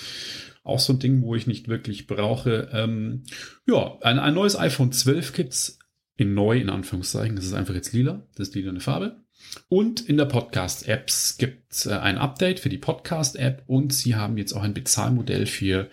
Auch 0.64 0.80
so 0.80 0.92
ein 0.92 0.98
Ding, 0.98 1.22
wo 1.22 1.34
ich 1.34 1.46
nicht 1.46 1.68
wirklich 1.68 2.06
brauche. 2.06 2.68
Ähm, 2.72 3.24
ja, 3.66 3.96
ein, 4.02 4.18
ein 4.18 4.34
neues 4.34 4.58
iPhone 4.58 4.92
12 4.92 5.32
gibt's 5.32 5.78
in 6.16 6.34
neu, 6.34 6.58
in 6.58 6.68
Anführungszeichen. 6.68 7.36
Das 7.36 7.46
ist 7.46 7.54
einfach 7.54 7.74
jetzt 7.74 7.94
lila. 7.94 8.26
Das 8.36 8.48
ist 8.48 8.54
lila 8.54 8.70
eine 8.70 8.80
Farbe. 8.80 9.16
Und 9.68 10.00
in 10.00 10.16
der 10.16 10.24
Podcast-Apps 10.26 11.38
gibt 11.38 11.86
äh, 11.86 11.92
ein 11.92 12.18
Update 12.18 12.60
für 12.60 12.68
die 12.68 12.78
Podcast-App 12.78 13.64
und 13.66 13.92
sie 13.92 14.14
haben 14.14 14.36
jetzt 14.38 14.52
auch 14.52 14.62
ein 14.62 14.74
Bezahlmodell 14.74 15.46
für 15.46 15.88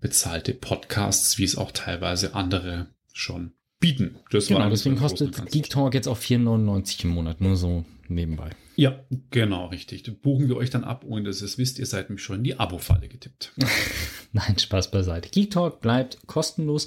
bezahlte 0.00 0.54
Podcasts, 0.54 1.38
wie 1.38 1.44
es 1.44 1.56
auch 1.56 1.72
teilweise 1.72 2.34
andere 2.34 2.88
schon 3.12 3.52
bieten. 3.78 4.16
Das 4.30 4.48
genau, 4.48 4.68
deswegen 4.68 4.96
kostet 4.96 5.50
Geek 5.50 5.70
Talk 5.70 5.94
jetzt 5.94 6.06
auch 6.06 6.18
4,99 6.18 7.04
im 7.04 7.10
Monat, 7.10 7.40
nur 7.40 7.56
so 7.56 7.84
nebenbei. 8.08 8.50
Ja, 8.76 9.04
genau, 9.30 9.66
richtig. 9.66 10.02
Das 10.04 10.14
buchen 10.14 10.48
wir 10.48 10.56
euch 10.56 10.70
dann 10.70 10.84
ab, 10.84 11.04
ohne 11.06 11.24
dass 11.24 11.42
ihr 11.42 11.46
es 11.46 11.58
wisst, 11.58 11.78
ihr 11.78 11.86
seid 11.86 12.10
mich 12.10 12.22
schon 12.22 12.36
in 12.36 12.44
die 12.44 12.58
Abo-Falle 12.58 13.08
getippt. 13.08 13.52
Nein, 14.32 14.58
Spaß 14.58 14.90
beiseite. 14.90 15.28
Geek 15.30 15.50
Talk 15.50 15.80
bleibt 15.80 16.18
kostenlos. 16.26 16.86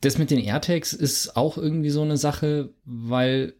Das 0.00 0.16
mit 0.16 0.30
den 0.30 0.38
AirTags 0.38 0.92
ist 0.92 1.36
auch 1.36 1.58
irgendwie 1.58 1.90
so 1.90 2.02
eine 2.02 2.16
Sache, 2.16 2.72
weil 2.84 3.54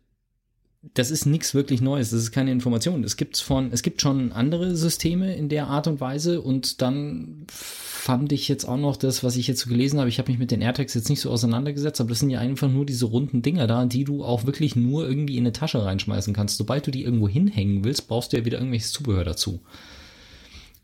das 0.83 1.11
ist 1.11 1.27
nichts 1.27 1.55
wirklich 1.55 1.83
Neues, 1.83 2.11
das 2.11 2.21
ist 2.21 2.33
keine 2.33 2.53
Information. 2.53 3.05
Es 3.05 3.16
gibt 3.16 3.37
von, 3.37 3.71
es 3.71 3.83
gibt 3.83 4.01
schon 4.01 4.33
andere 4.33 4.75
Systeme 4.77 5.37
in 5.37 5.51
der 5.51 5.66
Art 5.66 5.87
und 5.87 6.01
Weise 6.01 6.40
und 6.40 6.81
dann 6.81 7.45
fand 7.49 8.33
ich 8.33 8.49
jetzt 8.49 8.64
auch 8.64 8.79
noch 8.79 8.97
das, 8.97 9.23
was 9.23 9.37
ich 9.37 9.47
jetzt 9.47 9.61
so 9.61 9.69
gelesen 9.69 9.99
habe. 9.99 10.09
Ich 10.09 10.19
habe 10.19 10.31
mich 10.31 10.38
mit 10.38 10.51
den 10.51 10.62
AirTags 10.62 10.95
jetzt 10.95 11.11
nicht 11.11 11.21
so 11.21 11.31
auseinandergesetzt, 11.31 12.01
aber 12.01 12.09
das 12.09 12.21
sind 12.21 12.31
ja 12.31 12.40
einfach 12.40 12.71
nur 12.71 12.87
diese 12.87 13.05
runden 13.05 13.43
Dinger 13.43 13.66
da, 13.66 13.85
die 13.85 14.05
du 14.05 14.25
auch 14.25 14.47
wirklich 14.47 14.75
nur 14.75 15.07
irgendwie 15.07 15.37
in 15.37 15.43
eine 15.43 15.53
Tasche 15.53 15.85
reinschmeißen 15.85 16.33
kannst. 16.33 16.57
Sobald 16.57 16.87
du 16.87 16.90
die 16.90 17.05
irgendwo 17.05 17.29
hinhängen 17.29 17.85
willst, 17.85 18.09
brauchst 18.09 18.33
du 18.33 18.38
ja 18.38 18.47
wieder 18.47 18.57
irgendwelches 18.57 18.93
Zubehör 18.93 19.25
dazu. 19.25 19.61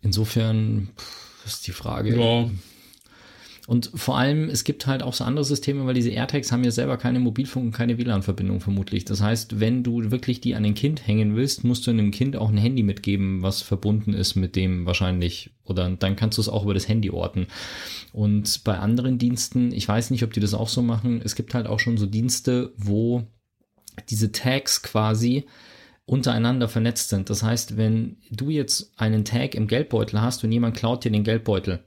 Insofern 0.03 0.91
ist 1.47 1.67
die 1.67 1.73
Frage. 1.73 2.15
Ja 2.21 2.51
und 3.67 3.91
vor 3.95 4.17
allem, 4.17 4.49
es 4.49 4.63
gibt 4.63 4.87
halt 4.87 5.03
auch 5.03 5.13
so 5.13 5.25
andere 5.25 5.45
Systeme, 5.45 5.87
weil 5.87 5.95
diese 5.95 6.11
AirTags 6.11 6.53
haben 6.53 6.63
ja 6.63 6.71
selber 6.71 6.97
keine 6.97 7.19
Mobilfunk 7.19 7.67
und 7.67 7.73
keine 7.73 7.99
WLAN-Verbindung 7.99 8.61
vermutlich. 8.61 9.05
Das 9.05 9.21
heißt, 9.21 9.59
wenn 9.59 9.83
du 9.83 10.11
wirklich 10.13 10.41
die 10.41 10.55
an 10.55 10.63
den 10.63 10.75
Kind 10.75 11.07
hängen 11.07 11.35
willst, 11.35 11.65
musst 11.65 11.87
du 11.87 11.91
einem 11.91 12.13
Kind 12.13 12.37
auch 12.37 12.49
ein 12.49 12.57
Handy 12.57 12.85
mitgeben, 12.85 13.43
was 13.43 13.63
verbunden 13.63 14.15
ist 14.15 14.37
mit 14.37 14.55
dem 14.55 14.87
wahrscheinlich. 14.87 15.51
Oder 15.65 15.91
dann 15.91 16.15
kannst 16.15 16.39
du 16.39 16.43
es 16.43 16.49
auch 16.49 16.63
über 16.63 16.75
das 16.75 16.89
Handy 16.89 17.11
orten. 17.11 17.49
Und 18.13 18.63
bei 18.63 18.79
anderen 18.79 19.19
Diensten, 19.19 19.73
ich 19.73 19.89
weiß 19.89 20.11
nicht, 20.11 20.23
ob 20.23 20.33
die 20.33 20.41
das 20.41 20.55
auch 20.55 20.69
so 20.69 20.83
machen, 20.83 21.21
es 21.25 21.35
gibt 21.35 21.53
halt 21.53 21.67
auch 21.67 21.81
schon 21.81 21.97
so 21.97 22.07
Dienste, 22.07 22.73
wo 22.77 23.25
diese 24.09 24.31
Tags 24.31 24.83
quasi 24.83 25.45
untereinander 26.05 26.69
vernetzt 26.69 27.09
sind. 27.09 27.31
Das 27.31 27.43
heißt, 27.43 27.77
wenn 27.77 28.19
du 28.31 28.49
jetzt 28.51 28.93
einen 28.97 29.25
Tag 29.25 29.57
im 29.57 29.67
Geldbeutel 29.67 30.21
hast 30.21 30.45
und 30.45 30.53
jemand 30.53 30.77
klaut 30.77 31.05
dir 31.05 31.11
den 31.11 31.25
Geldbeutel, 31.25 31.81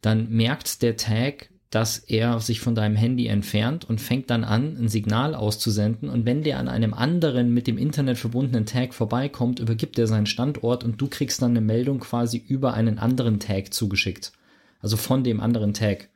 dann 0.00 0.30
merkt 0.30 0.82
der 0.82 0.96
Tag, 0.96 1.50
dass 1.70 1.98
er 1.98 2.40
sich 2.40 2.60
von 2.60 2.74
deinem 2.74 2.96
Handy 2.96 3.28
entfernt 3.28 3.88
und 3.88 4.00
fängt 4.00 4.28
dann 4.28 4.42
an, 4.42 4.76
ein 4.76 4.88
Signal 4.88 5.36
auszusenden. 5.36 6.08
Und 6.08 6.26
wenn 6.26 6.42
der 6.42 6.58
an 6.58 6.68
einem 6.68 6.92
anderen 6.92 7.54
mit 7.54 7.68
dem 7.68 7.78
Internet 7.78 8.18
verbundenen 8.18 8.66
Tag 8.66 8.92
vorbeikommt, 8.92 9.60
übergibt 9.60 9.96
er 9.98 10.08
seinen 10.08 10.26
Standort 10.26 10.82
und 10.82 11.00
du 11.00 11.06
kriegst 11.06 11.40
dann 11.42 11.52
eine 11.52 11.60
Meldung 11.60 12.00
quasi 12.00 12.38
über 12.38 12.74
einen 12.74 12.98
anderen 12.98 13.38
Tag 13.38 13.72
zugeschickt. 13.72 14.32
Also 14.80 14.96
von 14.96 15.22
dem 15.22 15.40
anderen 15.40 15.72
Tag. 15.72 16.08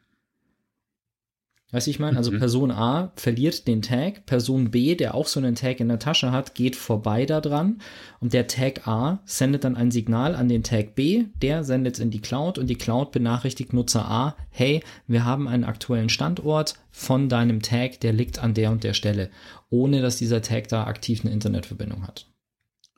Weißt 1.73 1.89
du, 1.89 1.91
ich 1.91 1.99
meine? 1.99 2.17
Also 2.17 2.31
mhm. 2.31 2.39
Person 2.39 2.71
A 2.71 3.13
verliert 3.17 3.67
den 3.67 3.83
Tag, 3.83 4.27
Person 4.27 4.71
B, 4.71 4.95
der 4.95 5.15
auch 5.15 5.27
so 5.27 5.41
einen 5.41 5.57
Tag 5.57 5.81
in 5.81 5.89
der 5.89 5.99
Tasche 5.99 6.31
hat, 6.31 6.55
geht 6.55 6.77
vorbei 6.77 7.27
da 7.27 7.41
dran 7.41 7.81
und 8.21 8.33
der 8.33 8.47
Tag 8.47 8.87
A 8.87 9.19
sendet 9.25 9.65
dann 9.65 9.77
ein 9.77 9.91
Signal 9.91 10.37
an 10.37 10.49
den 10.49 10.63
Tag 10.63 10.95
B, 10.95 11.25
der 11.43 11.65
sendet 11.65 11.95
es 11.95 12.01
in 12.01 12.11
die 12.11 12.21
Cloud 12.21 12.59
und 12.59 12.69
die 12.69 12.77
Cloud 12.77 13.11
benachrichtigt 13.11 13.73
Nutzer 13.73 14.09
A, 14.09 14.37
hey, 14.51 14.83
wir 15.09 15.25
haben 15.25 15.49
einen 15.49 15.65
aktuellen 15.65 16.11
Standort 16.11 16.77
von 16.93 17.29
deinem 17.29 17.61
Tag, 17.61 17.99
der 18.01 18.13
liegt 18.13 18.39
an 18.39 18.55
der 18.55 18.71
und 18.71 18.85
der 18.85 18.95
Stelle, 18.95 19.31
ohne 19.69 20.01
dass 20.01 20.17
dieser 20.17 20.43
Tag 20.43 20.69
da 20.69 20.85
aktiv 20.85 21.25
eine 21.25 21.33
Internetverbindung 21.33 22.07
hat. 22.07 22.27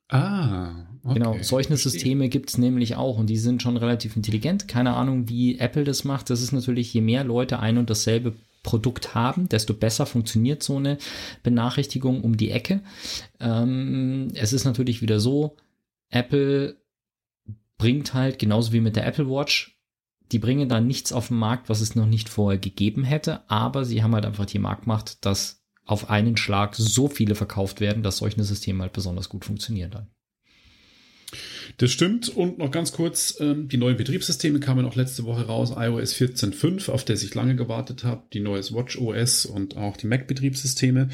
Ah, 0.08 0.86
okay. 1.02 1.14
Genau, 1.14 1.36
solche 1.40 1.76
Systeme 1.76 2.28
gibt 2.28 2.50
es 2.50 2.58
nämlich 2.58 2.94
auch 2.94 3.18
und 3.18 3.28
die 3.28 3.38
sind 3.38 3.60
schon 3.60 3.76
relativ 3.76 4.14
intelligent. 4.14 4.68
Keine 4.68 4.94
Ahnung, 4.94 5.28
wie 5.28 5.58
Apple 5.58 5.82
das 5.82 6.04
macht. 6.04 6.30
Das 6.30 6.42
ist 6.42 6.52
natürlich, 6.52 6.94
je 6.94 7.00
mehr 7.00 7.24
Leute 7.24 7.58
ein 7.58 7.76
und 7.76 7.90
dasselbe 7.90 8.34
Produkt 8.66 9.14
haben, 9.14 9.48
desto 9.48 9.72
besser 9.72 10.04
funktioniert 10.04 10.62
so 10.62 10.76
eine 10.76 10.98
Benachrichtigung 11.42 12.22
um 12.22 12.36
die 12.36 12.50
Ecke. 12.50 12.82
Ähm, 13.40 14.28
es 14.34 14.52
ist 14.52 14.64
natürlich 14.64 15.00
wieder 15.00 15.20
so, 15.20 15.56
Apple 16.10 16.76
bringt 17.78 18.12
halt 18.12 18.38
genauso 18.38 18.72
wie 18.72 18.80
mit 18.80 18.96
der 18.96 19.06
Apple 19.06 19.30
Watch, 19.30 19.78
die 20.32 20.40
bringen 20.40 20.68
da 20.68 20.80
nichts 20.80 21.12
auf 21.12 21.28
den 21.28 21.38
Markt, 21.38 21.68
was 21.68 21.80
es 21.80 21.94
noch 21.94 22.06
nicht 22.06 22.28
vorher 22.28 22.58
gegeben 22.58 23.04
hätte, 23.04 23.48
aber 23.48 23.84
sie 23.84 24.02
haben 24.02 24.14
halt 24.14 24.26
einfach 24.26 24.46
die 24.46 24.58
Marktmacht, 24.58 25.24
dass 25.24 25.62
auf 25.84 26.10
einen 26.10 26.36
Schlag 26.36 26.74
so 26.74 27.06
viele 27.06 27.36
verkauft 27.36 27.80
werden, 27.80 28.02
dass 28.02 28.18
solche 28.18 28.42
Systeme 28.42 28.82
halt 28.82 28.92
besonders 28.92 29.28
gut 29.28 29.44
funktionieren 29.44 29.92
dann. 29.92 30.10
Das 31.78 31.90
stimmt. 31.90 32.28
Und 32.28 32.58
noch 32.58 32.70
ganz 32.70 32.92
kurz, 32.92 33.36
ähm, 33.40 33.68
die 33.68 33.76
neuen 33.76 33.96
Betriebssysteme 33.96 34.60
kamen 34.60 34.86
auch 34.86 34.96
letzte 34.96 35.24
Woche 35.24 35.46
raus. 35.46 35.72
iOS 35.76 36.14
14.5, 36.14 36.90
auf 36.90 37.04
der 37.04 37.16
ich 37.16 37.34
lange 37.34 37.56
gewartet 37.56 38.04
habe, 38.04 38.22
die 38.32 38.40
neues 38.40 38.74
Watch 38.74 38.98
OS 38.98 39.46
und 39.46 39.76
auch 39.76 39.96
die 39.96 40.06
Mac-Betriebssysteme. 40.06 41.08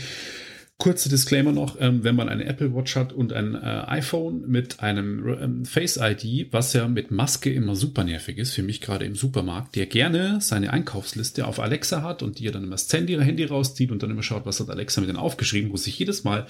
Kurzer 0.78 1.10
Disclaimer 1.10 1.52
noch, 1.52 1.76
ähm, 1.80 2.02
wenn 2.02 2.16
man 2.16 2.28
eine 2.28 2.44
Apple 2.44 2.74
Watch 2.74 2.96
hat 2.96 3.12
und 3.12 3.32
ein 3.32 3.54
äh, 3.54 3.58
iPhone 3.86 4.48
mit 4.48 4.80
einem 4.80 5.28
ähm, 5.40 5.64
Face 5.64 5.96
ID, 5.96 6.52
was 6.52 6.72
ja 6.72 6.88
mit 6.88 7.12
Maske 7.12 7.52
immer 7.52 7.76
super 7.76 8.02
nervig 8.02 8.38
ist, 8.38 8.52
für 8.52 8.64
mich 8.64 8.80
gerade 8.80 9.04
im 9.04 9.14
Supermarkt, 9.14 9.76
der 9.76 9.86
gerne 9.86 10.40
seine 10.40 10.72
Einkaufsliste 10.72 11.46
auf 11.46 11.60
Alexa 11.60 12.02
hat 12.02 12.24
und 12.24 12.40
die 12.40 12.46
er 12.46 12.52
dann 12.52 12.64
immer 12.64 12.72
das 12.72 12.92
Handy, 12.92 13.14
Handy 13.14 13.44
rauszieht 13.44 13.92
und 13.92 14.02
dann 14.02 14.10
immer 14.10 14.24
schaut, 14.24 14.44
was 14.44 14.58
hat 14.58 14.70
Alexa 14.70 15.00
mit 15.00 15.08
denn 15.08 15.16
aufgeschrieben, 15.16 15.70
muss 15.70 15.86
ich 15.86 15.96
jedes 15.96 16.24
Mal 16.24 16.48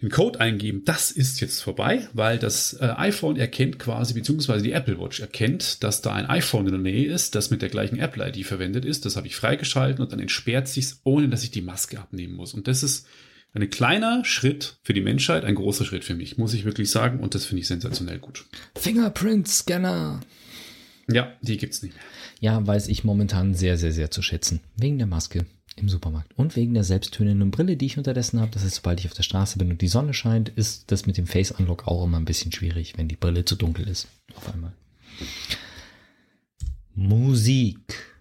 den 0.00 0.10
Code 0.10 0.40
eingeben, 0.40 0.82
das 0.84 1.10
ist 1.10 1.40
jetzt 1.40 1.60
vorbei, 1.60 2.08
weil 2.12 2.38
das 2.38 2.74
äh, 2.74 2.86
iPhone 2.96 3.36
erkennt 3.36 3.78
quasi, 3.78 4.14
beziehungsweise 4.14 4.62
die 4.62 4.72
Apple 4.72 5.00
Watch 5.00 5.20
erkennt, 5.20 5.82
dass 5.82 6.02
da 6.02 6.12
ein 6.12 6.26
iPhone 6.26 6.66
in 6.66 6.72
der 6.72 6.80
Nähe 6.80 7.06
ist, 7.06 7.34
das 7.34 7.50
mit 7.50 7.62
der 7.62 7.68
gleichen 7.68 7.98
Apple-ID 7.98 8.46
verwendet 8.46 8.84
ist. 8.84 9.04
Das 9.04 9.16
habe 9.16 9.26
ich 9.26 9.36
freigeschalten 9.36 10.02
und 10.02 10.12
dann 10.12 10.20
entsperrt 10.20 10.68
sich's, 10.68 11.00
ohne 11.04 11.28
dass 11.28 11.42
ich 11.42 11.50
die 11.50 11.62
Maske 11.62 11.98
abnehmen 11.98 12.34
muss. 12.34 12.54
Und 12.54 12.68
das 12.68 12.82
ist 12.82 13.06
ein 13.54 13.70
kleiner 13.70 14.24
Schritt 14.24 14.78
für 14.82 14.92
die 14.92 15.00
Menschheit, 15.00 15.44
ein 15.44 15.56
großer 15.56 15.84
Schritt 15.84 16.04
für 16.04 16.14
mich, 16.14 16.38
muss 16.38 16.54
ich 16.54 16.64
wirklich 16.64 16.90
sagen. 16.90 17.18
Und 17.20 17.34
das 17.34 17.44
finde 17.44 17.62
ich 17.62 17.66
sensationell 17.66 18.18
gut. 18.18 18.44
Fingerprint-Scanner. 18.76 20.20
Ja, 21.10 21.32
die 21.40 21.56
gibt's 21.56 21.82
nicht 21.82 21.94
mehr. 21.94 22.04
Ja, 22.40 22.64
weiß 22.64 22.88
ich 22.88 23.02
momentan 23.02 23.54
sehr, 23.54 23.78
sehr, 23.78 23.92
sehr 23.92 24.10
zu 24.10 24.22
schätzen. 24.22 24.60
Wegen 24.76 24.98
der 24.98 25.06
Maske 25.06 25.46
im 25.80 25.88
Supermarkt 25.88 26.32
und 26.36 26.56
wegen 26.56 26.74
der 26.74 26.84
selbsttönenden 26.84 27.50
Brille, 27.50 27.76
die 27.76 27.86
ich 27.86 27.98
unterdessen 27.98 28.40
habe. 28.40 28.50
Das 28.52 28.64
heißt, 28.64 28.76
sobald 28.76 29.00
ich 29.00 29.06
auf 29.06 29.14
der 29.14 29.22
Straße 29.22 29.58
bin 29.58 29.70
und 29.70 29.80
die 29.80 29.88
Sonne 29.88 30.14
scheint, 30.14 30.48
ist 30.50 30.90
das 30.90 31.06
mit 31.06 31.16
dem 31.16 31.26
Face 31.26 31.50
Unlock 31.52 31.86
auch 31.86 32.04
immer 32.04 32.18
ein 32.18 32.24
bisschen 32.24 32.52
schwierig, 32.52 32.94
wenn 32.96 33.08
die 33.08 33.16
Brille 33.16 33.44
zu 33.44 33.56
dunkel 33.56 33.88
ist. 33.88 34.08
Auf 34.34 34.52
einmal. 34.52 34.72
Musik. 36.94 38.17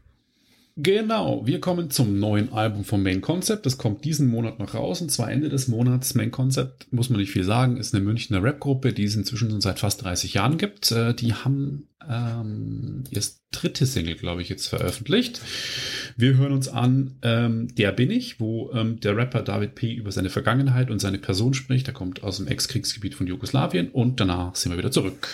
Genau, 0.80 1.44
wir 1.44 1.60
kommen 1.60 1.90
zum 1.90 2.20
neuen 2.20 2.54
Album 2.54 2.84
vom 2.84 3.02
Main 3.02 3.20
Concept. 3.20 3.66
Das 3.66 3.80
kommt 3.80 4.06
diesen 4.06 4.28
Monat 4.28 4.60
noch 4.60 4.76
raus 4.76 5.02
und 5.02 5.12
zwar 5.12 5.32
Ende 5.32 5.50
des 5.50 5.68
Monats. 5.68 6.14
Main 6.14 6.30
Concept, 6.30 6.94
muss 6.94 7.10
man 7.10 7.20
nicht 7.20 7.32
viel 7.32 7.44
sagen, 7.44 7.78
ist 7.78 7.96
eine 7.96 8.04
Münchner 8.04 8.44
Rap-Gruppe, 8.44 8.94
die 8.94 9.06
es 9.06 9.16
inzwischen 9.16 9.50
schon 9.50 9.60
seit 9.60 9.80
fast 9.80 10.04
30 10.04 10.36
Jahren 10.36 10.60
gibt. 10.60 10.92
Äh, 10.92 11.16
die 11.16 11.34
haben 11.34 11.88
ähm, 12.08 13.06
ihr 13.10 13.24
dritte 13.50 13.88
Single, 13.88 14.18
glaube 14.18 14.44
ich, 14.44 14.50
jetzt 14.50 14.68
veröffentlicht. 14.68 15.42
Wir 16.16 16.38
hören 16.38 16.54
uns 16.54 16.68
an 16.68 17.16
ähm, 17.24 17.74
Der 17.76 17.92
bin 17.92 18.12
ich, 18.12 18.40
wo 18.40 18.70
ähm, 18.72 19.00
der 19.00 19.18
Rapper 19.18 19.42
David 19.42 19.74
P. 19.74 19.94
über 19.94 20.12
seine 20.12 20.30
Vergangenheit 20.30 20.92
und 20.92 21.00
seine 21.00 21.18
Person 21.18 21.56
spricht. 21.56 21.88
Er 21.88 21.96
kommt 21.96 22.22
aus 22.22 22.38
dem 22.38 22.46
Ex-Kriegsgebiet 22.46 23.16
von 23.16 23.26
Jugoslawien 23.26 23.90
und 23.90 24.20
danach 24.20 24.56
sind 24.56 24.74
wir 24.74 24.78
wieder 24.78 24.92
zurück. 24.92 25.28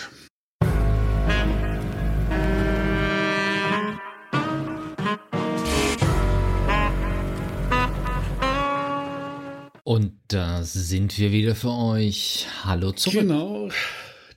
Und 9.84 10.14
da 10.28 10.64
sind 10.64 11.18
wir 11.18 11.30
wieder 11.30 11.54
für 11.54 11.70
euch. 11.70 12.46
Hallo 12.64 12.92
zurück. 12.92 13.20
Genau. 13.20 13.68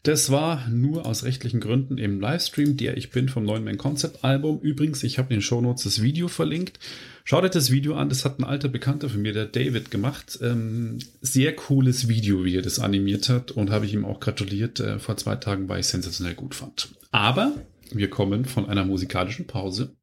Das 0.04 0.30
war 0.30 0.68
nur 0.68 1.06
aus 1.06 1.24
rechtlichen 1.24 1.62
Gründen 1.62 1.98
im 1.98 2.20
Livestream, 2.20 2.76
der 2.76 2.98
ich 2.98 3.12
bin 3.12 3.30
vom 3.30 3.45
neuen 3.45 3.64
Man 3.64 3.78
Concept 3.78 4.26
Album. 4.26 4.60
Übrigens, 4.60 5.04
ich 5.04 5.18
habe 5.18 5.34
in 5.34 5.38
den 5.38 5.41
Shownotes 5.41 5.86
das 5.86 6.02
Video 6.02 6.28
verlinkt. 6.28 6.80
Schaut 7.24 7.45
euch 7.45 7.52
das 7.52 7.72
Video 7.72 7.95
an, 7.95 8.10
das 8.10 8.26
hat 8.26 8.39
ein 8.39 8.43
alter 8.43 8.68
Bekannter 8.68 9.10
von 9.10 9.22
mir, 9.22 9.32
der 9.32 9.45
David, 9.45 9.89
gemacht. 9.89 10.38
Ähm, 10.41 11.00
sehr 11.22 11.56
cooles 11.56 12.10
Video, 12.10 12.43
wie 12.43 12.58
er 12.58 12.62
das 12.62 12.80
animiert 12.80 13.30
hat 13.30 13.52
und 13.52 13.70
habe 13.70 13.86
ich 13.86 13.93
ihm 13.93 14.04
auch 14.04 14.20
gratuliert 14.20 14.82
äh, 14.82 15.00
vor 15.00 15.16
zwei 15.16 15.38
Tagen, 15.38 15.70
weil 15.70 15.80
ich 15.80 15.88
sensationell 15.88 16.36
gut 16.36 16.56
fand. 16.56 16.89
Aber 17.12 17.54
wir 17.91 18.10
kommen 18.10 18.43
von 18.43 18.68
einer 18.68 18.84
musikalischen 18.84 19.48
Pause 19.48 19.95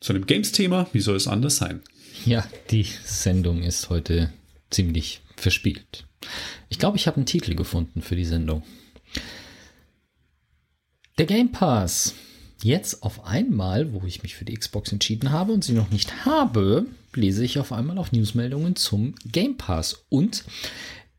zu 0.00 0.14
einem 0.14 0.24
Games-Thema. 0.24 0.88
Wie 0.92 1.00
soll 1.00 1.16
es 1.16 1.28
anders 1.28 1.56
sein? 1.56 1.82
Ja, 2.26 2.44
die 2.72 2.82
Sendung 2.82 3.62
ist 3.62 3.88
heute 3.88 4.32
ziemlich 4.70 5.20
verspielt. 5.36 6.06
Ich 6.68 6.80
glaube, 6.80 6.96
ich 6.96 7.06
habe 7.06 7.18
einen 7.18 7.26
Titel 7.26 7.54
gefunden 7.54 8.02
für 8.02 8.16
die 8.16 8.24
Sendung. 8.24 8.64
Der 11.18 11.26
Game 11.26 11.52
Pass. 11.52 12.14
Jetzt 12.64 13.04
auf 13.04 13.24
einmal, 13.26 13.92
wo 13.92 14.04
ich 14.06 14.24
mich 14.24 14.34
für 14.34 14.44
die 14.44 14.54
Xbox 14.54 14.90
entschieden 14.90 15.30
habe 15.30 15.52
und 15.52 15.62
sie 15.62 15.74
noch 15.74 15.90
nicht 15.90 16.24
habe, 16.24 16.86
lese 17.14 17.44
ich 17.44 17.60
auf 17.60 17.70
einmal 17.70 17.96
auch 17.96 18.10
Newsmeldungen 18.10 18.74
zum 18.74 19.14
Game 19.30 19.56
Pass. 19.56 20.04
Und 20.08 20.42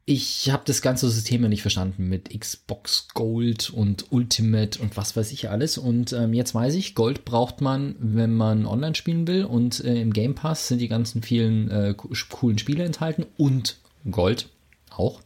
ich 0.10 0.50
habe 0.52 0.64
das 0.66 0.82
ganze 0.82 1.10
System 1.10 1.44
ja 1.44 1.50
nicht 1.50 1.64
verstanden 1.64 2.08
mit 2.08 2.30
Xbox 2.30 3.10
Gold 3.14 3.70
und 3.70 4.06
Ultimate 4.10 4.80
und 4.80 4.96
was 4.96 5.18
weiß 5.18 5.34
ich 5.34 5.50
alles. 5.50 5.78
Und 5.78 6.14
ähm, 6.14 6.34
jetzt 6.34 6.56
weiß 6.56 6.76
ich, 6.76 6.96
Gold 6.96 7.26
braucht 7.26 7.60
man, 7.60 7.94
wenn 8.00 8.34
man 8.34 8.66
online 8.66 8.96
spielen 8.96 9.28
will. 9.28 9.44
Und 9.44 9.84
äh, 9.84 10.02
im 10.02 10.14
Game 10.14 10.34
Pass 10.34 10.70
sind 10.70 10.80
die 10.80 10.88
ganzen 10.88 11.24
vielen 11.24 11.70
äh, 11.70 11.94
coolen 12.30 12.58
Spiele 12.58 12.86
enthalten 12.86 13.26
und 13.36 13.80
Gold 14.10 14.48
auch. 14.92 15.20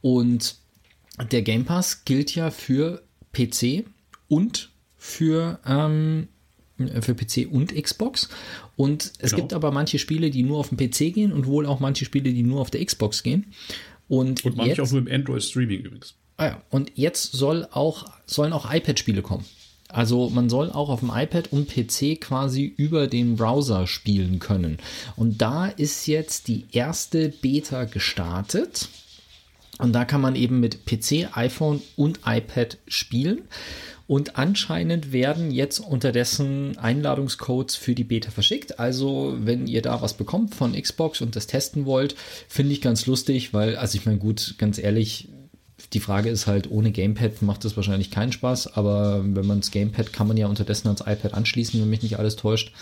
Und 0.00 0.56
der 1.30 1.42
Game 1.42 1.64
Pass 1.64 2.04
gilt 2.04 2.34
ja 2.34 2.50
für 2.50 3.02
PC 3.32 3.84
und 4.26 4.70
für, 4.96 5.60
ähm, 5.64 6.26
für 6.76 7.14
PC 7.14 7.48
und 7.48 7.72
Xbox. 7.72 8.30
Und 8.74 9.12
es 9.20 9.30
genau. 9.30 9.42
gibt 9.42 9.52
aber 9.52 9.70
manche 9.70 10.00
Spiele, 10.00 10.30
die 10.30 10.42
nur 10.42 10.58
auf 10.58 10.70
dem 10.70 10.76
PC 10.76 11.14
gehen 11.14 11.30
und 11.30 11.46
wohl 11.46 11.66
auch 11.66 11.78
manche 11.78 12.04
Spiele, 12.04 12.32
die 12.32 12.42
nur 12.42 12.60
auf 12.60 12.70
der 12.70 12.84
Xbox 12.84 13.22
gehen. 13.22 13.52
Und, 14.08 14.44
und 14.44 14.56
manche 14.56 14.70
jetzt, 14.70 14.80
auch 14.80 14.90
nur 14.90 15.00
im 15.00 15.12
Android 15.12 15.42
Streaming 15.42 15.80
übrigens. 15.80 16.14
Ah 16.36 16.46
ja, 16.46 16.62
und 16.70 16.92
jetzt 16.94 17.32
soll 17.32 17.66
auch, 17.70 18.06
sollen 18.26 18.52
auch 18.52 18.72
iPad-Spiele 18.72 19.22
kommen. 19.22 19.44
Also 19.88 20.28
man 20.28 20.50
soll 20.50 20.70
auch 20.70 20.90
auf 20.90 21.00
dem 21.00 21.10
iPad 21.12 21.50
und 21.50 21.68
PC 21.68 22.20
quasi 22.20 22.64
über 22.76 23.06
den 23.06 23.36
Browser 23.36 23.86
spielen 23.86 24.38
können. 24.38 24.78
Und 25.16 25.40
da 25.40 25.66
ist 25.66 26.06
jetzt 26.06 26.48
die 26.48 26.66
erste 26.72 27.30
Beta 27.30 27.84
gestartet. 27.84 28.88
Und 29.78 29.92
da 29.92 30.04
kann 30.04 30.20
man 30.20 30.34
eben 30.36 30.60
mit 30.60 30.84
PC, 30.84 31.36
iPhone 31.36 31.80
und 31.96 32.20
iPad 32.26 32.78
spielen. 32.86 33.42
Und 34.08 34.36
anscheinend 34.36 35.12
werden 35.12 35.50
jetzt 35.50 35.80
unterdessen 35.80 36.78
Einladungscodes 36.78 37.76
für 37.76 37.94
die 37.94 38.04
Beta 38.04 38.30
verschickt. 38.30 38.78
Also, 38.80 39.36
wenn 39.38 39.66
ihr 39.66 39.82
da 39.82 40.00
was 40.00 40.14
bekommt 40.14 40.54
von 40.54 40.72
Xbox 40.72 41.20
und 41.20 41.36
das 41.36 41.46
testen 41.46 41.84
wollt, 41.84 42.16
finde 42.48 42.72
ich 42.72 42.80
ganz 42.80 43.04
lustig, 43.04 43.52
weil, 43.52 43.76
also 43.76 43.98
ich 43.98 44.06
meine, 44.06 44.16
gut, 44.16 44.54
ganz 44.56 44.78
ehrlich, 44.78 45.28
die 45.92 46.00
Frage 46.00 46.30
ist 46.30 46.46
halt, 46.46 46.70
ohne 46.70 46.90
Gamepad 46.90 47.42
macht 47.42 47.66
das 47.66 47.76
wahrscheinlich 47.76 48.10
keinen 48.10 48.32
Spaß, 48.32 48.78
aber 48.78 49.22
wenn 49.22 49.46
man 49.46 49.60
das 49.60 49.70
Gamepad 49.70 50.10
kann 50.10 50.26
man 50.26 50.38
ja 50.38 50.46
unterdessen 50.46 50.88
ans 50.88 51.02
iPad 51.02 51.34
anschließen, 51.34 51.78
wenn 51.78 51.90
mich 51.90 52.02
nicht 52.02 52.18
alles 52.18 52.36
täuscht, 52.36 52.72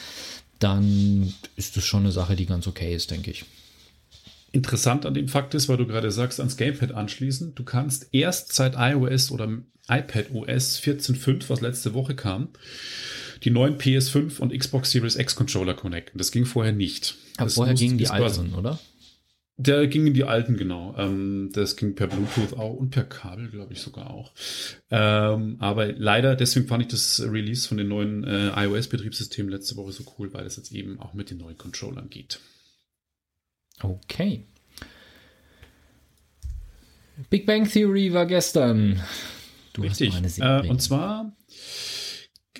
dann 0.60 1.34
ist 1.56 1.76
das 1.76 1.84
schon 1.84 2.04
eine 2.04 2.12
Sache, 2.12 2.36
die 2.36 2.46
ganz 2.46 2.68
okay 2.68 2.94
ist, 2.94 3.10
denke 3.10 3.32
ich. 3.32 3.44
Interessant 4.56 5.04
an 5.04 5.12
dem 5.12 5.28
Fakt 5.28 5.54
ist, 5.54 5.68
weil 5.68 5.76
du 5.76 5.86
gerade 5.86 6.10
sagst, 6.10 6.40
ans 6.40 6.56
Gamepad 6.56 6.92
anschließen, 6.92 7.54
du 7.54 7.62
kannst 7.62 8.08
erst 8.12 8.54
seit 8.54 8.74
iOS 8.78 9.30
oder 9.30 9.48
iPad 9.86 10.30
OS 10.32 10.80
14.5, 10.80 11.50
was 11.50 11.60
letzte 11.60 11.92
Woche 11.92 12.14
kam, 12.14 12.48
die 13.44 13.50
neuen 13.50 13.76
PS5 13.76 14.38
und 14.38 14.58
Xbox 14.58 14.92
Series 14.92 15.16
X 15.16 15.36
Controller 15.36 15.74
connecten. 15.74 16.16
Das 16.16 16.32
ging 16.32 16.46
vorher 16.46 16.72
nicht. 16.72 17.16
Aber 17.36 17.44
das 17.44 17.54
vorher 17.54 17.74
gingen 17.74 17.98
die 17.98 18.08
alten, 18.08 18.54
oder? 18.54 18.78
Der 19.58 19.86
ging 19.88 20.06
in 20.06 20.14
die 20.14 20.24
alten, 20.24 20.56
genau. 20.56 20.94
Ähm, 20.96 21.50
das 21.52 21.76
ging 21.76 21.94
per 21.94 22.06
Bluetooth 22.06 22.58
auch 22.58 22.72
und 22.72 22.88
per 22.88 23.04
Kabel, 23.04 23.48
glaube 23.48 23.74
ich, 23.74 23.82
sogar 23.82 24.10
auch. 24.10 24.32
Ähm, 24.90 25.56
aber 25.58 25.92
leider, 25.92 26.34
deswegen 26.34 26.66
fand 26.66 26.84
ich 26.84 26.88
das 26.88 27.22
Release 27.22 27.68
von 27.68 27.76
den 27.76 27.88
neuen 27.88 28.24
äh, 28.24 28.52
iOS-Betriebssystemen 28.64 29.52
letzte 29.52 29.76
Woche 29.76 29.92
so 29.92 30.04
cool, 30.18 30.32
weil 30.32 30.46
es 30.46 30.56
jetzt 30.56 30.72
eben 30.72 30.98
auch 30.98 31.12
mit 31.12 31.28
den 31.28 31.36
neuen 31.36 31.58
Controllern 31.58 32.08
geht. 32.08 32.40
Okay. 33.82 34.44
Big 37.30 37.46
Bang 37.46 37.68
Theory 37.68 38.12
war 38.12 38.26
gestern. 38.26 39.00
Du 39.72 39.82
richtig. 39.82 40.14
Äh, 40.38 40.68
und 40.68 40.82
zwar, 40.82 41.36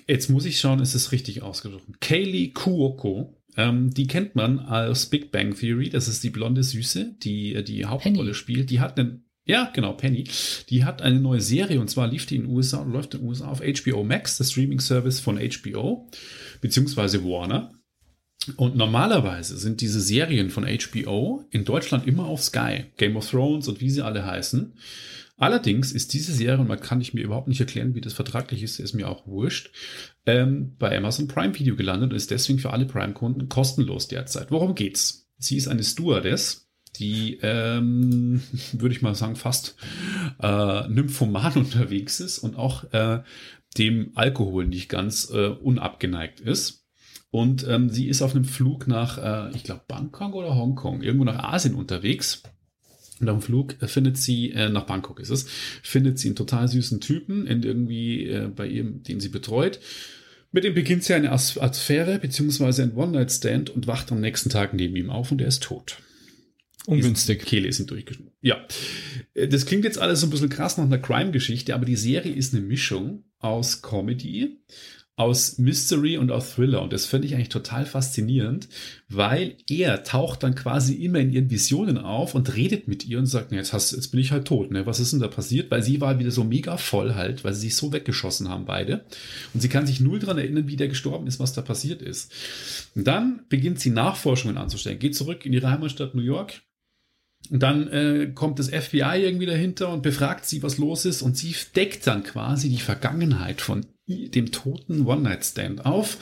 jetzt 0.07 0.29
muss 0.29 0.45
ich 0.45 0.59
schauen, 0.59 0.79
ist 0.79 0.95
es 0.95 1.11
richtig 1.11 1.41
ausgedrückt. 1.41 2.01
Kaylee 2.01 2.49
Kuoko. 2.49 3.33
Ähm, 3.55 3.91
die 3.91 4.05
kennt 4.05 4.35
man 4.35 4.59
als 4.59 5.07
Big 5.07 5.31
Bang 5.31 5.55
Theory. 5.55 5.89
Das 5.89 6.07
ist 6.07 6.23
die 6.23 6.29
blonde 6.29 6.63
Süße, 6.63 7.15
die 7.23 7.55
äh, 7.55 7.63
die 7.63 7.85
Hauptrolle 7.85 8.17
Penny. 8.17 8.33
spielt. 8.33 8.69
Die 8.69 8.79
hat 8.79 8.99
einen 8.99 9.27
ja, 9.47 9.71
genau, 9.73 9.93
Penny. 9.93 10.25
Die 10.69 10.83
hat 10.83 11.01
eine 11.01 11.21
neue 11.21 11.39
Serie 11.39 11.79
und 11.79 11.89
zwar 11.89 12.07
lief 12.07 12.25
die 12.25 12.35
in 12.35 12.43
den 12.43 12.51
USA 12.51 12.79
und 12.79 12.91
läuft 12.91 13.13
in 13.13 13.21
den 13.21 13.29
USA 13.29 13.47
auf 13.47 13.61
HBO 13.61 14.03
Max, 14.03 14.37
das 14.37 14.51
Streaming-Service 14.51 15.21
von 15.21 15.39
HBO, 15.39 16.09
beziehungsweise 16.59 17.23
Warner. 17.23 17.71
Und 18.55 18.75
normalerweise 18.75 19.57
sind 19.57 19.81
diese 19.81 19.99
Serien 19.99 20.49
von 20.49 20.65
HBO 20.65 21.43
in 21.51 21.65
Deutschland 21.65 22.07
immer 22.07 22.25
auf 22.25 22.41
Sky, 22.41 22.85
Game 22.97 23.17
of 23.17 23.29
Thrones 23.29 23.67
und 23.67 23.81
wie 23.81 23.89
sie 23.89 24.03
alle 24.03 24.25
heißen. 24.25 24.73
Allerdings 25.37 25.91
ist 25.91 26.13
diese 26.13 26.33
Serie, 26.33 26.59
und 26.59 26.67
man 26.67 26.79
kann 26.79 26.99
ich 26.99 27.13
mir 27.13 27.23
überhaupt 27.23 27.47
nicht 27.47 27.59
erklären, 27.59 27.93
wie 27.93 28.01
das 28.01 28.13
vertraglich 28.13 28.63
ist, 28.63 28.79
ist 28.79 28.95
mir 28.95 29.07
auch 29.07 29.27
wurscht, 29.27 29.71
ähm, 30.25 30.75
bei 30.79 30.97
Amazon 30.97 31.27
Prime 31.27 31.57
Video 31.57 31.75
gelandet 31.75 32.11
und 32.11 32.17
ist 32.17 32.31
deswegen 32.31 32.57
für 32.57 32.71
alle 32.71 32.85
Prime-Kunden 32.85 33.47
kostenlos 33.47 34.07
derzeit. 34.07 34.49
Worum 34.49 34.73
geht's? 34.73 35.29
Sie 35.37 35.55
ist 35.55 35.67
eine 35.67 35.83
Stewardess, 35.83 36.67
die, 36.95 37.37
ähm, 37.43 38.41
würde 38.73 38.95
ich 38.95 39.03
mal 39.03 39.13
sagen, 39.13 39.35
fast 39.35 39.75
äh, 40.41 40.87
nymphoman 40.87 41.53
unterwegs 41.55 42.19
ist 42.19 42.39
und 42.39 42.55
auch 42.55 42.91
äh, 42.91 43.21
dem 43.77 44.11
Alkohol 44.15 44.65
nicht 44.65 44.89
ganz 44.89 45.29
äh, 45.31 45.49
unabgeneigt 45.49 46.39
ist. 46.39 46.86
Und 47.29 47.67
ähm, 47.67 47.89
sie 47.89 48.07
ist 48.07 48.21
auf 48.21 48.33
einem 48.33 48.45
Flug 48.45 48.87
nach, 48.87 49.17
äh, 49.49 49.55
ich 49.55 49.63
glaube, 49.63 49.81
Bangkok 49.87 50.33
oder 50.33 50.55
Hongkong, 50.55 51.01
irgendwo 51.01 51.25
nach 51.25 51.43
Asien 51.43 51.75
unterwegs 51.75 52.43
und 53.19 53.29
am 53.29 53.41
Flug 53.41 53.75
findet 53.81 54.17
sie, 54.17 54.51
äh, 54.51 54.69
nach 54.69 54.85
Bangkok 54.85 55.19
ist 55.19 55.29
es, 55.29 55.47
findet 55.81 56.19
sie 56.19 56.29
einen 56.29 56.35
total 56.35 56.67
süßen 56.67 57.01
Typen 57.01 57.47
in 57.47 57.63
irgendwie 57.63 58.25
äh, 58.27 58.47
bei 58.47 58.67
ihm, 58.67 59.03
den 59.03 59.19
sie 59.19 59.29
betreut. 59.29 59.79
Mit 60.51 60.63
dem 60.63 60.73
beginnt 60.73 61.03
sie 61.03 61.13
eine 61.13 61.31
Affäre 61.31 62.19
beziehungsweise 62.19 62.83
ein 62.83 62.95
One-Night-Stand 62.95 63.69
und 63.69 63.87
wacht 63.87 64.11
am 64.11 64.21
nächsten 64.21 64.49
Tag 64.49 64.73
neben 64.73 64.95
ihm 64.95 65.09
auf 65.09 65.31
und 65.31 65.41
er 65.41 65.47
ist 65.47 65.63
tot. 65.63 65.97
Ungünstig. 66.85 67.39
Die 67.39 67.45
Kehle 67.45 67.67
ist 67.67 67.79
ihm 67.79 67.87
durchgeschnitten. 67.87 68.33
Ja. 68.41 68.65
Äh, 69.33 69.47
das 69.47 69.65
klingt 69.65 69.83
jetzt 69.83 69.99
alles 69.99 70.21
so 70.21 70.27
ein 70.27 70.29
bisschen 70.29 70.49
krass 70.49 70.77
nach 70.77 70.85
einer 70.85 70.99
Crime-Geschichte, 70.99 71.73
aber 71.73 71.85
die 71.85 71.97
Serie 71.97 72.33
ist 72.33 72.53
eine 72.53 72.63
Mischung 72.63 73.25
aus 73.39 73.81
Comedy, 73.81 74.61
aus 75.17 75.57
Mystery 75.57 76.17
und 76.17 76.31
aus 76.31 76.53
Thriller. 76.53 76.83
Und 76.83 76.93
das 76.93 77.07
finde 77.07 77.27
ich 77.27 77.33
eigentlich 77.33 77.49
total 77.49 77.87
faszinierend, 77.87 78.69
weil 79.09 79.55
er 79.67 80.03
taucht 80.03 80.43
dann 80.43 80.53
quasi 80.53 80.93
immer 80.93 81.19
in 81.19 81.31
ihren 81.31 81.49
Visionen 81.49 81.97
auf 81.97 82.35
und 82.35 82.55
redet 82.55 82.87
mit 82.87 83.03
ihr 83.07 83.17
und 83.17 83.25
sagt, 83.25 83.51
jetzt, 83.51 83.73
hast, 83.73 83.93
jetzt 83.93 84.09
bin 84.09 84.19
ich 84.19 84.31
halt 84.31 84.45
tot, 84.45 84.69
ne? 84.69 84.85
Was 84.85 84.99
ist 84.99 85.13
denn 85.13 85.19
da 85.19 85.27
passiert? 85.27 85.71
Weil 85.71 85.81
sie 85.81 85.99
war 86.01 86.19
wieder 86.19 86.29
so 86.29 86.43
mega 86.43 86.77
voll 86.77 87.15
halt, 87.15 87.43
weil 87.43 87.55
sie 87.55 87.61
sich 87.61 87.75
so 87.75 87.91
weggeschossen 87.91 88.47
haben 88.47 88.65
beide. 88.65 89.05
Und 89.55 89.61
sie 89.61 89.69
kann 89.69 89.87
sich 89.87 89.99
null 89.99 90.19
dran 90.19 90.37
erinnern, 90.37 90.67
wie 90.67 90.75
der 90.75 90.87
gestorben 90.87 91.25
ist, 91.25 91.39
was 91.39 91.51
da 91.51 91.63
passiert 91.63 92.03
ist. 92.03 92.31
Und 92.93 93.07
dann 93.07 93.41
beginnt 93.49 93.79
sie 93.79 93.89
Nachforschungen 93.89 94.57
anzustellen, 94.57 94.99
geht 94.99 95.15
zurück 95.15 95.47
in 95.47 95.53
ihre 95.53 95.71
Heimatstadt 95.71 96.13
New 96.13 96.21
York, 96.21 96.61
und 97.49 97.63
dann 97.63 97.87
äh, 97.87 98.31
kommt 98.33 98.59
das 98.59 98.69
FBI 98.69 99.21
irgendwie 99.23 99.45
dahinter 99.45 99.89
und 99.89 100.01
befragt 100.01 100.45
sie, 100.45 100.63
was 100.63 100.77
los 100.77 101.05
ist. 101.05 101.21
Und 101.21 101.37
sie 101.37 101.55
deckt 101.75 102.05
dann 102.05 102.23
quasi 102.23 102.67
die 102.67 102.77
Vergangenheit 102.77 103.61
von 103.61 103.85
dem 104.07 104.51
toten 104.51 105.05
One-Night-Stand 105.05 105.85
auf 105.85 106.17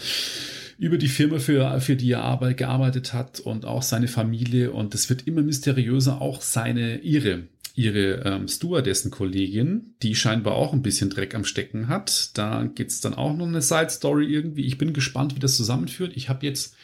über 0.78 0.98
die 0.98 1.08
Firma, 1.08 1.40
für, 1.40 1.80
für 1.80 1.96
die 1.96 2.12
er 2.12 2.24
Arbeit, 2.24 2.58
gearbeitet 2.58 3.14
hat 3.14 3.40
und 3.40 3.66
auch 3.66 3.82
seine 3.82 4.08
Familie. 4.08 4.72
Und 4.72 4.94
es 4.94 5.10
wird 5.10 5.26
immer 5.28 5.42
mysteriöser, 5.42 6.22
auch 6.22 6.42
seine, 6.42 6.98
ihre, 7.00 7.44
ihre 7.76 8.26
ähm, 8.26 8.48
Stewardessen-Kollegin, 8.48 9.96
die 10.02 10.16
scheinbar 10.16 10.56
auch 10.56 10.74
ein 10.74 10.82
bisschen 10.82 11.10
Dreck 11.10 11.34
am 11.34 11.46
Stecken 11.46 11.88
hat. 11.88 12.38
Da 12.38 12.64
gibt's 12.64 13.00
dann 13.00 13.14
auch 13.14 13.36
noch 13.36 13.48
eine 13.48 13.62
Side-Story 13.62 14.26
irgendwie. 14.26 14.66
Ich 14.66 14.78
bin 14.78 14.92
gespannt, 14.92 15.36
wie 15.36 15.40
das 15.40 15.56
zusammenführt. 15.56 16.12
Ich 16.16 16.28
habe 16.28 16.46
jetzt 16.46 16.76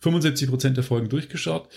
75 0.00 0.48
Prozent 0.50 0.76
der 0.76 0.84
Folgen 0.84 1.08
durchgeschaut 1.08 1.68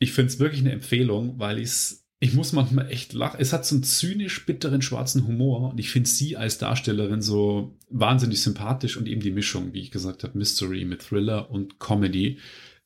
ich 0.00 0.14
finde 0.14 0.32
es 0.32 0.38
wirklich 0.40 0.62
eine 0.62 0.72
Empfehlung, 0.72 1.38
weil 1.38 1.58
ich's, 1.58 1.99
ich 2.22 2.34
muss 2.34 2.52
manchmal 2.52 2.90
echt 2.90 3.14
lachen. 3.14 3.40
Es 3.40 3.54
hat 3.54 3.64
so 3.64 3.74
einen 3.74 3.82
zynisch 3.82 4.44
bitteren 4.44 4.82
schwarzen 4.82 5.26
Humor 5.26 5.70
und 5.70 5.80
ich 5.80 5.90
finde 5.90 6.08
sie 6.08 6.36
als 6.36 6.58
Darstellerin 6.58 7.22
so 7.22 7.78
wahnsinnig 7.88 8.42
sympathisch 8.42 8.98
und 8.98 9.08
eben 9.08 9.22
die 9.22 9.30
Mischung, 9.30 9.72
wie 9.72 9.80
ich 9.80 9.90
gesagt 9.90 10.22
habe, 10.22 10.36
Mystery 10.36 10.84
mit 10.84 11.00
Thriller 11.00 11.50
und 11.50 11.80
Comedy. 11.80 12.38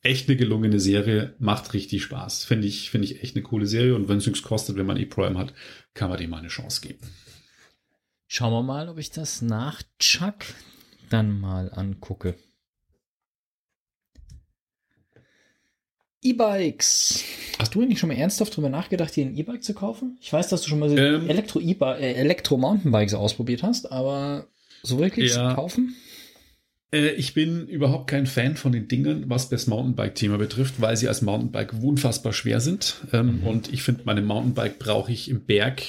Echt 0.03 0.29
eine 0.29 0.37
gelungene 0.37 0.79
Serie, 0.79 1.35
macht 1.41 1.75
richtig 1.75 2.05
Spaß. 2.05 2.45
Finde 2.45 2.69
ich, 2.69 2.91
finde 2.91 3.07
ich 3.07 3.25
echt 3.25 3.35
eine 3.35 3.43
coole 3.43 3.67
Serie 3.67 3.97
und 3.97 4.09
wenn 4.09 4.19
es 4.19 4.27
nichts 4.27 4.43
kostet, 4.43 4.77
wenn 4.77 4.87
man 4.87 4.99
eh 4.99 5.07
Prime 5.07 5.37
hat, 5.37 5.53
kann 5.95 6.11
man 6.11 6.19
dem 6.19 6.31
mal 6.31 6.39
eine 6.39 6.49
Chance 6.49 6.81
geben. 6.81 7.01
Schauen 8.29 8.53
wir 8.53 8.63
mal, 8.63 8.89
ob 8.89 8.99
ich 8.99 9.11
das 9.11 9.43
nach 9.43 9.83
Chuck 9.99 10.45
dann 11.11 11.41
mal 11.41 11.73
angucke. 11.73 12.37
E-Bikes. 16.25 17.23
Hast 17.59 17.75
du 17.75 17.83
eigentlich 17.83 18.01
schon 18.01 18.09
mal 18.09 18.17
ernsthaft 18.17 18.57
drüber 18.57 18.69
nachgedacht, 18.69 19.15
dir 19.15 19.27
ein 19.27 19.37
E-Bike 19.37 19.63
zu 19.63 19.75
kaufen? 19.75 20.19
Ich 20.21 20.33
weiß, 20.33 20.49
dass 20.49 20.63
du 20.63 20.69
schon 20.69 20.79
mal 20.79 20.89
so 20.89 20.97
ähm, 20.97 21.29
äh, 21.29 22.13
Elektro-Mountainbikes 22.15 23.15
ausprobiert 23.15 23.63
hast, 23.63 23.93
aber 23.93 24.47
so 24.83 24.99
wirklich 24.99 25.35
ja. 25.35 25.55
kaufen? 25.55 25.95
Äh, 26.93 27.11
ich 27.11 27.35
bin 27.35 27.67
überhaupt 27.69 28.09
kein 28.09 28.27
Fan 28.27 28.57
von 28.57 28.73
den 28.73 28.89
Dingen, 28.89 29.25
was 29.29 29.49
das 29.49 29.67
Mountainbike-Thema 29.67 30.39
betrifft, 30.39 30.81
weil 30.81 30.97
sie 30.97 31.09
als 31.09 31.23
Mountainbike 31.23 31.75
unfassbar 31.83 32.33
schwer 32.33 32.61
sind. 32.61 32.97
Ähm, 33.13 33.41
mhm. 33.41 33.47
Und 33.47 33.73
ich 33.73 33.83
finde, 33.83 34.03
meine 34.05 34.23
Mountainbike 34.23 34.79
brauche 34.79 35.13
ich 35.13 35.29
im 35.29 35.45
Berg 35.45 35.83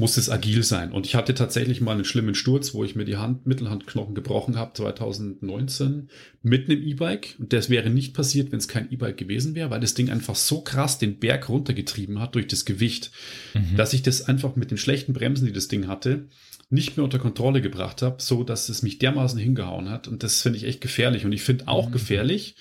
muss 0.00 0.16
es 0.16 0.30
agil 0.30 0.62
sein. 0.62 0.90
Und 0.90 1.06
ich 1.06 1.14
hatte 1.14 1.34
tatsächlich 1.34 1.80
mal 1.80 1.92
einen 1.92 2.06
schlimmen 2.06 2.34
Sturz, 2.34 2.74
wo 2.74 2.82
ich 2.82 2.96
mir 2.96 3.04
die 3.04 3.18
Hand, 3.18 3.46
Mittelhandknochen 3.46 4.14
gebrochen 4.14 4.56
habe, 4.56 4.72
2019, 4.74 6.08
mit 6.42 6.68
einem 6.68 6.82
E-Bike. 6.82 7.36
Und 7.38 7.52
das 7.52 7.68
wäre 7.68 7.90
nicht 7.90 8.14
passiert, 8.14 8.50
wenn 8.50 8.58
es 8.58 8.66
kein 8.66 8.90
E-Bike 8.90 9.18
gewesen 9.18 9.54
wäre, 9.54 9.70
weil 9.70 9.80
das 9.80 9.94
Ding 9.94 10.10
einfach 10.10 10.34
so 10.34 10.62
krass 10.62 10.98
den 10.98 11.18
Berg 11.18 11.48
runtergetrieben 11.50 12.18
hat 12.18 12.34
durch 12.34 12.46
das 12.46 12.64
Gewicht, 12.64 13.12
mhm. 13.54 13.76
dass 13.76 13.92
ich 13.92 14.02
das 14.02 14.22
einfach 14.22 14.56
mit 14.56 14.70
den 14.70 14.78
schlechten 14.78 15.12
Bremsen, 15.12 15.46
die 15.46 15.52
das 15.52 15.68
Ding 15.68 15.86
hatte, 15.86 16.26
nicht 16.70 16.96
mehr 16.96 17.04
unter 17.04 17.18
Kontrolle 17.18 17.60
gebracht 17.60 18.00
habe, 18.00 18.22
so 18.22 18.42
dass 18.42 18.70
es 18.70 18.82
mich 18.82 18.98
dermaßen 18.98 19.38
hingehauen 19.38 19.90
hat. 19.90 20.08
Und 20.08 20.22
das 20.22 20.40
finde 20.40 20.56
ich 20.56 20.64
echt 20.64 20.80
gefährlich. 20.80 21.26
Und 21.26 21.32
ich 21.32 21.42
finde 21.42 21.68
auch 21.68 21.88
mhm. 21.88 21.92
gefährlich, 21.92 22.56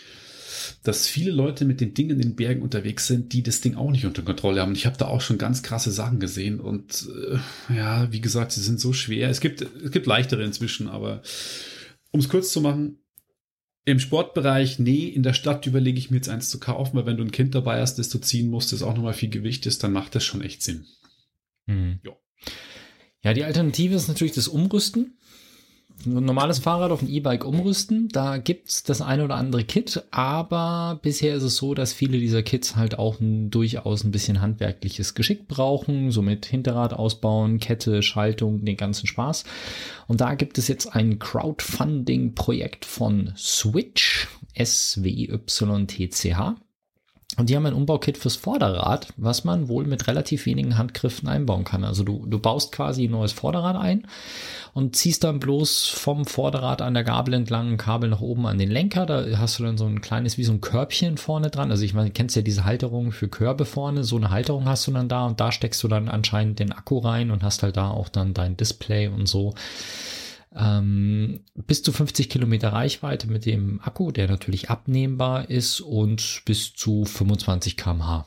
dass 0.83 1.07
viele 1.07 1.31
Leute 1.31 1.65
mit 1.65 1.81
den 1.81 1.93
Dingen 1.93 2.11
in 2.11 2.21
den 2.21 2.35
Bergen 2.35 2.61
unterwegs 2.61 3.07
sind, 3.07 3.33
die 3.33 3.43
das 3.43 3.61
Ding 3.61 3.75
auch 3.75 3.91
nicht 3.91 4.05
unter 4.05 4.21
Kontrolle 4.21 4.61
haben. 4.61 4.69
Und 4.69 4.77
ich 4.77 4.85
habe 4.85 4.97
da 4.97 5.07
auch 5.07 5.21
schon 5.21 5.37
ganz 5.37 5.61
krasse 5.61 5.91
Sachen 5.91 6.19
gesehen. 6.19 6.59
Und 6.59 7.07
äh, 7.09 7.75
ja, 7.75 8.11
wie 8.11 8.21
gesagt, 8.21 8.53
sie 8.53 8.61
sind 8.61 8.79
so 8.79 8.93
schwer. 8.93 9.29
Es 9.29 9.41
gibt, 9.41 9.61
es 9.61 9.91
gibt 9.91 10.05
leichtere 10.05 10.43
inzwischen, 10.43 10.87
aber 10.87 11.21
um 12.11 12.19
es 12.19 12.29
kurz 12.29 12.51
zu 12.51 12.61
machen, 12.61 12.99
im 13.85 13.99
Sportbereich, 13.99 14.79
nee, 14.79 15.07
in 15.07 15.23
der 15.23 15.33
Stadt 15.33 15.65
überlege 15.65 15.97
ich 15.97 16.11
mir 16.11 16.17
jetzt 16.17 16.29
eins 16.29 16.49
zu 16.49 16.59
kaufen, 16.59 16.95
weil 16.95 17.05
wenn 17.05 17.17
du 17.17 17.23
ein 17.23 17.31
Kind 17.31 17.55
dabei 17.55 17.81
hast, 17.81 17.95
das 17.95 18.09
du 18.09 18.19
ziehen 18.19 18.49
musst, 18.49 18.71
das 18.71 18.83
auch 18.83 18.93
nochmal 18.93 19.13
viel 19.13 19.29
Gewicht 19.29 19.65
ist, 19.65 19.83
dann 19.83 19.93
macht 19.93 20.15
das 20.15 20.23
schon 20.23 20.41
echt 20.41 20.61
Sinn. 20.61 20.85
Mhm. 21.65 21.99
Ja. 22.03 22.11
Ja, 23.21 23.33
die 23.33 23.43
Alternative 23.43 23.95
ist 23.95 24.07
natürlich 24.07 24.33
das 24.33 24.47
Umrüsten 24.47 25.17
ein 26.05 26.25
normales 26.25 26.59
Fahrrad 26.59 26.91
auf 26.91 27.01
ein 27.01 27.09
E-Bike 27.09 27.45
umrüsten. 27.45 28.09
Da 28.09 28.37
gibt's 28.37 28.83
das 28.83 29.01
eine 29.01 29.25
oder 29.25 29.35
andere 29.35 29.63
Kit, 29.63 30.03
aber 30.11 30.99
bisher 31.01 31.35
ist 31.35 31.43
es 31.43 31.57
so, 31.57 31.73
dass 31.73 31.93
viele 31.93 32.19
dieser 32.19 32.43
Kits 32.43 32.75
halt 32.75 32.97
auch 32.97 33.19
ein, 33.19 33.49
durchaus 33.49 34.03
ein 34.03 34.11
bisschen 34.11 34.41
handwerkliches 34.41 35.15
Geschick 35.15 35.47
brauchen, 35.47 36.11
somit 36.11 36.45
Hinterrad 36.45 36.93
ausbauen, 36.93 37.59
Kette, 37.59 38.03
Schaltung, 38.03 38.63
den 38.63 38.77
ganzen 38.77 39.07
Spaß. 39.07 39.43
Und 40.07 40.21
da 40.21 40.35
gibt 40.35 40.57
es 40.57 40.67
jetzt 40.67 40.95
ein 40.95 41.19
Crowdfunding-Projekt 41.19 42.85
von 42.85 43.33
Switch, 43.35 44.27
S-W-Y-T-C-H. 44.53 46.55
Und 47.39 47.49
die 47.49 47.55
haben 47.55 47.65
ein 47.65 47.73
Umbaukit 47.73 48.17
fürs 48.17 48.35
Vorderrad, 48.35 49.13
was 49.15 49.45
man 49.45 49.69
wohl 49.69 49.85
mit 49.85 50.07
relativ 50.07 50.45
wenigen 50.45 50.77
Handgriffen 50.77 51.29
einbauen 51.29 51.63
kann. 51.63 51.85
Also 51.85 52.03
du, 52.03 52.25
du 52.27 52.37
baust 52.37 52.73
quasi 52.73 53.05
ein 53.05 53.11
neues 53.11 53.31
Vorderrad 53.31 53.77
ein 53.77 54.05
und 54.73 54.97
ziehst 54.97 55.23
dann 55.23 55.39
bloß 55.39 55.87
vom 55.87 56.25
Vorderrad 56.25 56.81
an 56.81 56.93
der 56.93 57.05
Gabel 57.05 57.33
entlang 57.33 57.71
ein 57.71 57.77
Kabel 57.77 58.09
nach 58.09 58.19
oben 58.19 58.45
an 58.45 58.57
den 58.57 58.69
Lenker. 58.69 59.05
Da 59.05 59.25
hast 59.37 59.57
du 59.57 59.63
dann 59.63 59.77
so 59.77 59.85
ein 59.85 60.01
kleines, 60.01 60.37
wie 60.37 60.43
so 60.43 60.51
ein 60.51 60.59
Körbchen 60.59 61.17
vorne 61.17 61.49
dran. 61.49 61.71
Also 61.71 61.85
ich 61.85 61.93
meine, 61.93 62.09
du 62.09 62.13
kennst 62.13 62.35
ja 62.35 62.41
diese 62.41 62.65
Halterung 62.65 63.13
für 63.13 63.29
Körbe 63.29 63.63
vorne. 63.63 64.03
So 64.03 64.17
eine 64.17 64.31
Halterung 64.31 64.65
hast 64.65 64.85
du 64.87 64.91
dann 64.91 65.07
da 65.07 65.25
und 65.25 65.39
da 65.39 65.53
steckst 65.53 65.81
du 65.81 65.87
dann 65.87 66.09
anscheinend 66.09 66.59
den 66.59 66.73
Akku 66.73 66.97
rein 66.97 67.31
und 67.31 67.41
hast 67.41 67.63
halt 67.63 67.77
da 67.77 67.89
auch 67.89 68.09
dann 68.09 68.33
dein 68.33 68.57
Display 68.57 69.07
und 69.07 69.29
so 69.29 69.55
ähm, 70.55 71.41
bis 71.53 71.83
zu 71.83 71.91
50 71.91 72.29
Kilometer 72.29 72.73
Reichweite 72.73 73.27
mit 73.27 73.45
dem 73.45 73.79
Akku, 73.81 74.11
der 74.11 74.27
natürlich 74.27 74.69
abnehmbar 74.69 75.49
ist 75.49 75.81
und 75.81 76.41
bis 76.45 76.73
zu 76.73 77.05
25 77.05 77.77
kmh 77.77 78.25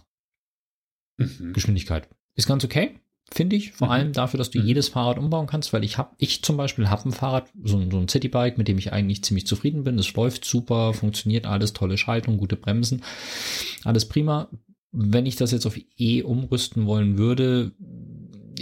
mhm. 1.19 1.53
Geschwindigkeit. 1.53 2.09
Ist 2.35 2.47
ganz 2.47 2.65
okay, 2.65 3.01
finde 3.31 3.57
ich. 3.57 3.73
Vor 3.73 3.89
mhm. 3.89 3.93
allem 3.93 4.13
dafür, 4.13 4.39
dass 4.39 4.51
du 4.51 4.61
mhm. 4.61 4.67
jedes 4.67 4.89
Fahrrad 4.89 5.19
umbauen 5.19 5.47
kannst, 5.47 5.73
weil 5.73 5.85
ich 5.85 5.99
habe, 5.99 6.15
ich 6.19 6.43
zum 6.43 6.57
Beispiel 6.57 6.89
habe 6.89 7.09
ein 7.09 7.13
Fahrrad, 7.13 7.49
so, 7.63 7.91
so 7.91 7.99
ein 7.99 8.09
Citybike, 8.09 8.57
mit 8.57 8.69
dem 8.69 8.79
ich 8.79 8.93
eigentlich 8.93 9.25
ziemlich 9.25 9.47
zufrieden 9.47 9.85
bin. 9.85 9.99
Es 9.99 10.13
läuft 10.15 10.45
super, 10.45 10.95
funktioniert 10.95 11.47
alles, 11.47 11.73
tolle 11.73 11.99
Schaltung, 11.99 12.39
gute 12.39 12.57
Bremsen, 12.57 13.03
alles 13.85 14.07
prima. 14.07 14.49
Wenn 14.93 15.27
ich 15.27 15.37
das 15.37 15.53
jetzt 15.53 15.67
auf 15.67 15.79
E 15.97 16.23
umrüsten 16.23 16.87
wollen 16.87 17.17
würde, 17.17 17.73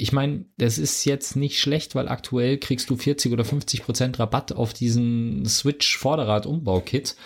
ich 0.01 0.13
meine, 0.13 0.47
das 0.57 0.79
ist 0.79 1.05
jetzt 1.05 1.37
nicht 1.37 1.61
schlecht, 1.61 1.95
weil 1.95 2.09
aktuell 2.09 2.59
kriegst 2.59 2.91
du 2.91 2.97
40 2.97 3.33
oder 3.33 3.45
50 3.45 3.83
Prozent 3.85 4.19
Rabatt 4.19 4.53
auf 4.53 4.73
diesen 4.73 5.45
Switch 5.47 5.99
Vorderrad 5.99 6.47
Umbau-Kit, 6.47 7.17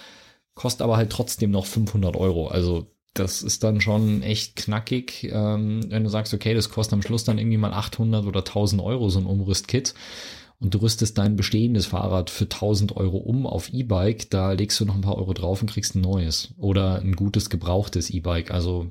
kostet 0.55 0.83
aber 0.83 0.97
halt 0.97 1.11
trotzdem 1.11 1.51
noch 1.51 1.67
500 1.67 2.17
Euro. 2.17 2.49
Also 2.49 2.87
das 3.15 3.43
ist 3.43 3.63
dann 3.63 3.81
schon 3.81 4.23
echt 4.23 4.57
knackig, 4.57 5.31
ähm, 5.31 5.81
wenn 5.89 6.03
du 6.03 6.11
sagst, 6.11 6.35
okay, 6.35 6.53
das 6.53 6.69
kostet 6.69 6.95
am 6.95 7.03
Schluss 7.03 7.25
dann 7.25 7.39
irgendwie 7.39 7.59
mal 7.59 7.73
800 7.73 8.27
oder 8.27 8.41
1000 8.41 8.83
Euro 8.83 9.09
so 9.09 9.21
ein 9.21 9.27
Umrüstkit 9.27 9.95
und 10.59 10.75
du 10.75 10.79
rüstest 10.79 11.17
dein 11.19 11.37
bestehendes 11.37 11.87
Fahrrad 11.87 12.31
für 12.31 12.45
1000 12.45 12.97
Euro 12.97 13.19
um 13.19 13.47
auf 13.47 13.73
E-Bike, 13.73 14.31
da 14.31 14.53
legst 14.53 14.81
du 14.81 14.85
noch 14.85 14.97
ein 14.97 15.03
paar 15.03 15.17
Euro 15.17 15.33
drauf 15.33 15.63
und 15.63 15.71
kriegst 15.71 15.95
ein 15.95 16.01
neues 16.01 16.55
oder 16.57 17.01
ein 17.01 17.15
gutes 17.15 17.51
gebrauchtes 17.51 18.11
E-Bike. 18.11 18.51
Also 18.51 18.91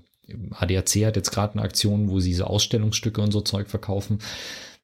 ADAC 0.52 1.06
hat 1.06 1.16
jetzt 1.16 1.32
gerade 1.32 1.54
eine 1.54 1.64
Aktion, 1.64 2.10
wo 2.10 2.20
sie 2.20 2.30
diese 2.30 2.48
Ausstellungsstücke 2.48 3.22
und 3.22 3.32
so 3.32 3.42
Zeug 3.42 3.70
verkaufen. 3.70 4.20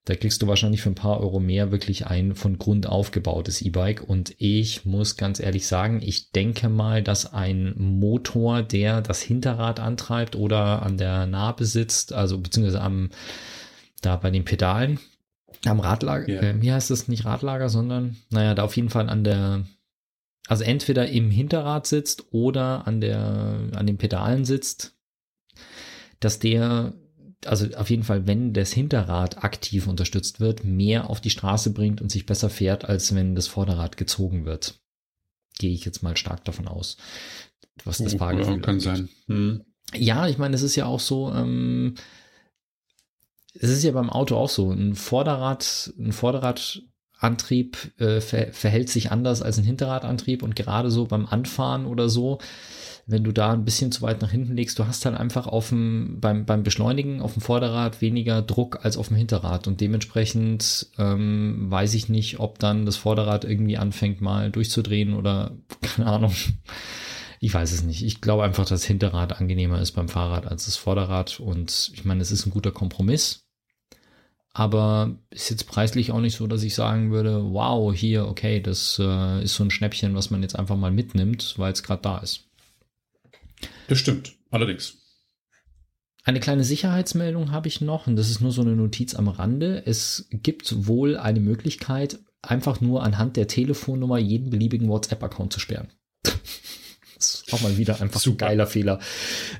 Da 0.05 0.15
kriegst 0.15 0.41
du 0.41 0.47
wahrscheinlich 0.47 0.81
für 0.81 0.89
ein 0.89 0.95
paar 0.95 1.19
Euro 1.19 1.39
mehr 1.39 1.71
wirklich 1.71 2.07
ein 2.07 2.33
von 2.33 2.57
Grund 2.57 2.87
aufgebautes 2.87 3.61
E-Bike. 3.61 4.01
Und 4.01 4.33
ich 4.39 4.85
muss 4.85 5.17
ganz 5.17 5.39
ehrlich 5.39 5.67
sagen, 5.67 6.01
ich 6.01 6.31
denke 6.31 6.67
mal, 6.67 7.03
dass 7.03 7.31
ein 7.31 7.75
Motor, 7.77 8.63
der 8.63 9.01
das 9.01 9.21
Hinterrad 9.21 9.79
antreibt 9.79 10.35
oder 10.35 10.81
an 10.81 10.97
der 10.97 11.27
Narbe 11.27 11.65
sitzt, 11.65 12.13
also 12.13 12.39
beziehungsweise 12.39 12.81
am, 12.81 13.09
da 14.01 14.15
bei 14.15 14.31
den 14.31 14.45
Pedalen, 14.45 14.99
am 15.65 15.79
Radlager, 15.79 16.27
yeah. 16.27 16.43
äh, 16.43 16.55
hier 16.59 16.73
heißt 16.73 16.89
es 16.89 17.07
nicht 17.07 17.25
Radlager, 17.25 17.69
sondern, 17.69 18.15
naja, 18.29 18.55
da 18.55 18.63
auf 18.63 18.75
jeden 18.77 18.89
Fall 18.89 19.09
an 19.09 19.23
der, 19.23 19.65
also 20.47 20.63
entweder 20.63 21.07
im 21.09 21.29
Hinterrad 21.29 21.85
sitzt 21.85 22.25
oder 22.31 22.87
an 22.87 23.01
der, 23.01 23.69
an 23.73 23.85
den 23.85 23.97
Pedalen 23.97 24.45
sitzt, 24.45 24.95
dass 26.19 26.39
der, 26.39 26.93
also 27.45 27.67
auf 27.75 27.89
jeden 27.89 28.03
Fall, 28.03 28.27
wenn 28.27 28.53
das 28.53 28.71
Hinterrad 28.71 29.43
aktiv 29.43 29.87
unterstützt 29.87 30.39
wird, 30.39 30.63
mehr 30.63 31.09
auf 31.09 31.21
die 31.21 31.29
Straße 31.29 31.71
bringt 31.71 32.01
und 32.01 32.11
sich 32.11 32.25
besser 32.25 32.49
fährt, 32.49 32.85
als 32.85 33.13
wenn 33.15 33.35
das 33.35 33.47
Vorderrad 33.47 33.97
gezogen 33.97 34.45
wird. 34.45 34.79
Gehe 35.57 35.71
ich 35.71 35.85
jetzt 35.85 36.03
mal 36.03 36.17
stark 36.17 36.45
davon 36.45 36.67
aus, 36.67 36.97
was 37.83 37.97
das 37.97 38.15
oh, 38.15 38.17
Fahrgefühl 38.17 38.55
ja, 38.55 38.61
kann 38.61 38.79
sein. 38.79 39.09
Hm. 39.27 39.63
Ja, 39.93 40.27
ich 40.27 40.37
meine, 40.37 40.55
es 40.55 40.61
ist 40.61 40.75
ja 40.75 40.85
auch 40.85 40.99
so, 40.99 41.33
ähm, 41.33 41.95
es 43.53 43.69
ist 43.69 43.83
ja 43.83 43.91
beim 43.91 44.09
Auto 44.09 44.35
auch 44.35 44.49
so. 44.49 44.71
Ein 44.71 44.95
Vorderrad, 44.95 45.93
ein 45.97 46.11
Vorderrad 46.11 46.81
Vorradantrieb 47.19 47.91
äh, 47.99 48.21
ver 48.21 48.53
verhält 48.53 48.89
sich 48.89 49.11
anders 49.11 49.41
als 49.41 49.57
ein 49.57 49.65
Hinterradantrieb 49.65 50.41
und 50.41 50.55
gerade 50.55 50.89
so 50.89 51.05
beim 51.05 51.25
Anfahren 51.25 51.85
oder 51.85 52.07
so, 52.09 52.39
wenn 53.05 53.23
du 53.23 53.31
da 53.31 53.51
ein 53.51 53.65
bisschen 53.65 53.91
zu 53.91 54.03
weit 54.03 54.21
nach 54.21 54.31
hinten 54.31 54.55
legst, 54.55 54.79
du 54.79 54.85
hast 54.85 55.05
halt 55.05 55.17
einfach 55.17 55.47
auf 55.47 55.69
dem, 55.69 56.19
beim, 56.21 56.45
beim 56.45 56.63
Beschleunigen 56.63 57.21
auf 57.21 57.33
dem 57.33 57.41
Vorderrad 57.41 58.01
weniger 58.01 58.41
Druck 58.41 58.85
als 58.85 58.97
auf 58.97 59.07
dem 59.09 59.17
Hinterrad 59.17 59.67
und 59.67 59.81
dementsprechend 59.81 60.87
ähm, 60.97 61.69
weiß 61.69 61.93
ich 61.95 62.07
nicht, 62.07 62.39
ob 62.39 62.59
dann 62.59 62.85
das 62.85 62.97
Vorderrad 62.97 63.43
irgendwie 63.45 63.77
anfängt 63.77 64.21
mal 64.21 64.51
durchzudrehen 64.51 65.13
oder 65.13 65.51
keine 65.81 66.07
Ahnung. 66.07 66.33
Ich 67.41 67.53
weiß 67.53 67.71
es 67.71 67.83
nicht. 67.83 68.03
Ich 68.03 68.19
glaube 68.19 68.43
einfach, 68.43 68.65
dass 68.65 68.83
Hinterrad 68.83 69.39
angenehmer 69.39 69.81
ist 69.81 69.93
beim 69.93 70.09
Fahrrad 70.09 70.45
als 70.45 70.65
das 70.65 70.75
Vorderrad 70.75 71.39
und 71.39 71.91
ich 71.93 72.03
meine, 72.03 72.21
es 72.21 72.31
ist 72.31 72.45
ein 72.45 72.51
guter 72.51 72.71
Kompromiss. 72.71 73.48
Aber 74.59 75.15
ist 75.29 75.49
jetzt 75.49 75.67
preislich 75.67 76.11
auch 76.11 76.19
nicht 76.19 76.35
so, 76.35 76.45
dass 76.45 76.63
ich 76.63 76.75
sagen 76.75 77.11
würde, 77.11 77.53
wow, 77.53 77.95
hier, 77.95 78.27
okay, 78.27 78.59
das 78.59 78.99
äh, 79.01 79.41
ist 79.41 79.53
so 79.53 79.63
ein 79.63 79.71
Schnäppchen, 79.71 80.15
was 80.15 80.31
man 80.31 80.41
jetzt 80.41 80.59
einfach 80.59 80.75
mal 80.75 80.91
mitnimmt, 80.91 81.53
weil 81.55 81.71
es 81.71 81.81
gerade 81.81 82.01
da 82.01 82.17
ist. 82.17 82.49
Das 83.87 83.99
stimmt, 83.99 84.33
allerdings. 84.51 84.97
Eine 86.25 86.41
kleine 86.41 86.65
Sicherheitsmeldung 86.65 87.53
habe 87.53 87.69
ich 87.69 87.79
noch 87.79 88.07
und 88.07 88.17
das 88.17 88.29
ist 88.29 88.41
nur 88.41 88.51
so 88.51 88.61
eine 88.61 88.75
Notiz 88.75 89.15
am 89.15 89.29
Rande. 89.29 89.81
Es 89.85 90.27
gibt 90.29 90.87
wohl 90.87 91.15
eine 91.15 91.39
Möglichkeit, 91.39 92.19
einfach 92.41 92.81
nur 92.81 93.03
anhand 93.03 93.37
der 93.37 93.47
Telefonnummer 93.47 94.17
jeden 94.17 94.49
beliebigen 94.49 94.89
WhatsApp-Account 94.89 95.53
zu 95.53 95.61
sperren. 95.61 95.87
Das 97.19 97.43
ist 97.45 97.53
auch 97.53 97.61
mal 97.61 97.77
wieder 97.77 98.01
einfach 98.01 98.19
Super. 98.19 98.45
ein 98.45 98.49
geiler 98.49 98.67
Fehler. 98.67 98.99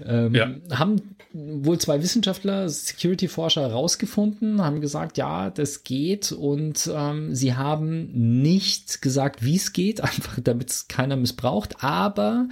Ähm, 0.06 0.34
ja. 0.34 0.50
Haben 0.72 1.16
wohl 1.32 1.78
zwei 1.78 2.02
Wissenschaftler, 2.02 2.70
Security-Forscher 2.70 3.62
herausgefunden, 3.62 4.62
haben 4.62 4.82
gesagt, 4.82 5.18
ja, 5.18 5.50
das 5.52 5.84
geht 5.84 6.32
und 6.32 6.90
ähm, 6.94 7.36
sie 7.36 7.54
haben 7.54 8.42
nicht 8.42 9.02
gesagt, 9.02 9.44
wie 9.44 9.58
es 9.58 9.74
geht, 9.74 10.02
einfach 10.04 10.40
damit 10.44 10.70
es 10.70 10.88
keiner 10.88 11.16
missbraucht, 11.16 11.84
aber 11.84 12.48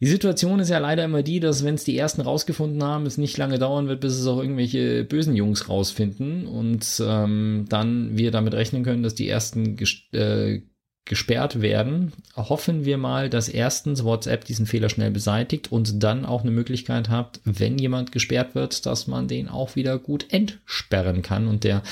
die 0.00 0.06
Situation 0.06 0.60
ist 0.60 0.68
ja 0.68 0.78
leider 0.78 1.04
immer 1.04 1.22
die, 1.22 1.40
dass 1.40 1.64
wenn 1.64 1.74
es 1.74 1.84
die 1.84 1.96
ersten 1.96 2.20
rausgefunden 2.20 2.82
haben, 2.84 3.06
es 3.06 3.18
nicht 3.18 3.36
lange 3.36 3.58
dauern 3.58 3.88
wird, 3.88 4.00
bis 4.00 4.14
es 4.14 4.26
auch 4.26 4.40
irgendwelche 4.40 5.04
bösen 5.04 5.34
Jungs 5.34 5.68
rausfinden 5.68 6.46
und 6.46 7.02
ähm, 7.04 7.64
dann 7.68 8.16
wir 8.16 8.30
damit 8.30 8.54
rechnen 8.54 8.84
können, 8.84 9.02
dass 9.02 9.14
die 9.14 9.28
ersten 9.28 9.76
äh, 10.12 10.60
gesperrt 11.08 11.60
werden, 11.60 12.12
hoffen 12.36 12.84
wir 12.84 12.98
mal, 12.98 13.28
dass 13.28 13.48
erstens 13.48 14.04
WhatsApp 14.04 14.44
diesen 14.44 14.66
Fehler 14.66 14.88
schnell 14.88 15.10
beseitigt 15.10 15.72
und 15.72 16.02
dann 16.02 16.24
auch 16.24 16.42
eine 16.42 16.50
Möglichkeit 16.50 17.08
habt, 17.08 17.40
wenn 17.44 17.78
jemand 17.78 18.12
gesperrt 18.12 18.54
wird, 18.54 18.86
dass 18.86 19.06
man 19.06 19.26
den 19.26 19.48
auch 19.48 19.74
wieder 19.74 19.98
gut 19.98 20.26
entsperren 20.30 21.22
kann 21.22 21.48
und 21.48 21.64
der 21.64 21.82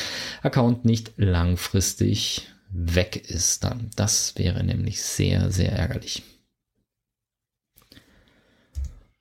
Account 0.43 0.85
nicht 0.85 1.13
langfristig 1.17 2.49
weg 2.71 3.29
ist 3.29 3.65
dann. 3.65 3.91
Das 3.97 4.35
wäre 4.37 4.63
nämlich 4.63 5.03
sehr, 5.03 5.51
sehr 5.51 5.73
ärgerlich. 5.73 6.23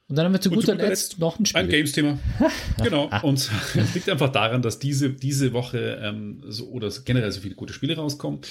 Und 0.07 0.17
dann 0.17 0.25
haben 0.25 0.33
wir 0.33 0.41
zu 0.41 0.51
guter, 0.51 0.73
guter 0.73 0.87
Letzt 0.87 1.17
noch 1.17 1.39
ein 1.39 1.47
Spiel. 1.47 1.61
Ein 1.61 1.69
Games-Thema. 1.69 2.19
genau. 2.83 3.09
Und 3.23 3.49
es 3.75 3.95
liegt 3.95 4.07
einfach 4.07 4.31
daran, 4.31 4.61
dass 4.61 4.77
diese, 4.77 5.09
diese 5.09 5.51
Woche 5.53 5.99
ähm, 6.01 6.43
so, 6.47 6.67
oder 6.67 6.91
generell 7.03 7.31
so 7.31 7.41
viele 7.41 7.55
gute 7.55 7.73
Spiele 7.73 7.95
rauskommen. 7.95 8.41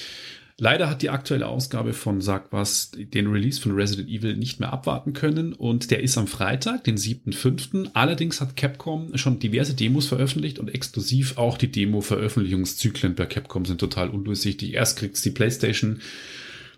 Leider 0.56 0.88
hat 0.88 1.02
die 1.02 1.10
aktuelle 1.10 1.48
Ausgabe 1.48 1.92
von 1.92 2.20
Sag 2.20 2.52
was 2.52 2.92
den 2.94 3.26
Release 3.26 3.60
von 3.60 3.72
Resident 3.72 4.08
Evil 4.08 4.36
nicht 4.36 4.60
mehr 4.60 4.72
abwarten 4.72 5.12
können 5.12 5.52
und 5.52 5.90
der 5.90 6.00
ist 6.00 6.16
am 6.16 6.28
Freitag, 6.28 6.84
den 6.84 6.96
7.5. 6.96 7.90
Allerdings 7.92 8.40
hat 8.40 8.54
Capcom 8.54 9.16
schon 9.16 9.40
diverse 9.40 9.74
Demos 9.74 10.06
veröffentlicht 10.06 10.60
und 10.60 10.72
exklusiv 10.72 11.38
auch 11.38 11.58
die 11.58 11.72
Demo-Veröffentlichungszyklen 11.72 13.16
bei 13.16 13.26
Capcom 13.26 13.64
sind 13.64 13.80
total 13.80 14.10
undurchsichtig. 14.10 14.74
Erst 14.74 14.96
kriegt's 14.96 15.22
die 15.22 15.32
PlayStation 15.32 16.00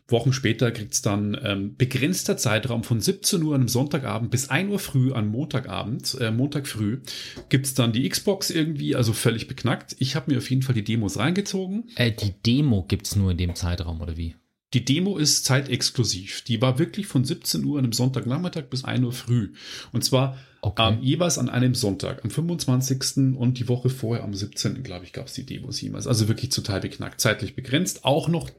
Wochen 0.08 0.32
später 0.32 0.70
gibt's 0.70 1.02
dann 1.02 1.36
ähm, 1.42 1.76
begrenzter 1.76 2.36
Zeitraum 2.36 2.84
von 2.84 3.00
17 3.00 3.42
Uhr 3.42 3.56
am 3.56 3.66
Sonntagabend 3.66 4.30
bis 4.30 4.48
1 4.50 4.70
Uhr 4.70 4.78
früh 4.78 5.12
an 5.12 5.26
Montagabend, 5.26 6.16
äh, 6.20 6.30
Montag 6.30 6.68
früh, 6.68 7.00
gibt's 7.48 7.74
dann 7.74 7.92
die 7.92 8.08
Xbox 8.08 8.50
irgendwie, 8.50 8.94
also 8.94 9.12
völlig 9.12 9.48
beknackt. 9.48 9.96
Ich 9.98 10.14
habe 10.14 10.30
mir 10.30 10.38
auf 10.38 10.48
jeden 10.48 10.62
Fall 10.62 10.74
die 10.74 10.84
Demos 10.84 11.18
reingezogen. 11.18 11.90
Äh, 11.96 12.12
die 12.12 12.34
Demo 12.44 12.84
gibt's 12.86 13.16
nur 13.16 13.32
in 13.32 13.36
dem 13.36 13.54
Zeitraum, 13.56 14.00
oder 14.00 14.16
wie? 14.16 14.36
Die 14.74 14.84
Demo 14.84 15.16
ist 15.16 15.44
zeitexklusiv. 15.44 16.42
Die 16.42 16.60
war 16.60 16.78
wirklich 16.78 17.06
von 17.06 17.24
17 17.24 17.64
Uhr 17.64 17.78
an 17.78 17.84
einem 17.84 17.92
Sonntagnachmittag 17.92 18.64
bis 18.64 18.84
1 18.84 19.04
Uhr 19.04 19.12
früh. 19.12 19.54
Und 19.92 20.04
zwar 20.04 20.36
okay. 20.60 20.92
ähm, 20.92 20.98
jeweils 21.02 21.38
an 21.38 21.48
einem 21.48 21.74
Sonntag, 21.74 22.24
am 22.24 22.30
25. 22.30 23.36
und 23.36 23.58
die 23.58 23.68
Woche 23.68 23.90
vorher 23.90 24.24
am 24.24 24.34
17. 24.34 24.82
glaube 24.82 25.04
ich, 25.04 25.12
gab's 25.12 25.34
die 25.34 25.46
Demos 25.46 25.80
jemals. 25.80 26.06
Also 26.06 26.28
wirklich 26.28 26.50
total 26.50 26.80
beknackt, 26.80 27.20
zeitlich 27.20 27.54
begrenzt. 27.54 28.04
Auch 28.04 28.28
noch 28.28 28.50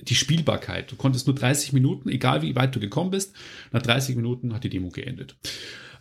die 0.00 0.14
Spielbarkeit. 0.14 0.90
Du 0.90 0.96
konntest 0.96 1.26
nur 1.26 1.36
30 1.36 1.72
Minuten, 1.72 2.08
egal 2.08 2.42
wie 2.42 2.54
weit 2.54 2.74
du 2.74 2.80
gekommen 2.80 3.10
bist, 3.10 3.34
nach 3.72 3.82
30 3.82 4.16
Minuten 4.16 4.54
hat 4.54 4.64
die 4.64 4.70
Demo 4.70 4.90
geendet. 4.90 5.36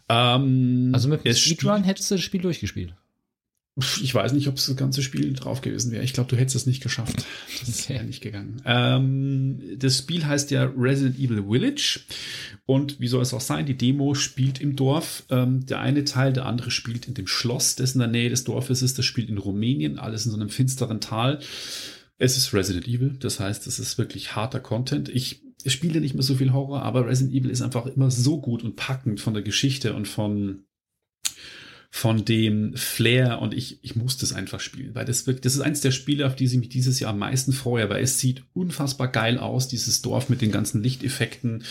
Ähm, 0.10 0.92
also 0.94 1.08
mit 1.08 1.26
dem 1.26 1.34
Speedrun 1.34 1.84
hättest 1.84 2.12
du 2.12 2.16
das 2.16 2.24
Spiel 2.24 2.42
durchgespielt. 2.42 2.94
Ich 4.02 4.16
weiß 4.16 4.32
nicht, 4.32 4.48
ob 4.48 4.56
das 4.56 4.74
ganze 4.78 5.04
Spiel 5.04 5.34
drauf 5.34 5.60
gewesen 5.60 5.92
wäre. 5.92 6.02
Ich 6.02 6.14
glaube, 6.14 6.30
du 6.30 6.38
hättest 6.38 6.56
es 6.56 6.66
nicht 6.66 6.82
geschafft. 6.82 7.26
Das 7.60 7.84
okay. 7.84 7.96
wäre 7.96 8.06
nicht 8.06 8.22
gegangen. 8.22 8.62
Ähm, 8.64 9.62
das 9.78 9.98
Spiel 9.98 10.26
heißt 10.26 10.50
ja 10.52 10.72
Resident 10.78 11.20
Evil 11.20 11.44
Village. 11.44 12.00
Und 12.66 13.02
wie 13.02 13.10
soll 13.10 13.22
es 13.22 13.34
auch 13.34 13.42
sein? 13.42 13.66
Die 13.66 13.78
Demo 13.78 14.14
spielt 14.14 14.62
im 14.62 14.78
Dorf. 14.78 15.24
Ähm, 15.30 15.66
der 15.66 15.82
eine 15.82 16.06
Teil, 16.06 16.32
der 16.32 16.46
andere 16.46 16.72
spielt 16.72 17.10
in 17.10 17.16
dem 17.16 17.28
Schloss, 17.28 17.76
das 17.76 17.96
in 17.96 18.00
der 18.00 18.08
Nähe 18.08 18.30
des 18.30 18.46
Dorfes 18.46 18.82
ist. 18.82 18.98
Das 18.98 19.04
spielt 19.04 19.30
in 19.30 19.38
Rumänien, 19.38 20.00
alles 20.00 20.26
in 20.26 20.32
so 20.32 20.38
einem 20.38 20.50
finsteren 20.50 21.02
Tal. 21.02 21.42
Es 22.18 22.38
ist 22.38 22.54
Resident 22.54 22.88
Evil, 22.88 23.18
das 23.20 23.40
heißt, 23.40 23.68
es 23.68 23.80
ist 23.80 23.98
wirklich 23.98 24.36
harter 24.36 24.60
Content. 24.60 25.10
Ich 25.10 25.44
spiele 25.66 26.00
nicht 26.00 26.14
mehr 26.14 26.24
so 26.24 26.36
viel 26.36 26.54
Horror, 26.54 26.82
aber 26.84 27.08
Resident 27.08 27.36
Evil 27.36 27.50
ist 27.50 27.62
einfach 27.62 27.86
immer 27.88 28.12
so 28.12 28.40
gut 28.40 28.64
und 28.64 28.76
packend 28.76 29.20
von 29.20 29.34
der 29.34 29.44
Geschichte 29.44 29.94
und 29.94 30.08
von 30.08 30.66
von 31.96 32.26
dem 32.26 32.76
Flair 32.76 33.40
und 33.42 33.54
ich, 33.54 33.82
ich 33.82 33.96
muss 33.96 34.18
das 34.18 34.34
einfach 34.34 34.60
spielen, 34.60 34.94
weil 34.96 35.06
das 35.06 35.28
wirklich, 35.28 35.44
das 35.44 35.56
ist 35.56 35.62
eins 35.62 35.80
der 35.80 35.92
Spiele, 35.92 36.28
auf 36.28 36.36
die 36.36 36.44
ich 36.44 36.54
mich 36.58 36.68
dieses 36.68 37.00
Jahr 37.00 37.12
am 37.12 37.20
meisten 37.20 37.54
freue, 37.54 37.90
weil 37.90 38.04
es 38.04 38.20
sieht 38.20 38.44
unfassbar 38.54 39.08
geil 39.08 39.40
aus, 39.40 39.70
dieses 39.70 40.02
Dorf 40.02 40.28
mit 40.28 40.42
den 40.42 40.52
ganzen 40.52 40.84
Lichteffekten 40.84 41.64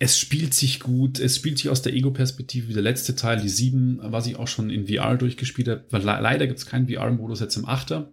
es 0.00 0.18
spielt 0.18 0.54
sich 0.54 0.80
gut, 0.80 1.18
es 1.18 1.36
spielt 1.36 1.58
sich 1.58 1.70
aus 1.70 1.82
der 1.82 1.92
Ego-Perspektive 1.92 2.68
wie 2.68 2.74
der 2.74 2.82
letzte 2.82 3.16
Teil, 3.16 3.40
die 3.40 3.48
7, 3.48 3.98
was 4.02 4.26
ich 4.26 4.36
auch 4.36 4.46
schon 4.46 4.70
in 4.70 4.86
VR 4.86 5.16
durchgespielt 5.16 5.68
habe, 5.68 5.84
weil 5.90 6.02
leider 6.02 6.46
gibt 6.46 6.58
es 6.58 6.66
keinen 6.66 6.88
VR-Modus 6.88 7.40
jetzt 7.40 7.56
im 7.56 7.66
8er. 7.66 8.12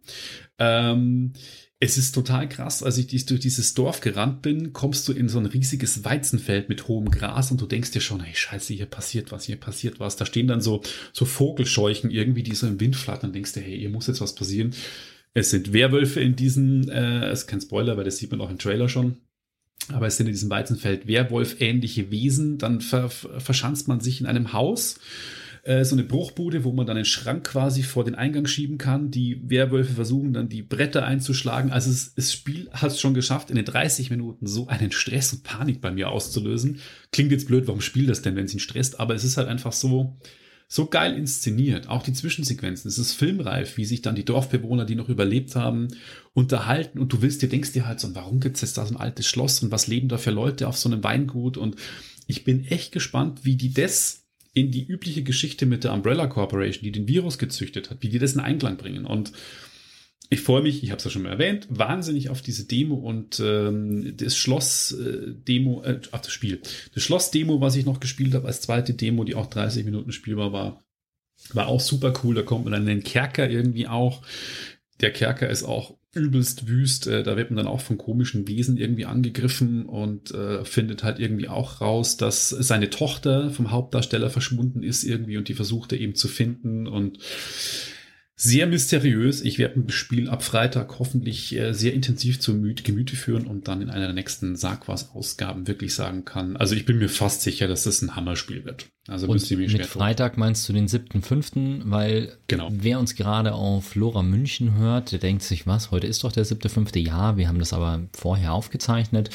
Ähm, 0.57 1.33
es 1.79 1.97
ist 1.97 2.13
total 2.13 2.49
krass, 2.49 2.81
als 2.81 2.97
ich 2.97 3.25
durch 3.25 3.39
dieses 3.39 3.75
Dorf 3.75 3.99
gerannt 3.99 4.41
bin, 4.41 4.73
kommst 4.73 5.07
du 5.07 5.13
in 5.13 5.29
so 5.29 5.37
ein 5.37 5.45
riesiges 5.45 6.03
Weizenfeld 6.03 6.69
mit 6.69 6.87
hohem 6.87 7.11
Gras 7.11 7.51
und 7.51 7.61
du 7.61 7.67
denkst 7.67 7.91
dir 7.91 8.01
schon, 8.01 8.21
hey 8.21 8.33
Scheiße, 8.33 8.73
hier 8.73 8.87
passiert 8.87 9.31
was, 9.31 9.43
hier 9.43 9.57
passiert 9.57 9.99
was. 9.99 10.15
Da 10.15 10.25
stehen 10.25 10.47
dann 10.47 10.61
so, 10.61 10.81
so 11.13 11.25
Vogelscheuchen 11.25 12.09
irgendwie, 12.09 12.43
die 12.43 12.55
so 12.55 12.65
im 12.65 12.79
Wind 12.79 12.95
flattern, 12.95 13.33
denkst 13.33 13.53
du, 13.53 13.59
hey, 13.59 13.77
hier 13.77 13.89
muss 13.89 14.07
jetzt 14.07 14.21
was 14.21 14.33
passieren. 14.33 14.73
Es 15.33 15.51
sind 15.51 15.73
Werwölfe 15.73 16.21
in 16.21 16.35
diesen, 16.35 16.89
äh, 16.89 17.27
es 17.27 17.41
ist 17.41 17.47
kein 17.47 17.61
Spoiler, 17.61 17.97
weil 17.97 18.05
das 18.05 18.17
sieht 18.17 18.31
man 18.31 18.41
auch 18.41 18.49
im 18.49 18.57
Trailer 18.57 18.89
schon. 18.89 19.17
Aber 19.93 20.07
es 20.07 20.17
sind 20.17 20.27
in 20.27 20.33
diesem 20.33 20.49
Weizenfeld 20.49 21.07
Werwolf-ähnliche 21.07 22.11
Wesen. 22.11 22.57
Dann 22.57 22.81
ver 22.81 23.09
verschanzt 23.09 23.87
man 23.87 23.99
sich 23.99 24.19
in 24.19 24.25
einem 24.25 24.53
Haus 24.53 24.99
äh, 25.65 25.83
so 25.83 25.95
eine 25.95 26.03
Bruchbude, 26.03 26.63
wo 26.63 26.71
man 26.71 26.85
dann 26.85 26.95
einen 26.95 27.05
Schrank 27.05 27.43
quasi 27.47 27.83
vor 27.83 28.03
den 28.03 28.15
Eingang 28.15 28.45
schieben 28.45 28.77
kann. 28.77 29.11
Die 29.11 29.41
Werwölfe 29.49 29.93
versuchen 29.93 30.31
dann 30.31 30.47
die 30.47 30.61
Bretter 30.61 31.05
einzuschlagen. 31.05 31.71
Also 31.71 31.89
es, 31.89 32.13
das 32.13 32.31
Spiel 32.31 32.69
hat 32.71 32.91
es 32.91 32.99
schon 32.99 33.15
geschafft, 33.15 33.49
in 33.49 33.55
den 33.55 33.65
30 33.65 34.11
Minuten 34.11 34.47
so 34.47 34.67
einen 34.67 34.91
Stress 34.91 35.33
und 35.33 35.43
Panik 35.43 35.81
bei 35.81 35.91
mir 35.91 36.09
auszulösen. 36.09 36.79
Klingt 37.11 37.31
jetzt 37.31 37.47
blöd, 37.47 37.67
warum 37.67 37.81
spielt 37.81 38.09
das 38.09 38.21
denn, 38.21 38.35
wenn 38.35 38.45
es 38.45 38.53
ihn 38.53 38.59
stresst? 38.59 38.99
Aber 38.99 39.15
es 39.15 39.23
ist 39.23 39.37
halt 39.37 39.47
einfach 39.47 39.73
so, 39.73 40.15
so 40.67 40.85
geil 40.85 41.15
inszeniert. 41.17 41.89
Auch 41.89 42.03
die 42.03 42.13
Zwischensequenzen. 42.13 42.87
Es 42.87 42.99
ist 42.99 43.13
filmreif, 43.13 43.77
wie 43.77 43.85
sich 43.85 44.03
dann 44.03 44.15
die 44.15 44.25
Dorfbewohner, 44.25 44.85
die 44.85 44.95
noch 44.95 45.09
überlebt 45.09 45.55
haben, 45.55 45.87
unterhalten. 46.35 46.99
Und 46.99 47.11
du 47.13 47.21
willst 47.23 47.41
dir, 47.41 47.49
denkst 47.49 47.71
dir 47.71 47.87
halt 47.87 47.99
so, 47.99 48.13
warum 48.13 48.39
gibt 48.39 48.57
es 48.57 48.61
jetzt 48.61 48.77
da 48.77 48.85
so 48.85 48.93
ein 48.93 48.99
altes 48.99 49.25
Schloss 49.25 49.63
und 49.63 49.71
was 49.71 49.87
leben 49.87 50.09
da 50.09 50.19
für 50.19 50.31
Leute 50.31 50.67
auf 50.67 50.77
so 50.77 50.89
einem 50.89 51.03
Weingut? 51.03 51.57
Und 51.57 51.77
ich 52.27 52.43
bin 52.43 52.65
echt 52.65 52.91
gespannt, 52.91 53.39
wie 53.43 53.55
die 53.55 53.73
das 53.73 54.25
in 54.53 54.69
die 54.69 54.85
übliche 54.85 55.23
Geschichte 55.23 55.65
mit 55.65 55.83
der 55.83 55.93
Umbrella 55.93 56.27
Corporation, 56.27 56.83
die 56.83 56.91
den 56.91 57.07
Virus 57.07 57.37
gezüchtet 57.37 57.89
hat, 57.89 57.97
wie 58.01 58.09
die 58.09 58.19
das 58.19 58.33
in 58.33 58.41
Einklang 58.41 58.77
bringen. 58.77 59.05
Und 59.05 59.31
ich 60.29 60.41
freue 60.41 60.61
mich, 60.61 60.83
ich 60.83 60.91
habe 60.91 60.97
es 60.97 61.05
ja 61.05 61.11
schon 61.11 61.21
mal 61.21 61.29
erwähnt, 61.29 61.67
wahnsinnig 61.69 62.29
auf 62.29 62.41
diese 62.41 62.65
Demo 62.65 62.95
und 62.95 63.39
ähm, 63.39 64.17
das 64.17 64.35
Schloss-Demo, 64.35 65.83
äh, 65.83 66.01
ach 66.11 66.19
das 66.19 66.31
Spiel, 66.31 66.61
das 66.93 67.03
Schloss-Demo, 67.03 67.61
was 67.61 67.75
ich 67.75 67.85
noch 67.85 67.99
gespielt 67.99 68.33
habe 68.33 68.47
als 68.47 68.61
zweite 68.61 68.93
Demo, 68.93 69.23
die 69.23 69.35
auch 69.35 69.45
30 69.45 69.85
Minuten 69.85 70.11
spielbar 70.11 70.51
war, 70.51 70.83
war 71.53 71.67
auch 71.67 71.79
super 71.79 72.13
cool. 72.23 72.35
Da 72.35 72.41
kommt 72.41 72.65
man 72.65 72.73
dann 72.73 72.81
in 72.83 72.87
den 72.99 73.03
Kerker 73.03 73.49
irgendwie 73.49 73.87
auch. 73.87 74.21
Der 74.99 75.13
Kerker 75.13 75.49
ist 75.49 75.63
auch 75.63 75.97
übelst 76.15 76.67
wüst. 76.67 77.07
Äh, 77.07 77.23
da 77.23 77.37
wird 77.37 77.51
man 77.51 77.57
dann 77.57 77.67
auch 77.67 77.81
von 77.81 77.97
komischen 77.97 78.47
Wesen 78.47 78.77
irgendwie 78.77 79.05
angegriffen 79.05 79.85
und 79.85 80.31
äh, 80.31 80.65
findet 80.65 81.03
halt 81.03 81.19
irgendwie 81.19 81.49
auch 81.49 81.81
raus, 81.81 82.17
dass 82.17 82.49
seine 82.49 82.89
Tochter 82.89 83.51
vom 83.51 83.71
Hauptdarsteller 83.71 84.29
verschwunden 84.29 84.81
ist 84.81 85.03
irgendwie 85.03 85.37
und 85.37 85.47
die 85.47 85.53
versucht 85.53 85.91
er 85.91 85.99
eben 85.99 86.15
zu 86.15 86.27
finden 86.27 86.87
und 86.87 87.19
sehr 88.37 88.67
mysteriös. 88.67 89.41
Ich 89.41 89.57
werde 89.59 89.79
ein 89.79 89.89
Spiel 89.89 90.29
ab 90.29 90.43
Freitag 90.43 90.99
hoffentlich 90.99 91.55
äh, 91.55 91.73
sehr 91.73 91.93
intensiv 91.93 92.39
zu 92.39 92.61
Gemüte 92.61 93.15
führen 93.15 93.47
und 93.47 93.67
dann 93.69 93.81
in 93.81 93.89
einer 93.89 94.07
der 94.07 94.13
nächsten 94.13 94.57
Sagwas-Ausgaben 94.57 95.67
wirklich 95.67 95.93
sagen 95.93 96.25
kann. 96.25 96.57
Also 96.57 96.75
ich 96.75 96.85
bin 96.85 96.97
mir 96.97 97.07
fast 97.07 97.43
sicher, 97.43 97.67
dass 97.67 97.83
das 97.83 98.01
ein 98.01 98.15
Hammerspiel 98.15 98.65
wird. 98.65 98.87
Also 99.07 99.27
und 99.27 99.49
mit 99.51 99.71
schwer 99.71 99.85
Freitag 99.85 100.33
tun. 100.33 100.41
meinst 100.41 100.67
du 100.67 100.73
den 100.73 100.87
7.5., 100.87 101.83
weil 101.85 102.37
genau. 102.47 102.69
wer 102.71 102.99
uns 102.99 103.15
gerade 103.15 103.53
auf 103.53 103.95
Lora 103.95 104.21
München 104.21 104.75
hört, 104.75 105.13
der 105.13 105.19
denkt 105.19 105.43
sich, 105.43 105.65
was, 105.65 105.91
heute 105.91 106.07
ist 106.07 106.23
doch 106.23 106.31
der 106.31 106.45
7.5. 106.45 106.97
Ja, 106.99 107.37
wir 107.37 107.47
haben 107.47 107.59
das 107.59 107.71
aber 107.71 108.01
vorher 108.13 108.53
aufgezeichnet 108.53 109.29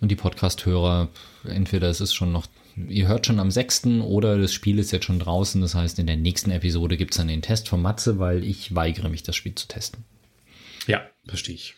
und 0.00 0.10
die 0.10 0.16
Podcast-Hörer, 0.16 1.08
entweder 1.44 1.88
es 1.88 2.00
ist 2.00 2.14
schon 2.14 2.30
noch 2.30 2.46
ihr 2.88 3.08
hört 3.08 3.26
schon 3.26 3.40
am 3.40 3.50
6. 3.50 3.86
oder 4.02 4.38
das 4.38 4.52
Spiel 4.52 4.78
ist 4.78 4.92
jetzt 4.92 5.06
schon 5.06 5.18
draußen. 5.18 5.60
Das 5.60 5.74
heißt, 5.74 5.98
in 5.98 6.06
der 6.06 6.16
nächsten 6.16 6.50
Episode 6.50 6.96
gibt 6.96 7.12
es 7.12 7.18
dann 7.18 7.28
den 7.28 7.42
Test 7.42 7.68
von 7.68 7.82
Matze, 7.82 8.18
weil 8.18 8.44
ich 8.44 8.74
weigere 8.74 9.08
mich, 9.08 9.22
das 9.22 9.36
Spiel 9.36 9.54
zu 9.54 9.66
testen. 9.66 10.04
Ja, 10.86 11.02
verstehe 11.26 11.54
ich. 11.54 11.74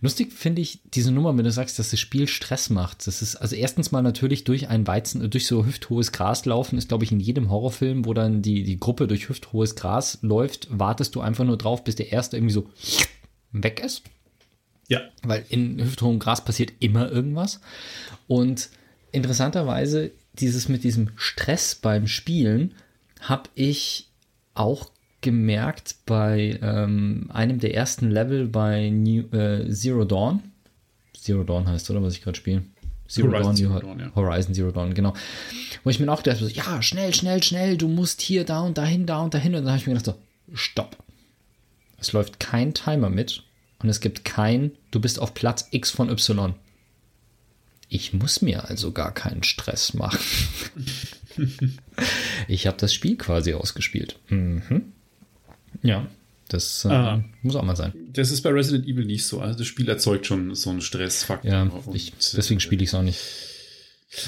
Lustig 0.00 0.32
finde 0.32 0.62
ich 0.62 0.80
diese 0.84 1.12
Nummer, 1.12 1.36
wenn 1.36 1.44
du 1.44 1.52
sagst, 1.52 1.78
dass 1.78 1.90
das 1.90 2.00
Spiel 2.00 2.26
Stress 2.26 2.70
macht. 2.70 3.06
Das 3.06 3.22
ist 3.22 3.36
also 3.36 3.54
erstens 3.54 3.92
mal 3.92 4.02
natürlich 4.02 4.44
durch 4.44 4.68
ein 4.68 4.86
Weizen, 4.86 5.30
durch 5.30 5.46
so 5.46 5.64
hüfthohes 5.64 6.10
Gras 6.10 6.44
laufen, 6.46 6.78
ist 6.78 6.88
glaube 6.88 7.04
ich 7.04 7.12
in 7.12 7.20
jedem 7.20 7.50
Horrorfilm, 7.50 8.06
wo 8.06 8.14
dann 8.14 8.42
die, 8.42 8.64
die 8.64 8.80
Gruppe 8.80 9.06
durch 9.06 9.28
hüfthohes 9.28 9.76
Gras 9.76 10.18
läuft, 10.22 10.66
wartest 10.70 11.14
du 11.14 11.20
einfach 11.20 11.44
nur 11.44 11.58
drauf, 11.58 11.84
bis 11.84 11.96
der 11.96 12.10
erste 12.10 12.36
irgendwie 12.36 12.54
so 12.54 12.70
weg 13.52 13.80
ist. 13.84 14.02
Ja. 14.88 15.02
Weil 15.22 15.44
in 15.50 15.80
hüfthohem 15.80 16.18
Gras 16.18 16.44
passiert 16.44 16.72
immer 16.80 17.10
irgendwas. 17.10 17.60
Und 18.26 18.70
interessanterweise, 19.12 20.12
dieses 20.34 20.68
mit 20.68 20.84
diesem 20.84 21.10
Stress 21.16 21.74
beim 21.74 22.06
Spielen 22.06 22.74
habe 23.20 23.50
ich 23.54 24.08
auch 24.54 24.90
gemerkt 25.20 25.96
bei 26.06 26.58
ähm, 26.62 27.30
einem 27.32 27.60
der 27.60 27.74
ersten 27.74 28.10
Level 28.10 28.46
bei 28.46 28.90
New, 28.90 29.22
äh, 29.36 29.70
Zero 29.70 30.04
Dawn. 30.04 30.42
Zero 31.14 31.44
Dawn 31.44 31.68
heißt, 31.68 31.90
oder 31.90 32.02
was 32.02 32.14
ich 32.14 32.22
gerade 32.22 32.36
spiele? 32.36 32.62
Zero 33.06 33.26
Horizon 33.26 33.42
Dawn, 33.44 33.56
Zero 33.56 33.80
Dawn, 33.80 34.00
ja. 34.00 34.12
Horizon 34.14 34.54
Zero 34.54 34.70
Dawn, 34.70 34.94
genau. 34.94 35.14
Wo 35.84 35.90
ich 35.90 36.00
mir 36.00 36.10
auch 36.10 36.22
gedacht 36.22 36.40
habe, 36.40 36.50
ja, 36.52 36.80
schnell, 36.80 37.12
schnell, 37.12 37.42
schnell, 37.42 37.76
du 37.76 37.88
musst 37.88 38.20
hier, 38.20 38.44
da 38.44 38.60
und 38.60 38.78
dahin, 38.78 39.04
da 39.04 39.20
und 39.20 39.34
dahin. 39.34 39.54
Und 39.54 39.64
dann 39.64 39.72
habe 39.72 39.78
ich 39.78 39.86
mir 39.86 39.94
gedacht, 39.94 40.06
so, 40.06 40.54
stopp. 40.54 40.96
Es 41.98 42.12
läuft 42.12 42.40
kein 42.40 42.72
Timer 42.72 43.10
mit 43.10 43.42
und 43.80 43.88
es 43.88 44.00
gibt 44.00 44.24
kein, 44.24 44.72
du 44.90 45.00
bist 45.00 45.18
auf 45.18 45.34
Platz 45.34 45.68
X 45.70 45.90
von 45.90 46.08
Y. 46.08 46.54
Ich 47.92 48.12
muss 48.12 48.40
mir 48.40 48.68
also 48.68 48.92
gar 48.92 49.12
keinen 49.12 49.42
Stress 49.42 49.94
machen. 49.94 50.20
ich 52.48 52.68
habe 52.68 52.76
das 52.78 52.94
Spiel 52.94 53.16
quasi 53.16 53.52
ausgespielt. 53.52 54.16
Mhm. 54.28 54.92
Ja, 55.82 56.06
das 56.48 56.84
äh, 56.84 57.18
muss 57.42 57.56
auch 57.56 57.64
mal 57.64 57.74
sein. 57.74 57.92
Das 58.12 58.30
ist 58.30 58.42
bei 58.42 58.50
Resident 58.50 58.86
Evil 58.86 59.04
nicht 59.04 59.26
so. 59.26 59.40
Also 59.40 59.58
das 59.58 59.66
Spiel 59.66 59.88
erzeugt 59.88 60.26
schon 60.26 60.54
so 60.54 60.70
einen 60.70 60.82
Stressfaktor. 60.82 61.50
Ja, 61.50 61.68
ich, 61.92 62.12
deswegen 62.36 62.60
spiele 62.60 62.84
ich 62.84 62.90
es 62.90 62.94
auch 62.94 63.02
nicht. 63.02 63.18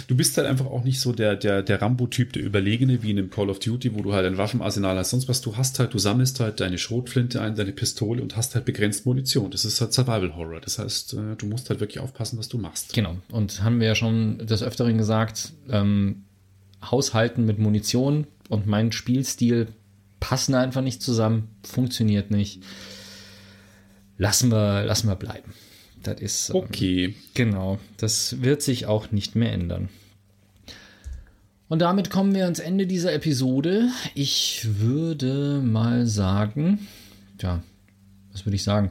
Du 0.07 0.15
bist 0.17 0.37
halt 0.37 0.47
einfach 0.47 0.67
auch 0.67 0.85
nicht 0.85 1.01
so 1.01 1.13
der, 1.13 1.35
der, 1.35 1.63
der 1.63 1.83
Rambo-Typ, 1.83 2.33
der 2.33 2.45
Überlegene, 2.45 3.03
wie 3.03 3.11
in 3.11 3.19
einem 3.19 3.31
Call 3.31 3.51
of 3.51 3.59
Duty, 3.59 3.95
wo 3.95 4.03
du 4.03 4.13
halt 4.13 4.25
ein 4.27 4.39
Waffenarsenal 4.39 4.97
hast, 4.97 5.11
sonst 5.11 5.29
was. 5.29 5.41
Du 5.41 5.57
hast 5.57 5.81
halt, 5.81 5.93
du 5.93 5.99
sammelst 5.99 6.39
halt 6.39 6.61
deine 6.61 6.79
Schrotflinte 6.79 7.41
ein, 7.41 7.57
deine 7.57 7.73
Pistole 7.73 8.23
und 8.23 8.37
hast 8.37 8.55
halt 8.55 8.65
begrenzt 8.65 9.07
Munition. 9.07 9.51
Das 9.51 9.65
ist 9.65 9.81
halt 9.81 9.93
Survival 9.93 10.37
Horror. 10.37 10.61
Das 10.61 10.79
heißt, 10.79 11.15
äh, 11.15 11.37
du 11.37 11.47
musst 11.47 11.69
halt 11.69 11.81
wirklich 11.81 11.99
aufpassen, 11.99 12.39
was 12.39 12.49
du 12.49 12.59
machst. 12.59 12.93
Genau. 12.93 13.17
Und 13.31 13.65
haben 13.65 13.81
wir 13.81 13.89
ja 13.89 13.95
schon 13.97 14.39
des 14.39 14.63
Öfteren 14.63 14.99
gesagt, 14.99 15.53
ähm, 15.69 16.25
Haushalten 16.81 17.45
mit 17.45 17.59
Munition 17.59 18.29
und 18.49 18.69
mein 18.69 18.93
Spielstil 18.93 19.67
passen 20.21 20.55
einfach 20.55 20.83
nicht 20.83 21.03
zusammen, 21.03 21.49
funktioniert 21.65 22.31
nicht. 22.31 22.63
Lassen 24.17 24.53
wir, 24.53 24.85
lassen 24.85 25.09
wir 25.09 25.17
bleiben. 25.17 25.53
Das 26.03 26.21
ist. 26.21 26.51
Ähm, 26.51 26.57
okay. 26.57 27.15
Genau. 27.35 27.79
Das 27.97 28.43
wird 28.43 28.63
sich 28.63 28.87
auch 28.87 29.13
nicht 29.13 29.37
mehr 29.37 29.53
ändern. 29.53 29.89
Und 31.69 31.79
damit 31.79 32.11
kommen 32.11 32.35
wir 32.35 32.45
ans 32.45 32.59
Ende 32.59 32.87
dieser 32.87 33.15
Episode. 33.15 33.89
Ich 34.15 34.67
würde 34.79 35.63
mal 35.65 36.07
sagen, 36.07 36.87
ja, 37.41 37.63
was 38.31 38.45
würde 38.45 38.57
ich 38.57 38.63
sagen? 38.63 38.91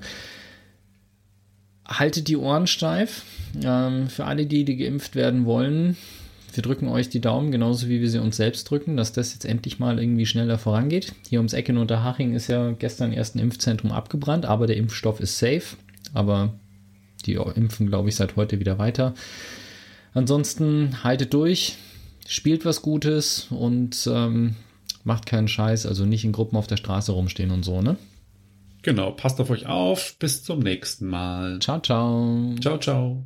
Haltet 1.88 2.28
die 2.28 2.38
Ohren 2.38 2.66
steif. 2.66 3.24
Ähm, 3.64 4.10
für 4.10 4.26
alle, 4.26 4.48
die, 4.48 4.66
die 4.66 4.78
geimpft 4.78 5.16
werden 5.16 5.46
wollen, 5.46 5.98
wir 6.54 6.64
drücken 6.64 6.88
euch 6.88 7.10
die 7.10 7.22
Daumen, 7.22 7.52
genauso 7.52 7.88
wie 7.88 8.02
wir 8.02 8.10
sie 8.10 8.20
uns 8.20 8.36
selbst 8.36 8.70
drücken, 8.70 8.98
dass 8.98 9.14
das 9.14 9.34
jetzt 9.34 9.46
endlich 9.46 9.80
mal 9.80 10.00
irgendwie 10.00 10.26
schneller 10.26 10.58
vorangeht. 10.58 11.14
Hier 11.30 11.40
ums 11.40 11.54
Eck 11.54 11.70
in 11.70 11.78
Unterhaching 11.78 12.34
ist 12.34 12.48
ja 12.48 12.72
gestern 12.72 13.14
erst 13.14 13.36
ein 13.36 13.40
Impfzentrum 13.40 13.92
abgebrannt, 13.92 14.46
aber 14.46 14.68
der 14.68 14.78
Impfstoff 14.78 15.20
ist 15.20 15.38
safe. 15.38 15.78
Aber 16.14 16.54
die 17.22 17.34
impfen, 17.34 17.88
glaube 17.88 18.10
ich, 18.10 18.16
seit 18.16 18.36
heute 18.36 18.60
wieder 18.60 18.78
weiter. 18.78 19.14
Ansonsten 20.14 21.04
haltet 21.04 21.34
durch, 21.34 21.78
spielt 22.28 22.66
was 22.66 22.82
Gutes 22.82 23.48
und 23.50 24.08
ähm, 24.12 24.56
macht 25.04 25.26
keinen 25.26 25.48
Scheiß, 25.48 25.86
also 25.86 26.06
nicht 26.06 26.26
in 26.26 26.32
Gruppen 26.32 26.58
auf 26.58 26.68
der 26.68 26.78
Straße 26.78 27.12
rumstehen 27.12 27.52
und 27.52 27.64
so, 27.64 27.82
ne? 27.82 27.98
Genau, 28.84 29.12
passt 29.12 29.40
auf 29.40 29.50
euch 29.50 29.68
auf. 29.68 30.16
Bis 30.18 30.44
zum 30.44 30.60
nächsten 30.60 31.08
Mal. 31.08 31.60
Ciao, 31.60 31.80
ciao. 31.80 32.56
Ciao, 32.60 32.78
ciao. 32.80 33.26